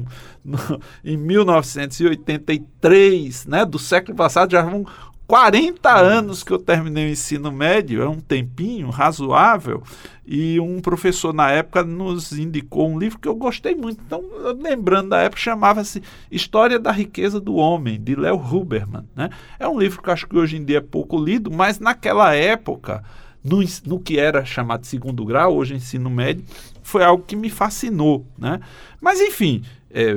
no, 0.45 0.59
em 1.03 1.17
1983, 1.17 3.47
né? 3.47 3.65
Do 3.65 3.79
século 3.79 4.15
passado 4.17 4.53
já 4.53 4.61
vão 4.63 4.85
40 5.27 5.91
anos 5.91 6.43
que 6.43 6.53
eu 6.53 6.59
terminei 6.59 7.07
o 7.07 7.11
ensino 7.11 7.51
médio, 7.51 8.03
é 8.03 8.09
um 8.09 8.21
tempinho 8.21 8.91
razoável, 8.91 9.83
e 10.27 10.61
um 10.61 10.81
professor 10.81 11.33
na 11.33 11.51
época 11.51 11.83
nos 11.83 12.33
indicou 12.33 12.91
um 12.91 12.99
livro 12.99 13.19
que 13.19 13.29
eu 13.29 13.35
gostei 13.35 13.75
muito. 13.75 14.03
Então, 14.05 14.23
lembrando 14.61 15.11
da 15.11 15.19
época, 15.19 15.41
chamava-se 15.41 16.03
História 16.31 16.79
da 16.79 16.91
Riqueza 16.91 17.41
do 17.41 17.55
Homem, 17.57 18.01
de 18.01 18.15
Léo 18.15 18.37
Huberman. 18.37 19.05
Né? 19.15 19.31
É 19.59 19.69
um 19.69 19.79
livro 19.79 20.03
que 20.03 20.11
acho 20.11 20.27
que 20.27 20.37
hoje 20.37 20.57
em 20.57 20.65
dia 20.65 20.79
é 20.79 20.83
pouco 20.83 21.19
lido, 21.19 21.51
mas 21.51 21.79
naquela 21.79 22.35
época, 22.35 23.03
no, 23.43 23.63
no 23.87 24.01
que 24.01 24.19
era 24.19 24.45
chamado 24.45 24.83
de 24.83 24.87
segundo 24.87 25.25
grau, 25.25 25.57
hoje 25.57 25.75
ensino 25.75 26.09
médio, 26.09 26.45
foi 26.83 27.03
algo 27.03 27.25
que 27.27 27.37
me 27.37 27.51
fascinou. 27.51 28.27
Né? 28.39 28.61
Mas, 29.01 29.21
enfim, 29.21 29.63
é, 29.91 30.17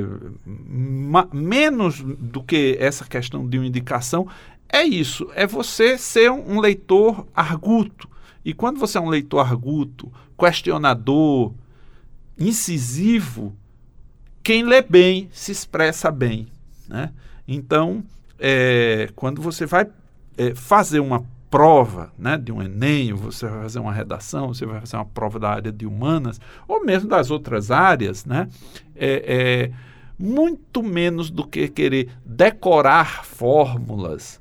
menos 1.32 2.00
do 2.00 2.42
que 2.42 2.76
essa 2.80 3.04
questão 3.04 3.46
de 3.46 3.58
uma 3.58 3.66
indicação, 3.66 4.26
é 4.68 4.82
isso, 4.82 5.28
é 5.34 5.46
você 5.46 5.96
ser 5.96 6.30
um 6.30 6.60
leitor 6.60 7.26
arguto. 7.34 8.08
E 8.44 8.52
quando 8.52 8.78
você 8.78 8.98
é 8.98 9.00
um 9.00 9.08
leitor 9.08 9.40
arguto, 9.40 10.12
questionador, 10.38 11.52
incisivo, 12.38 13.54
quem 14.42 14.62
lê 14.62 14.80
bem 14.80 15.28
se 15.32 15.52
expressa 15.52 16.10
bem. 16.10 16.46
Né? 16.88 17.12
Então, 17.46 18.04
é, 18.38 19.10
quando 19.16 19.42
você 19.42 19.66
vai 19.66 19.86
é, 20.36 20.54
fazer 20.54 21.00
uma 21.00 21.24
prova 21.50 22.12
né, 22.18 22.36
de 22.36 22.52
um 22.52 22.62
Enem, 22.62 23.12
você 23.12 23.46
vai 23.46 23.62
fazer 23.62 23.78
uma 23.78 23.92
redação, 23.92 24.48
você 24.48 24.66
vai 24.66 24.80
fazer 24.80 24.96
uma 24.96 25.04
prova 25.04 25.38
da 25.38 25.50
área 25.50 25.72
de 25.72 25.86
humanas, 25.86 26.40
ou 26.66 26.84
mesmo 26.84 27.08
das 27.08 27.30
outras 27.30 27.70
áreas, 27.70 28.24
né, 28.24 28.48
é, 28.94 29.70
é 29.70 29.72
muito 30.18 30.82
menos 30.82 31.30
do 31.30 31.46
que 31.46 31.68
querer 31.68 32.10
decorar 32.24 33.24
fórmulas, 33.24 34.40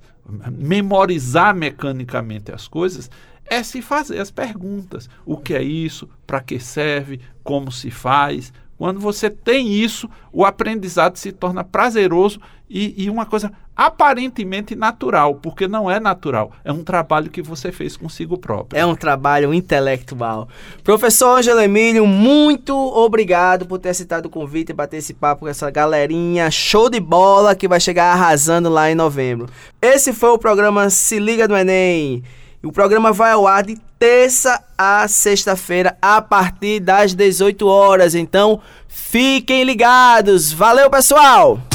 memorizar 0.51 1.55
mecanicamente 1.55 2.51
as 2.51 2.67
coisas, 2.67 3.09
é 3.45 3.63
se 3.63 3.81
fazer 3.81 4.19
as 4.19 4.29
perguntas. 4.29 5.09
O 5.25 5.37
que 5.37 5.53
é 5.53 5.61
isso? 5.61 6.09
Para 6.25 6.41
que 6.41 6.59
serve? 6.59 7.21
Como 7.43 7.71
se 7.71 7.89
faz? 7.89 8.51
Quando 8.77 8.99
você 8.99 9.29
tem 9.29 9.73
isso, 9.73 10.09
o 10.31 10.45
aprendizado 10.45 11.17
se 11.17 11.31
torna 11.31 11.63
prazeroso 11.63 12.39
e, 12.69 13.05
e, 13.05 13.09
uma 13.09 13.25
coisa 13.25 13.51
aparentemente 13.77 14.75
natural, 14.75 15.35
porque 15.35 15.67
não 15.67 15.89
é 15.89 15.99
natural. 15.99 16.51
É 16.65 16.71
um 16.71 16.83
trabalho 16.83 17.29
que 17.29 17.43
você 17.43 17.71
fez 17.71 17.95
consigo 17.95 18.35
próprio. 18.35 18.79
É 18.79 18.83
um 18.83 18.95
trabalho 18.95 19.53
intelectual. 19.53 20.49
Professor 20.83 21.37
Ângelo 21.37 21.61
Emílio, 21.61 22.07
muito 22.07 22.75
obrigado 22.75 23.67
por 23.67 23.77
ter 23.77 23.89
aceitado 23.89 24.25
o 24.25 24.29
convite 24.29 24.71
e 24.71 24.73
bater 24.73 24.97
esse 24.97 25.13
papo 25.13 25.41
com 25.41 25.47
essa 25.47 25.69
galerinha 25.69 26.49
show 26.49 26.89
de 26.89 26.99
bola 26.99 27.55
que 27.55 27.67
vai 27.67 27.79
chegar 27.79 28.11
arrasando 28.11 28.67
lá 28.67 28.89
em 28.89 28.95
novembro. 28.95 29.47
Esse 29.79 30.11
foi 30.11 30.29
o 30.29 30.39
programa 30.39 30.89
Se 30.89 31.19
Liga 31.19 31.47
no 31.47 31.55
Enem. 31.55 32.23
O 32.63 32.71
programa 32.71 33.13
vai 33.13 33.31
ao 33.31 33.45
ar 33.45 33.63
de 33.63 33.77
terça 33.99 34.61
a 34.75 35.07
sexta-feira 35.07 35.95
a 36.01 36.21
partir 36.21 36.79
das 36.79 37.13
18 37.13 37.67
horas. 37.67 38.15
Então, 38.15 38.59
fiquem 38.87 39.63
ligados. 39.63 40.51
Valeu, 40.51 40.89
pessoal! 40.89 41.66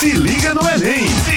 Se 0.00 0.14
liga 0.14 0.54
no 0.54 0.62
Enem! 0.66 1.29